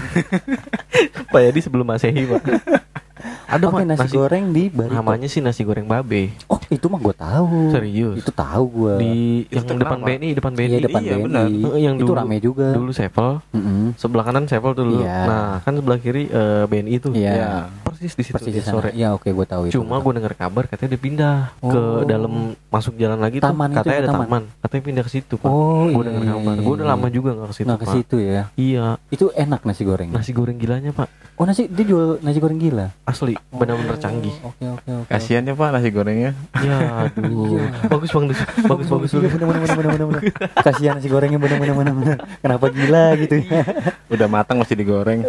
Pak 1.32 1.42
Yadi 1.44 1.60
sebelum 1.62 1.86
masehi 1.86 2.26
pak 2.26 2.42
ada 3.46 3.66
Oke, 3.66 3.82
Pak, 3.82 3.86
nasi, 3.90 4.08
goreng 4.12 4.46
di 4.52 4.70
Barito. 4.70 4.94
namanya 4.94 5.26
sih 5.26 5.42
nasi 5.42 5.64
goreng 5.64 5.86
babe 5.86 6.30
Oh, 6.46 6.59
itu 6.70 6.86
mah 6.86 7.00
gue 7.00 7.16
tahu. 7.16 7.48
Serius? 7.70 8.16
Itu 8.16 8.32
tahu 8.32 8.64
gue. 8.68 8.94
di 8.98 9.14
Itu 9.48 9.66
yang 9.66 9.80
depan. 9.80 9.98
BNI 10.00 10.30
depan 10.32 10.52
BNI 10.52 10.70
Iya, 10.72 10.80
depan 10.82 11.02
Iya, 11.02 11.12
BNI. 11.12 11.24
benar. 11.24 11.46
Eh, 11.50 11.82
yang 11.82 11.96
itu 11.96 12.06
dulu- 12.06 12.20
rame 12.20 12.38
juga. 12.40 12.68
dulu 12.72 12.92
Sevel 12.92 13.30
Mm-mm. 13.50 13.94
sebelah 13.96 14.24
kanan 14.24 14.46
Sevel 14.46 14.74
dulu 14.74 15.00
Iya. 15.00 15.18
nah 15.26 15.50
kan 15.60 15.74
sebelah 15.74 15.98
kiri 15.98 16.24
eh, 16.26 16.64
BNI 16.66 16.96
tuh 17.00 17.12
Iya. 17.12 17.32
Ya. 17.32 17.50
persis 17.82 18.12
di 18.12 18.24
situ 18.24 18.36
Persis 18.36 18.52
di 18.52 18.62
sore 18.62 18.90
Iya, 18.92 19.12
oke 19.12 19.28
gue 19.28 19.46
tahu 19.46 19.62
itu. 19.66 19.74
cuma 19.76 19.98
gue 19.98 20.14
dengar 20.14 20.34
kabar 20.34 20.64
katanya 20.66 20.90
dia 20.92 21.02
pindah 21.02 21.36
ke 21.60 21.74
Oh. 21.74 22.04
dalam 22.04 22.34
masuk 22.68 22.94
jalan 22.96 23.18
lagi 23.18 23.38
Taman 23.40 23.50
itu 23.66 23.74
tuh 23.74 23.80
katanya 23.82 23.92
ya, 23.92 24.00
ada 24.00 24.10
taman? 24.10 24.26
taman. 24.26 24.44
katanya 24.60 24.84
pindah 24.84 25.04
ke 25.04 25.12
situ 25.12 25.34
pak 25.36 25.48
Oh, 25.48 25.84
gue 25.84 25.96
iya, 25.96 26.06
dengar 26.06 26.22
iya, 26.22 26.32
kabar 26.32 26.54
iya, 26.54 26.62
gue 26.62 26.74
udah 26.74 26.86
iya. 26.86 26.94
lama 26.94 27.08
juga 27.10 27.30
nggak 27.34 27.48
ke 27.48 27.56
situ 27.56 27.68
Nah, 27.68 27.78
ke 27.78 27.86
situ 27.88 28.16
ya. 28.18 28.42
iya 28.56 28.86
Itu 29.10 29.26
enak 29.34 29.62
nasi 29.64 29.82
goreng. 29.84 30.10
nasi 30.10 30.32
goreng 30.32 30.56
gilanya 30.56 30.92
pak 30.92 31.10
Oh, 31.34 31.44
nasi 31.44 31.66
dia 31.66 31.86
jual 31.86 32.20
nasi 32.20 32.36
goreng 32.38 32.56
gila. 32.58 32.92
asli 33.02 33.32
benar-benar 33.50 33.96
canggih 33.98 34.36
Oke, 34.42 34.60
oke, 34.66 34.90
oke. 34.98 35.10
Kasihan 35.10 35.40
ya 35.42 35.54
Pak 35.54 35.72
nasi 35.72 35.88
gorengnya. 35.90 36.36
Ya 36.62 36.78
aduh 37.08 37.60
bagus 37.88 38.10
bang 38.10 38.26
bagus 38.28 38.40
bagus 38.64 38.88
bagus 38.88 39.10
Iya, 39.10 39.30
bener, 39.30 39.46
bener, 39.48 39.62
bener, 39.62 39.90
bener, 39.92 40.06
bener. 40.10 40.24
Kasihan 40.60 40.96
nasi 40.96 41.08
gorengnya 41.08 41.38
bener 41.38 41.58
bener 41.60 41.76
bener 41.76 41.94
bener. 41.94 42.18
Kenapa 42.40 42.66
gila 42.70 43.06
gitu 43.20 43.36
ya? 43.42 43.62
Udah 44.08 44.28
matang 44.28 44.58
masih 44.60 44.76
digoreng. 44.76 45.28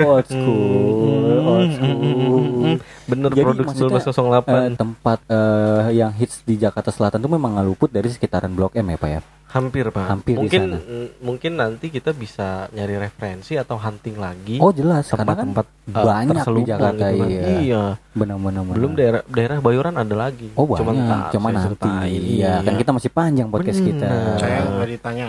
Old 0.00 0.26
school, 0.26 1.22
old 1.42 1.70
school. 1.72 2.76
bener 3.04 3.28
Jadi 3.30 3.42
produk 3.44 3.64
maksudnya, 3.68 4.00
1908 4.00 4.48
Eh, 4.48 4.70
tempat 4.74 5.18
eh, 5.28 5.82
yang 5.96 6.12
hits 6.12 6.40
di 6.42 6.54
Jakarta 6.56 6.88
Selatan 6.88 7.20
tuh 7.20 7.30
memang 7.30 7.58
nggak 7.58 7.66
luput 7.66 7.90
dari 7.90 8.08
sekitaran 8.08 8.52
Blok 8.52 8.74
M 8.74 8.88
ya 8.88 8.98
Pak 8.98 9.10
ya. 9.10 9.20
Hampir 9.52 9.84
pak 9.86 10.06
Hampir 10.06 10.32
di 10.32 10.38
mungkin 10.38 10.60
sana. 10.66 10.78
mm, 10.80 11.08
mungkin 11.20 11.52
nanti 11.54 11.86
kita 11.86 12.10
bisa 12.10 12.48
nyari 12.68 12.96
referensi 12.96 13.52
atau 13.54 13.76
hunting 13.76 14.16
lagi 14.16 14.56
Oh 14.56 14.68
jelas 14.70 15.06
karena 15.06 15.28
kan 15.28 15.44
tempat-tempat 15.46 15.66
eh, 15.86 15.92
banyak 16.02 16.44
di 16.48 16.62
Jakarta 16.64 17.04
gitu 17.06 17.20
kan. 17.20 17.28
iya. 17.28 17.42
iya 17.58 17.82
Benar 18.10 18.36
benar 18.38 18.62
benar. 18.62 18.74
belum 18.74 18.92
daerah 18.92 19.20
daerah 19.26 19.56
Bayoran 19.58 19.94
ada 19.94 20.14
lagi 20.14 20.48
Oh 20.52 20.64
banyak, 20.64 20.80
Cuman 20.80 20.94
cuma, 20.96 21.12
tak 21.22 21.30
saya 21.30 21.42
nanti. 21.44 21.64
ceritain. 21.68 22.20
Iya, 22.22 22.52
kan 22.62 22.74
kita 22.74 22.90
masih 22.90 23.10
panjang 23.10 23.48
podcast 23.48 23.78
Bener. 23.78 23.88
kita. 23.92 24.08
Saya 24.38 24.58
nggak 24.64 24.88
ditanya. 24.90 25.26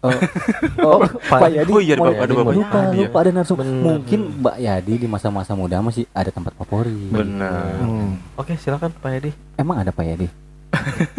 Oh, 0.00 0.08
oh, 0.80 0.98
Pak- 1.28 1.44
Pak 1.44 1.50
Yadi, 1.52 1.70
oh 1.70 1.76
iya, 1.78 1.92
ada 1.92 2.00
mau- 2.00 2.08
Bapak- 2.08 2.24
ada 2.24 2.32
Bapak 2.34 2.54
lupa, 2.56 2.76
Yadi 2.78 2.88
ya. 2.90 3.00
lupa 3.02 3.16
ada 3.20 3.30
narsum. 3.30 3.56
Mungkin 3.60 4.20
Mbak 4.40 4.56
Yadi 4.58 4.94
di 4.96 5.06
masa-masa 5.06 5.52
muda 5.52 5.76
masih 5.78 6.08
ada 6.10 6.30
tempat 6.30 6.56
favorit. 6.56 7.12
Benar. 7.12 7.76
Hmm. 7.76 8.16
oke 8.32 8.56
silakan 8.56 8.88
Pak 8.90 9.10
Edi 9.14 9.30
Emang 9.54 9.76
ada 9.76 9.90
Pak 9.90 10.00
Yadi? 10.02 10.26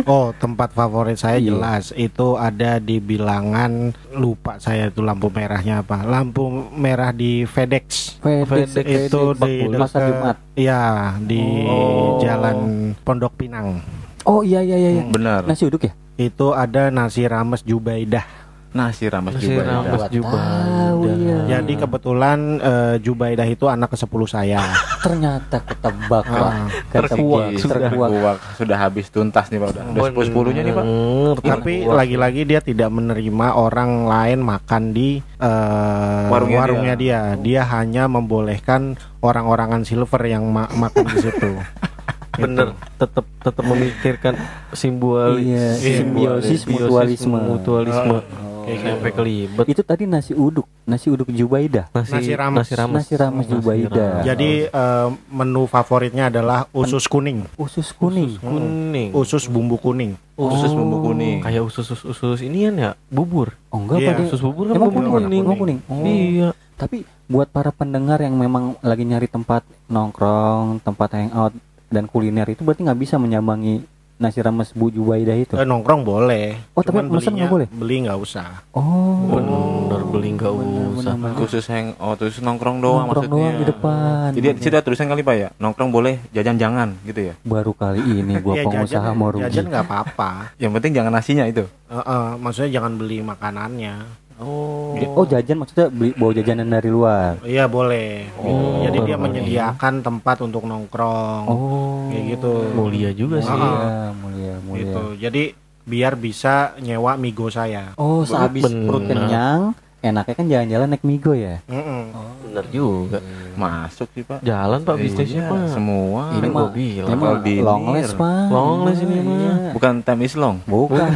Oh, 0.03 0.31
tempat 0.33 0.71
favorit 0.71 1.15
saya 1.15 1.35
Iya. 1.35 1.51
jelas 1.51 1.91
itu 1.91 2.35
ada 2.35 2.77
di 2.77 2.97
bilangan 2.97 3.91
lupa 4.11 4.55
saya 4.57 4.87
itu 4.87 4.99
lampu 4.99 5.27
merahnya 5.27 5.81
apa? 5.81 6.01
Lampu 6.01 6.47
merah 6.71 7.11
di 7.11 7.43
FedEx. 7.43 8.17
FedEx, 8.17 8.47
FedEx 8.71 8.87
itu 9.07 9.21
FedEx. 9.33 9.43
di 9.43 9.53
Pasar 9.77 9.99
dekat- 9.99 10.09
Jumat. 10.09 10.37
Iya, 10.53 10.81
di 11.19 11.41
Oh. 11.63 12.17
Jalan 12.17 12.57
Pondok 12.97 13.33
Pinang. 13.35 13.83
Oh 14.23 14.39
iya 14.39 14.61
iya 14.61 14.77
iya. 14.77 14.89
iya. 14.93 15.03
Benar. 15.05 15.43
Nasi 15.43 15.65
uduk 15.65 15.83
ya? 15.83 15.93
Itu 16.15 16.53
ada 16.53 16.87
nasi 16.87 17.25
rames 17.25 17.61
Jubaidah. 17.61 18.23
Nasi 18.71 19.03
rames 19.05 19.35
Nasi 19.35 19.51
rames. 19.51 19.99
tahu, 19.99 21.03
ada. 21.03 21.11
iya. 21.11 21.37
Jadi 21.51 21.73
kebetulan 21.75 22.39
eh, 22.57 22.95
Jubaidah 22.99 23.43
itu 23.43 23.67
anak 23.67 23.91
ke-10 23.91 24.21
saya. 24.25 24.63
Ternyata 25.05 25.59
ketebak 25.59 26.23
Pak. 26.23 26.39
Ah, 26.47 26.65
terkuak. 26.87 27.51
Terkuak. 27.53 28.09
Terkuak 28.09 28.37
sudah 28.55 28.77
habis 28.79 29.11
tuntas 29.11 29.51
nih 29.51 29.59
Pak 29.59 29.69
udah. 29.75 29.83
Udah 29.91 30.03
sepuluh 30.07 30.25
sepuluhnya 30.25 30.61
nih 30.63 30.71
Pak. 30.71 30.83
Bener, 30.83 31.35
Tapi 31.37 31.73
terkuak. 31.83 31.95
lagi-lagi 31.99 32.41
dia 32.47 32.59
tidak 32.61 32.89
menerima 32.89 33.47
orang 33.53 33.91
lain 34.07 34.39
makan 34.39 34.83
di 34.91 35.19
eh, 35.19 36.25
Warungnya 36.31 36.59
warungnya, 36.59 36.93
dia. 36.95 37.19
dia. 37.35 37.61
hanya 37.67 38.07
membolehkan 38.07 38.95
orang-orangan 39.19 39.83
silver 39.83 40.23
yang 40.23 40.47
ma- 40.47 40.71
makan 40.71 41.05
di 41.07 41.17
situ. 41.19 41.51
bener 42.33 42.67
tetap 42.95 43.25
tetap 43.37 43.63
memikirkan 43.65 44.33
simbol 44.71 45.35
Iya, 45.35 45.75
simbiosis 45.75 46.63
mutualisme. 46.63 47.35
mutualisme 47.37 48.23
Oh. 48.23 48.63
kayak 48.63 48.79
sampai 48.79 49.11
kelibet 49.11 49.65
Itu 49.65 49.81
tadi 49.81 50.05
nasi 50.05 50.31
uduk, 50.31 50.63
nasi 50.85 51.09
uduk 51.09 51.27
Jubaidah. 51.27 51.89
nasi 51.91 52.13
Nasi 52.13 52.31
rames. 52.31 52.61
nasi 52.61 52.73
rames 52.73 53.03
Nasi 53.03 53.13
rames 53.15 53.45
rames. 53.49 54.23
Jadi 54.23 54.49
eh, 54.63 55.07
menu 55.27 55.65
favoritnya 55.65 56.29
adalah 56.29 56.69
usus 56.71 57.03
kuning, 57.05 57.49
Usus 57.57 57.91
kuning. 57.91 58.37
kuning 58.37 59.09
usus 59.11 59.49
bumbu 59.49 59.75
kuning. 59.75 60.15
Usus 60.37 60.71
bumbu 60.71 60.97
Oh. 60.97 61.03
kuning. 61.09 61.41
kayak 61.41 61.61
usus 61.61 61.89
usus 61.89 62.15
usus 62.15 62.39
inian 62.39 62.73
ya 62.73 62.91
bubur 63.07 63.57
Oh 63.69 63.81
enggak 63.81 63.97
Pak, 63.99 64.13
dia- 64.15 64.27
usus 64.29 64.39
bubur 64.39 64.65
kan 64.67 64.77
Emang 64.77 64.87
bubur 64.89 65.03
kuning, 65.19 65.43
kuning, 65.43 65.57
kuning. 65.57 65.79
Oh. 65.85 66.05
iya 66.05 66.49
Tapi 66.77 67.01
buat 67.27 67.45
para 67.47 67.69
pendengar 67.69 68.17
yang 68.17 68.33
memang 68.35 68.73
lagi 68.79 69.03
nyari 69.03 69.25
tempat 69.25 69.61
nongkrong, 69.85 70.81
tempat 70.81 71.09
hangout 71.13 71.53
dan 71.91 72.07
kuliner 72.07 72.47
itu 72.47 72.63
berarti 72.63 72.81
nggak 72.81 72.97
bisa 72.97 73.15
menyambangi 73.15 73.83
nasi 74.15 74.37
rames 74.37 74.69
Bu 74.71 74.87
Jubaidah 74.87 75.33
itu. 75.33 75.53
Eh, 75.55 75.65
nongkrong 75.65 76.01
boleh. 76.01 76.53
Oh, 76.71 76.79
tapi 76.79 77.01
Cuman 77.01 77.09
mesen 77.11 77.33
nggak 77.33 77.41
belinya- 77.41 77.49
boleh? 77.49 77.67
Beli 77.67 77.95
nggak 78.01 78.19
usah. 78.19 78.49
Oh. 78.71 79.09
bener 79.23 80.01
beli 80.07 80.29
nggak 80.31 80.51
usah 80.51 81.13
bener, 81.13 81.15
bener. 81.17 81.35
Khusus 81.35 81.65
hang 81.65 81.95
oh 81.97 82.13
terus 82.13 82.37
nongkrong 82.37 82.77
doang 82.79 83.07
Nongkrong 83.07 83.25
maksudnya. 83.25 83.43
doang 83.43 83.55
di 83.57 83.65
depan. 83.65 84.27
Jadi 84.31 84.45
di 84.51 84.61
situ 84.61 84.71
ada 84.71 84.83
tulisan 84.83 85.07
kali 85.07 85.21
Pak 85.21 85.35
ya, 85.35 85.49
nongkrong 85.57 85.89
boleh, 85.89 86.21
jajan 86.29 86.55
jangan 86.55 86.93
gitu 87.01 87.21
ya. 87.27 87.33
Baru 87.41 87.73
kali 87.73 87.97
ini 87.99 88.37
gua 88.37 88.53
Ya, 88.59 88.63
pengusaha 88.63 88.85
jajan, 89.03 89.15
mau 89.15 89.29
rugi. 89.31 89.43
jajan 89.47 89.65
nggak 89.67 89.83
apa-apa. 89.83 90.31
Yang 90.61 90.71
penting 90.75 90.91
jangan 90.93 91.11
nasinya 91.11 91.45
itu. 91.45 91.63
Eh, 91.87 91.97
eh, 91.97 92.29
maksudnya 92.37 92.71
jangan 92.71 92.93
beli 92.95 93.17
makanannya. 93.21 93.95
Oh 94.41 94.91
Oh 95.13 95.25
jajan 95.25 95.57
maksudnya 95.57 95.87
beli 95.87 96.13
bawa 96.13 96.31
jajanan 96.31 96.67
dari 96.67 96.89
luar. 96.89 97.41
Iya 97.41 97.65
boleh. 97.65 98.29
Oh, 98.37 98.81
Jadi 98.81 98.97
dia 99.01 99.17
menyediakan 99.17 100.01
tempat 100.01 100.37
untuk 100.41 100.63
nongkrong. 100.63 101.43
Oh. 101.45 102.05
Kayak 102.09 102.37
gitu. 102.37 102.51
mulia 102.71 103.09
juga 103.11 103.37
sih 103.39 103.49
Ah. 103.49 103.57
Mulia, 103.57 104.13
mulia, 104.13 104.53
mulia. 104.61 104.81
Gitu. 104.81 105.03
Jadi 105.17 105.43
biar 105.81 106.13
bisa 106.13 106.77
nyewa 106.77 107.17
migo 107.17 107.49
saya. 107.49 107.97
Oh, 107.97 108.21
sehabis 108.21 108.61
Bener. 108.63 108.85
perut 108.85 109.03
kenyang, 109.03 109.61
enaknya 109.99 110.33
kan 110.33 110.45
jalan-jalan 110.47 110.87
naik 110.87 111.03
migo 111.03 111.33
ya. 111.33 111.57
Mm-mm. 111.65 112.03
bener 112.43 112.65
juga 112.67 113.19
Masuk 113.51 114.11
sih 114.11 114.27
Pak. 114.27 114.43
jalan 114.43 114.83
pak 114.83 114.95
bisnisnya 114.95 115.47
Iya, 115.47 115.51
pak 115.51 115.59
Semua. 115.71 116.35
Ini 116.35 116.47
mah, 116.47 116.67
bilang. 116.67 117.07
ini 117.07 117.15
mah 117.15 117.27
Kalau 117.27 117.39
di 117.41 117.55
longless 117.59 118.11
pak. 118.13 118.45
Longless 118.47 118.99
ini 119.01 119.17
mah. 119.17 119.35
Iya. 119.35 119.53
Bukan 119.71 119.93
time 120.03 120.21
is 120.21 120.35
long. 120.35 120.57
Bukan. 120.63 121.09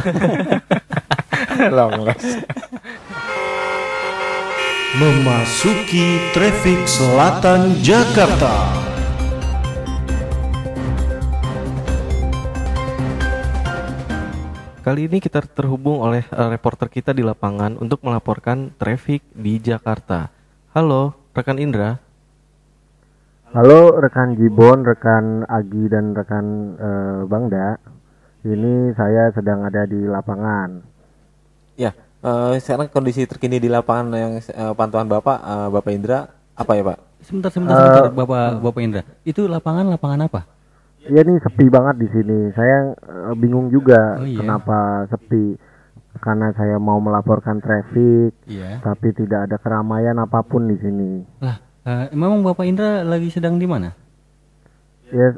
Memasuki 4.94 6.30
traffic 6.30 6.86
selatan 6.86 7.82
Jakarta. 7.82 8.70
Kali 14.86 15.10
ini 15.10 15.18
kita 15.18 15.42
terhubung 15.42 15.98
oleh 16.06 16.22
eh, 16.22 16.48
reporter 16.54 16.86
kita 16.86 17.10
di 17.10 17.26
lapangan 17.26 17.82
untuk 17.82 17.98
melaporkan 18.06 18.70
traffic 18.78 19.26
di 19.34 19.58
Jakarta. 19.58 20.30
Halo, 20.70 21.18
rekan 21.34 21.58
Indra. 21.58 21.98
Halo 23.58 23.90
rekan 23.98 24.38
Jibon, 24.38 24.86
rekan 24.86 25.42
Agi 25.50 25.90
dan 25.90 26.14
rekan 26.14 26.46
eh, 26.78 27.20
Bangda. 27.26 27.74
Ini 28.46 28.94
saya 28.94 29.34
sedang 29.34 29.66
ada 29.66 29.82
di 29.82 30.06
lapangan. 30.06 30.78
Ya, 31.74 31.90
eh, 32.20 32.54
sekarang 32.58 32.88
kondisi 32.88 33.24
terkini 33.24 33.58
di 33.58 33.68
lapangan 33.68 34.06
yang 34.12 34.32
eh, 34.38 34.72
pantauan 34.72 35.08
Bapak, 35.08 35.38
eh, 35.40 35.68
Bapak 35.72 35.92
Indra, 35.92 36.18
apa 36.52 36.72
ya 36.72 36.82
Pak? 36.84 36.98
Sebentar 37.24 37.50
sebentar 37.50 37.74
sebentar 37.74 38.12
Bapak 38.12 38.62
Bapak 38.62 38.80
Indra. 38.80 39.02
Itu 39.22 39.48
lapangan 39.48 39.90
lapangan 39.90 40.28
apa? 40.28 40.40
Ya 41.06 41.22
ini 41.22 41.38
sepi 41.38 41.70
banget 41.70 42.02
di 42.02 42.08
sini. 42.10 42.38
Saya 42.52 42.92
eh, 42.94 43.34
bingung 43.34 43.70
juga 43.70 44.18
Oh, 44.18 44.26
iya. 44.26 44.38
kenapa 44.38 45.06
sepi. 45.06 45.54
Karena 46.16 46.48
saya 46.56 46.80
mau 46.80 46.96
melaporkan 46.96 47.60
traffic, 47.60 48.32
Iya. 48.48 48.80
tapi 48.80 49.12
tidak 49.12 49.52
ada 49.52 49.60
keramaian 49.60 50.16
apa 50.16 50.40
pun 50.40 50.64
di 50.64 50.80
sini. 50.80 51.20
Lah, 51.44 51.60
eh, 51.84 52.08
memang 52.16 52.40
Bapak 52.40 52.64
Indra 52.64 53.04
lagi 53.04 53.28
sedang 53.28 53.60
di 53.60 53.68
mana? 53.68 53.92
Ya, 55.12 55.36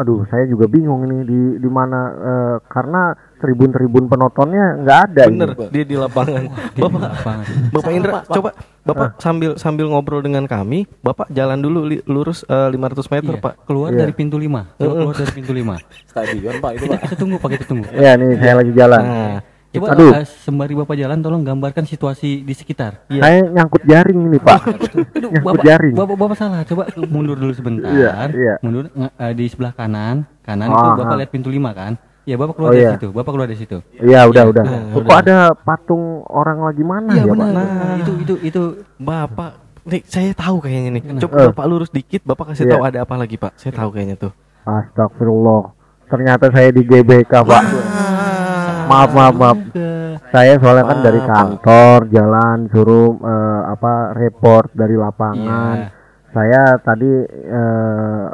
aduh, 0.00 0.24
saya 0.24 0.44
juga 0.44 0.64
bingung 0.64 1.04
ini 1.04 1.18
di 1.22 1.40
di 1.56 1.68
mana 1.68 2.00
eh, 2.10 2.56
karena 2.64 3.12
tribun-tribun 3.36 4.04
penontonnya 4.06 4.80
nggak 4.80 4.98
ada. 5.06 5.22
ini. 5.24 5.32
Bener, 5.34 5.50
dia 5.68 5.84
di 5.84 5.94
lapangan. 5.94 6.42
Di 6.70 6.80
Bapak, 6.80 7.00
lapangan. 7.02 7.44
Bapak 7.70 7.90
Indra, 7.90 8.12
coba 8.22 8.50
Bapak 8.80 9.08
sambil 9.16 9.50
sambil 9.56 9.86
ngobrol 9.86 10.20
dengan 10.20 10.44
kami, 10.44 10.88
Bapak 10.98 11.28
jalan 11.30 11.58
dulu 11.58 11.84
li- 11.84 12.04
lurus 12.04 12.44
eh, 12.44 12.68
500 12.68 12.80
meter, 13.10 13.34
Iya, 13.34 13.42
Pak. 13.42 13.54
keluar 13.64 13.90
Iya. 13.90 13.98
dari 14.00 14.12
pintu 14.12 14.36
5. 14.36 14.72
Keluar, 14.74 14.94
keluar 14.98 15.14
dari 15.14 15.32
pintu 15.32 15.52
5. 15.52 15.76
Stadion 16.06 16.54
Pak 16.58 16.70
itu 16.74 16.84
Pak. 16.86 16.98
kita 17.02 17.16
tunggu 17.16 17.36
Pak, 17.36 17.48
kita 17.50 17.64
tunggu. 17.64 17.84
Ya, 17.92 18.12
nih 18.16 18.30
saya 18.36 18.54
lagi 18.56 18.72
jalan. 18.72 19.02
Nah, 19.02 19.36
Coba 19.70 19.86
Aduh. 19.94 20.10
eh, 20.12 20.26
sembari 20.26 20.74
Bapak 20.74 20.98
jalan 20.98 21.18
tolong 21.20 21.46
gambarkan 21.46 21.86
situasi 21.86 22.42
di 22.42 22.50
sekitar. 22.52 23.06
Saya 23.06 23.38
nyangkut 23.44 23.86
jaring 23.86 24.18
ini, 24.20 24.38
Pak. 24.38 24.60
Aduh, 24.66 25.30
nyangkut 25.30 25.46
Bapak, 25.46 25.62
jaring. 25.62 25.94
Bapak, 25.94 26.16
Bapak 26.18 26.36
salah. 26.36 26.60
Coba 26.64 26.90
mundur 27.06 27.38
dulu 27.38 27.54
sebentar. 27.54 27.86
Iya, 27.86 28.10
iya. 28.30 28.54
Mundur 28.60 28.90
eh, 28.90 29.32
di 29.32 29.46
sebelah 29.46 29.70
kanan. 29.70 30.26
Kanan 30.42 30.66
Ah, 30.66 30.74
itu 30.74 30.88
Bapak 30.98 31.14
ah. 31.14 31.18
lihat 31.18 31.30
pintu 31.30 31.48
5 31.48 31.70
kan? 31.70 31.94
Ya, 32.26 32.34
Bapak 32.34 32.54
keluar 32.54 32.70
Oh, 32.70 32.74
dari 32.74 32.82
iya. 32.82 32.92
situ. 32.94 33.08
Bapak 33.10 33.30
keluar 33.30 33.46
dari 33.46 33.58
situ. 33.58 33.78
Iya, 33.94 34.20
udah, 34.26 34.44
udah. 34.44 34.64
Nah, 34.64 34.82
Kok 34.90 35.00
udah. 35.00 35.18
ada 35.22 35.36
patung 35.56 36.02
orang 36.26 36.58
lagi 36.60 36.82
mana 36.82 37.10
Iya 37.12 37.22
ya, 37.22 37.24
Pak? 37.24 37.36
benar. 37.38 37.50
Nah. 37.54 37.94
Itu 37.96 38.12
itu 38.18 38.34
itu 38.42 38.62
Bapak, 38.98 39.50
nih 39.84 40.02
saya 40.04 40.30
tahu 40.34 40.56
kayaknya 40.58 40.90
nih. 40.98 41.02
Coba 41.16 41.34
Eh. 41.36 41.46
Bapak 41.48 41.64
lurus 41.64 41.90
dikit, 41.90 42.22
Bapak 42.22 42.52
kasih 42.52 42.66
Iya. 42.66 42.74
tahu 42.74 42.82
ada 42.84 42.98
apa 43.02 43.14
lagi, 43.14 43.38
Pak. 43.38 43.54
Saya 43.54 43.70
tahu 43.72 43.88
kayaknya 43.88 44.18
tuh. 44.18 44.32
Astagfirullah. 44.66 45.78
Ternyata 46.06 46.50
saya 46.50 46.68
di 46.68 46.82
GBK, 46.82 47.32
Pak. 47.32 47.62
Maaf, 48.90 49.10
maaf, 49.14 49.34
maaf. 49.38 49.58
Saya 50.34 50.58
soalnya 50.58 50.84
kan 50.90 50.98
dari 50.98 51.20
kantor 51.22 51.98
jalan 52.10 52.58
suruh 52.74 53.14
eh, 53.22 53.62
apa 53.70 54.18
report 54.18 54.74
dari 54.74 54.98
lapangan. 54.98 55.76
Iya. 55.78 55.99
Saya 56.30 56.78
tadi 56.78 57.10
eh, 57.26 58.26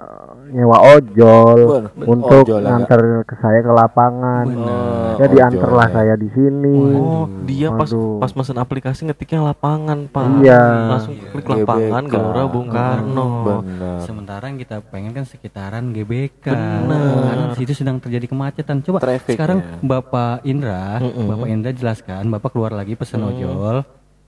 nyewa 0.53 0.79
ojol 0.95 1.59
Bener, 1.59 1.91
bener. 1.91 2.07
untuk 2.07 2.45
Ojol 2.47 2.63
nganter 2.63 3.01
ke 3.25 3.35
saya 3.41 3.59
ke 3.65 3.73
lapangan. 3.73 4.47
Ojol, 4.47 5.33
ya. 5.35 5.87
saya 5.91 6.15
di 6.15 6.29
sini. 6.31 6.77
Oh, 6.93 7.25
dia 7.49 7.73
pas 7.73 7.89
Waduh. 7.89 8.21
pas 8.21 8.31
mesen 8.37 8.57
aplikasi 8.61 9.01
ngetiknya 9.09 9.41
lapangan, 9.49 10.07
Pak. 10.13 10.25
Iya. 10.45 10.63
Langsung 10.93 11.15
klik 11.19 11.47
lapangan 11.49 12.03
GBK. 12.05 12.13
Gelora 12.13 12.43
Bung 12.47 12.69
Karno. 12.69 13.29
Benar. 13.65 13.99
sementara 14.05 14.45
yang 14.53 14.59
kita 14.61 14.77
pengen 14.87 15.13
kan 15.17 15.25
sekitaran 15.25 15.91
GBK. 15.91 16.47
Benar. 16.53 17.57
Situ 17.59 17.73
sedang 17.75 17.97
terjadi 17.99 18.29
kemacetan. 18.29 18.85
Coba 18.85 19.01
Traffic, 19.03 19.35
sekarang 19.35 19.65
ya. 19.65 19.81
Bapak 19.83 20.45
Indra, 20.45 21.01
Mm-mm. 21.01 21.27
Bapak 21.27 21.49
Indra 21.49 21.71
jelaskan, 21.73 22.29
Bapak 22.29 22.53
keluar 22.53 22.77
lagi 22.77 22.93
pesen 22.95 23.25
ojol 23.25 23.83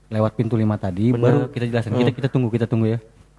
lewat 0.09 0.41
pintu 0.41 0.57
5 0.57 0.65
tadi, 0.81 1.13
baru 1.13 1.53
kita 1.53 1.69
jelaskan. 1.69 1.93
Kita 2.01 2.11
kita 2.17 2.29
tunggu, 2.33 2.49
kita 2.49 2.65
tunggu 2.65 2.97
ya. 2.97 2.99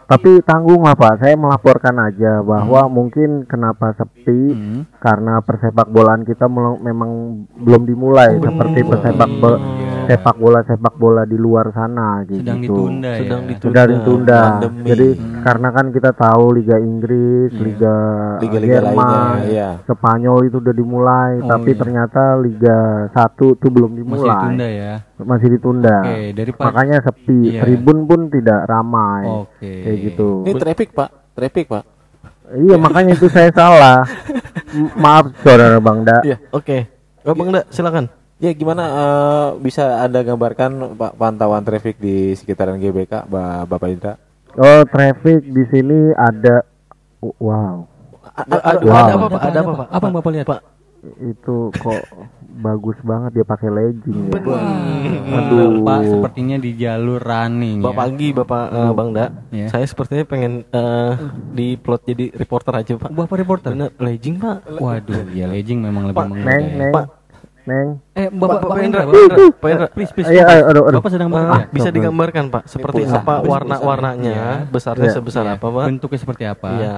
Tapi 0.09 0.41
tanggung 0.41 0.81
lah 0.81 0.97
Pak, 0.97 1.21
saya 1.21 1.37
melaporkan 1.37 1.93
aja 2.01 2.41
bahwa 2.41 2.89
mungkin 2.89 3.45
kenapa 3.45 3.93
sepi 3.93 4.41
Hmm. 4.49 4.81
karena 4.97 5.37
persepak 5.45 5.85
bolaan 5.93 6.25
kita 6.25 6.49
memang 6.49 7.45
belum 7.61 7.85
dimulai 7.85 8.41
seperti 8.41 8.89
persepak 8.89 9.29
bo- 9.37 9.61
sepak 10.09 10.35
bola 10.35 10.59
sepak 10.61 10.95
bola 10.95 11.21
di 11.21 11.37
luar 11.37 11.69
sana 11.69 12.25
gitu. 12.25 12.41
Sedang 12.41 12.59
ditunda 12.59 13.11
Sedang 13.13 13.41
ya. 13.41 13.47
ditunda. 13.47 13.69
Sudah 13.69 13.85
ditunda. 13.85 14.39
Pandemi. 14.57 14.81
Jadi 14.83 15.07
karena 15.39 15.67
kan 15.69 15.85
kita 15.89 16.11
tahu 16.11 16.43
Liga 16.51 16.77
Inggris, 16.77 17.51
Liga 17.53 17.95
Liga-liga 18.39 18.73
Jerman, 18.81 18.97
lainnya, 18.97 19.45
iya. 19.45 19.69
Spanyol 19.85 20.37
itu 20.43 20.57
udah 20.57 20.73
dimulai, 20.73 21.31
Oh, 21.37 21.47
tapi 21.47 21.71
iya. 21.71 21.77
ternyata 21.77 22.21
Liga 22.35 22.77
1 23.07 23.53
itu 23.53 23.67
belum 23.69 23.91
Masih 23.91 23.99
dimulai. 23.99 24.33
ditunda 24.33 24.67
ya. 24.67 24.93
Masih 25.19 25.47
ditunda. 25.51 25.97
Oke, 26.01 26.19
daripada 26.33 26.65
Makanya 26.67 26.97
sepi, 27.01 27.39
Iya. 27.45 27.61
tribun 27.61 27.97
pun 28.03 28.19
tidak 28.27 28.59
ramai. 28.65 29.23
Oke. 29.45 29.71
Kayak 29.85 29.97
gitu. 30.03 30.29
Ini 30.43 30.53
traffic 30.55 30.89
Pak, 30.91 31.09
traffic 31.31 31.65
Pak. 31.67 31.83
Iya 32.49 32.75
makanya 32.75 33.13
itu 33.13 33.29
saya 33.29 33.53
salah. 33.53 34.01
M- 34.73 34.89
maaf 34.97 35.29
saudara 35.39 35.77
Bangda. 35.77 36.25
Iya. 36.25 36.41
Oke. 36.49 36.89
Oh, 37.21 37.37
Bang 37.37 37.53
Da, 37.53 37.61
silakan. 37.69 38.09
Ya 38.39 38.51
gimana 38.51 38.83
eh, 38.87 39.47
bisa 39.59 39.99
Anda 39.99 40.23
gambarkan 40.23 40.95
Pak 40.95 41.13
pantauan 41.13 41.59
traffic 41.61 41.99
di 41.99 42.31
sekitaran 42.33 42.79
GBK 42.79 43.27
Ba- 43.27 43.67
Bapak 43.67 43.89
Indra? 43.89 44.13
Oh 44.55 44.81
traffic 44.85 45.43
di 45.43 45.63
sini 45.67 46.15
ada. 46.15 46.63
Wow 47.19 47.83
A- 48.31 48.47
a- 48.47 48.63
Ada 48.65 48.79
Wow. 48.79 48.95
ada 48.95 49.13
apa, 49.13 49.25
Pak? 49.27 49.41
Ada 49.41 49.59
apa, 49.59 49.71
Pak? 49.73 49.87
Apa 49.89 50.03
yang 50.05 50.15
Bapak 50.15 50.31
lihat? 50.33 50.47
Pak. 50.47 50.61
itu 50.99 51.71
kok 51.73 52.03
bagus 52.59 52.99
banget 53.01 53.31
dia 53.33 53.45
pakai 53.45 53.71
legging 53.71 54.19
ya. 54.27 54.35
Aduh. 55.33 55.79
Pak 55.79 55.99
sepertinya 56.05 56.59
di 56.59 56.75
jalur 56.75 57.19
running 57.19 57.79
Bapak 57.79 58.03
ya. 58.03 58.11
Agi, 58.11 58.29
Bapak 58.33 58.63
eh, 58.69 58.91
Bang 58.91 59.09
Da. 59.11 59.25
Iya. 59.49 59.67
Saya 59.67 59.83
sepertinya 59.83 60.23
pengen 60.23 60.63
eh, 60.65 61.11
diplot 61.53 62.03
jadi 62.03 62.31
reporter 62.33 62.73
aja, 62.73 62.91
Pak. 62.95 63.11
Bapak 63.11 63.35
reporter. 63.37 63.71
Bener, 63.71 63.95
legging, 63.95 64.39
Pak. 64.39 64.75
Waduh, 64.75 65.31
ya 65.31 65.47
legging 65.47 65.79
memang 65.79 66.11
lebih 66.11 66.23
neng, 66.35 66.91
Pak. 66.91 67.18
Neng. 67.69 67.87
Eh, 68.11 68.27
Bapak, 68.27 68.57
Pak 68.57 68.61
Bapak 68.65 68.81
Indra, 68.81 69.01
Indra, 69.01 69.13
Pak 69.13 69.21
Indra, 69.21 69.37
Pak 69.53 69.69
Indra. 69.69 69.87
please, 69.93 70.11
please. 70.11 70.27
Iya, 70.27 70.41
Bapak. 70.41 70.57
aduh, 70.57 70.65
aduh, 70.65 70.83
aduh. 70.83 70.99
Bapak 70.99 71.11
sedang 71.13 71.29
bekerja. 71.29 71.61
bisa 71.69 71.89
digambarkan, 71.89 72.43
Pak, 72.49 72.63
seperti 72.65 73.01
apa 73.05 73.33
warna-warnanya, 73.41 74.65
Iya. 74.65 74.67
besarnya 74.67 75.07
Iya. 75.07 75.15
sebesar 75.15 75.43
Iya. 75.45 75.53
apa, 75.55 75.67
Pak? 75.69 75.85
Bentuknya 75.85 76.19
seperti 76.19 76.43
apa? 76.43 76.69
Iya. 76.73 76.97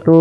Itu 0.00 0.20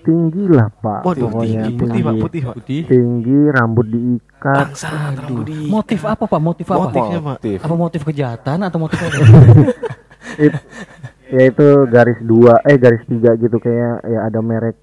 tinggi 0.00 0.46
lah 0.46 0.70
pak. 0.70 1.02
Waduh, 1.02 1.26
pokoknya 1.28 1.66
tinggi, 1.66 1.72
putih, 1.74 2.00
Pak, 2.00 2.14
putih, 2.16 2.40
Pak. 2.46 2.54
Putih. 2.54 2.82
Tinggi, 2.86 3.38
rambut 3.50 3.86
diikat. 3.90 4.70
Bangsa, 4.70 4.90
rambut 5.18 5.44
di 5.44 5.58
Motif 5.66 6.00
apa, 6.06 6.24
Pak? 6.24 6.40
Motif 6.40 6.66
apa? 6.70 6.78
Motifnya, 6.78 7.18
Pak. 7.18 7.36
Motif. 7.42 7.58
Apa 7.58 7.74
motif 7.74 8.00
kejahatan 8.06 8.58
atau 8.62 8.78
motif 8.78 8.98
apa? 9.02 9.16
It- 10.46 10.62
ya 11.26 11.42
itu 11.42 11.66
garis 11.90 12.22
dua, 12.22 12.62
eh 12.62 12.78
garis 12.78 13.02
tiga 13.02 13.34
gitu 13.34 13.58
kayak 13.58 14.06
ya 14.06 14.20
ada 14.22 14.38
merek 14.38 14.78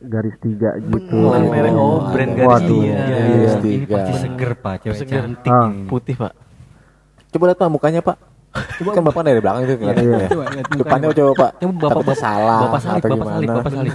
garis 0.00 0.36
tiga 0.38 0.70
gitu. 0.78 1.16
Bener, 1.18 1.42
merek, 1.46 1.72
oh, 1.72 2.06
brand 2.06 2.32
garis 2.32 2.48
Waduh, 2.48 2.80
tiga. 2.80 2.94
Iya, 2.94 3.16
iya. 3.18 3.50
ini 3.56 3.58
Tiga. 3.60 3.92
pasti 3.92 4.12
seger, 4.18 4.50
Pak. 4.54 4.74
Cewek 4.80 4.96
Seger. 4.96 5.20
cantik 5.20 5.50
Ah. 5.50 5.66
ini. 5.66 5.86
putih, 5.86 6.14
Pak. 6.14 6.32
Coba 7.28 7.44
lihat 7.46 7.58
Pak 7.58 7.68
mukanya 7.68 8.00
Pak. 8.00 8.16
Coba 8.48 8.90
kan 8.90 9.02
Bapak 9.04 9.22
dari 9.22 9.38
belakang 9.38 9.62
itu 9.62 9.74
kelihatan 9.76 10.02
Iya. 10.02 10.16
ya. 10.16 10.28
Coba 10.28 10.42
lihat 10.46 10.66
mukanya, 10.66 10.78
Depannya 10.78 11.08
coba 11.12 11.32
Pak. 11.34 11.50
Coba 11.54 11.72
Bapak, 11.74 12.00
Bapak 12.00 12.16
salah 12.16 12.58
Bapak 12.60 12.80
salib, 12.80 12.98
atau 12.98 13.08
Bapak 13.10 13.28
salib, 13.28 13.42
gimana. 13.42 13.58
Bapak 13.58 13.72
salib. 13.72 13.94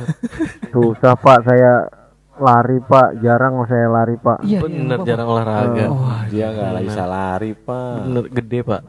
Susah 0.70 1.14
pak, 1.16 1.38
saya 1.44 1.72
lari 2.36 2.78
pak, 2.84 3.08
jarang 3.20 3.54
saya 3.64 3.88
lari 3.88 4.16
pak. 4.16 4.38
Iya, 4.42 4.60
Bener, 4.60 4.98
jarang 5.04 5.28
olahraga. 5.28 5.86
Oh, 5.88 6.02
Dia 6.28 6.48
nggak 6.50 6.82
bisa 6.84 7.04
lari 7.04 7.52
Pak. 7.54 7.94
Bener, 8.04 8.24
gede, 8.28 8.60
Pak. 8.62 8.82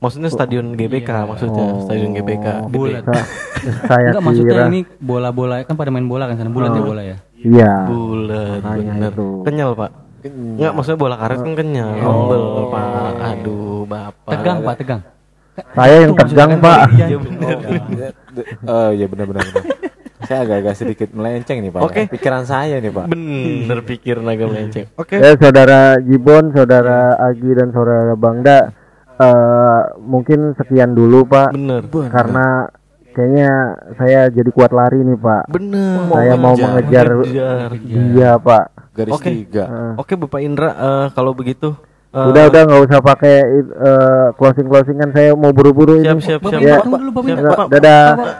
Maksudnya 0.00 0.32
stadion 0.32 0.72
GBK, 0.72 1.10
Iya. 1.12 1.28
maksudnya 1.28 1.64
stadion 1.84 2.10
GBK. 2.16 2.46
Bulat. 2.72 3.04
Sa- 3.04 3.28
saya 3.84 4.08
Enggak 4.08 4.24
maksudnya 4.24 4.54
kira, 4.56 4.72
ini 4.72 4.80
bola-bola 4.96 5.60
kan 5.62 5.76
pada 5.76 5.92
main 5.92 6.08
bola 6.08 6.24
kan 6.24 6.40
sana 6.40 6.48
bulat 6.48 6.72
ya 6.72 6.80
Oh. 6.80 6.86
bola 6.88 7.02
ya. 7.04 7.16
iya. 7.36 7.72
Bulat, 7.84 8.60
bener. 8.64 9.12
itu. 9.12 9.28
Kenyal, 9.44 9.70
Pak. 9.76 9.90
Enggak, 10.24 10.72
maksudnya 10.72 10.98
bola 10.98 11.16
karet 11.20 11.38
kan 11.38 11.52
kenyal. 11.52 11.90
Oh. 12.00 12.08
Ombel, 12.16 12.42
Pak. 12.72 13.12
Aduh, 13.20 13.82
Bapak. 13.84 14.30
Tegang 14.32 14.58
Pak, 14.64 14.74
tegang. 14.80 15.02
Saya 15.76 15.94
yang 16.00 16.12
tegang 16.16 16.50
maksudnya 16.56 16.64
pak. 16.64 16.78
kan 16.80 16.90
Iya, 16.96 17.16
bener. 17.20 17.56
Oh 18.64 18.90
iya 18.90 19.06
benar-benar. 19.06 19.44
Saya 20.20 20.38
agak-agak 20.44 20.74
sedikit 20.76 21.08
melenceng 21.10 21.60
nih 21.60 21.68
Pak. 21.68 21.80
Oke. 21.84 22.00
ya. 22.00 22.08
Pikiran 22.08 22.44
saya 22.44 22.80
nih 22.80 22.88
Pak. 22.88 23.06
Bener 23.08 23.78
pikir 23.82 24.20
naga 24.20 24.46
melenceng. 24.46 24.88
Oke. 24.94 25.16
Ya 25.16 25.36
saudara 25.36 26.00
Jibon, 26.00 26.54
saudara 26.54 27.18
Agi 27.18 27.50
dan 27.50 27.72
saudara 27.72 28.14
Bangda, 28.14 28.72
eh 29.20 29.80
mungkin 30.00 30.56
sekian 30.56 30.96
dulu 30.96 31.28
pak, 31.28 31.52
Bener. 31.52 31.84
karena 32.08 32.72
kayaknya 33.12 33.50
saya 34.00 34.30
jadi 34.32 34.50
kuat 34.54 34.72
lari 34.72 35.04
nih 35.04 35.18
pak. 35.20 35.42
Bener. 35.52 36.08
Saya 36.08 36.34
mau 36.40 36.54
mengejar 36.56 37.06
mengejar. 37.20 37.68
dia 37.76 38.30
pak. 38.40 38.64
Garis 38.90 39.12
Oke. 39.14 39.28
tiga. 39.30 39.64
Eh, 39.70 39.92
Oke, 40.02 40.12
Bapak 40.18 40.40
Indra, 40.42 40.70
eh, 40.74 41.06
kalau 41.14 41.30
begitu 41.30 41.78
eh, 42.10 42.26
udah 42.26 42.50
udah 42.50 42.62
nggak 42.66 42.82
usah 42.90 42.98
pakai 42.98 43.34
closing 44.34 44.66
closingan 44.66 45.14
saya 45.14 45.30
mau 45.38 45.54
buru-buru 45.54 46.00
ini. 46.02 46.10
siap 46.10 46.18
siap 46.18 46.40
Bapak 46.42 46.58
siap. 46.58 46.62
Ya. 46.66 46.76
Dulu 46.82 47.10
Bapak 47.14 47.22
Siap, 47.22 47.38
Indra. 47.38 47.50
Pak. 47.54 47.66
Dadah. 47.70 48.06
Pak, 48.18 48.34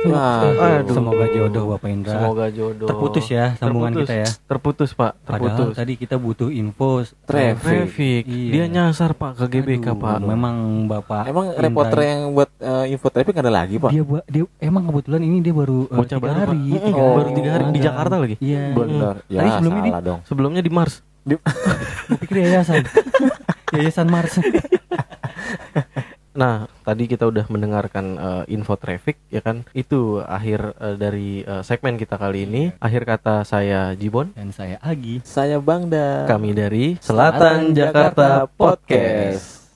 Nah, 0.00 0.80
Aduh. 0.80 0.96
Semoga 0.96 1.24
jodoh 1.28 1.64
Bapak 1.76 1.88
Indra. 1.92 2.16
Semoga 2.16 2.46
jodoh. 2.48 2.88
Terputus 2.88 3.26
ya 3.28 3.52
sambungan 3.60 3.92
Terputus. 3.92 4.08
kita 4.08 4.14
ya. 4.16 4.28
Terputus 4.48 4.90
pak. 4.96 5.12
Padahal 5.20 5.40
Terputus. 5.44 5.74
tadi 5.76 5.92
kita 6.00 6.16
butuh 6.16 6.48
info 6.48 7.04
Traffic. 7.28 7.60
Traffic. 7.60 8.22
Iya. 8.24 8.50
Dia 8.52 8.64
nyasar 8.72 9.12
pak 9.12 9.36
ke 9.36 9.44
GBK 9.60 9.92
Aduh, 9.92 10.00
pak. 10.00 10.18
Memang 10.24 10.56
Bapak 10.88 11.28
Emang 11.28 11.52
Indra 11.52 11.68
reporter 11.68 12.00
yang 12.00 12.20
buat 12.32 12.50
eh, 12.56 12.84
info 12.96 13.06
traffic 13.12 13.34
ada 13.44 13.52
lagi 13.52 13.76
pak? 13.76 13.90
dia 13.92 14.02
buat 14.06 14.24
dia 14.24 14.44
emang 14.62 14.88
kebetulan 14.88 15.20
ini 15.20 15.36
dia 15.44 15.52
baru 15.52 15.84
eh, 15.84 15.96
Bocah 16.00 16.16
tiga 16.16 16.28
baru, 16.32 16.40
hari, 16.40 16.60
tiga 16.80 17.02
oh, 17.02 17.14
baru 17.16 17.28
tiga 17.36 17.50
hari 17.52 17.64
di. 17.68 17.80
Jakarta 17.80 18.14
lagi. 18.16 18.36
Iya. 18.40 18.62
Bener. 18.72 19.14
Ya 19.28 19.38
Tadi 19.44 19.50
sebelumnya 19.60 19.82
salah 19.84 20.02
dong. 20.02 20.20
Sebelumnya 20.24 20.62
di 20.64 20.72
Mars. 20.72 20.94
Gue 21.20 21.36
pikir 22.24 22.36
yayasan. 22.48 22.88
yayasan 23.76 24.06
Mars. 24.08 24.40
Nah, 26.40 26.64
tadi 26.88 27.04
kita 27.04 27.28
udah 27.28 27.44
mendengarkan 27.52 28.16
eh, 28.16 28.56
info 28.56 28.80
traffic 28.80 29.20
ya 29.28 29.44
kan. 29.44 29.68
Itu 29.76 30.24
akhir 30.24 30.72
eh, 30.80 30.96
dari 30.96 31.44
eh, 31.44 31.60
segmen 31.60 32.00
kita 32.00 32.16
kali 32.16 32.48
ini. 32.48 32.62
Akhir 32.80 33.04
kata 33.04 33.44
saya 33.44 33.92
Jibon. 33.92 34.32
Dan 34.32 34.48
saya 34.48 34.80
Agi. 34.80 35.20
Saya 35.20 35.60
Bangda. 35.60 36.24
Kami 36.24 36.56
dari 36.56 36.96
Selatan 37.04 37.76
Jakarta 37.76 38.48
Podcast. 38.48 39.68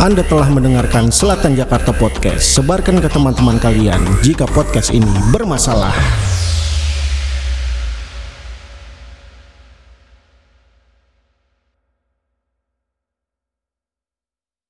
Anda 0.00 0.24
telah 0.24 0.48
mendengarkan 0.48 1.12
Selatan 1.12 1.52
Jakarta 1.52 1.92
Podcast. 1.92 2.56
Sebarkan 2.56 3.04
ke 3.04 3.08
teman-teman 3.12 3.60
kalian 3.60 4.00
jika 4.24 4.48
podcast 4.48 4.96
ini 4.96 5.12
bermasalah. 5.28 5.92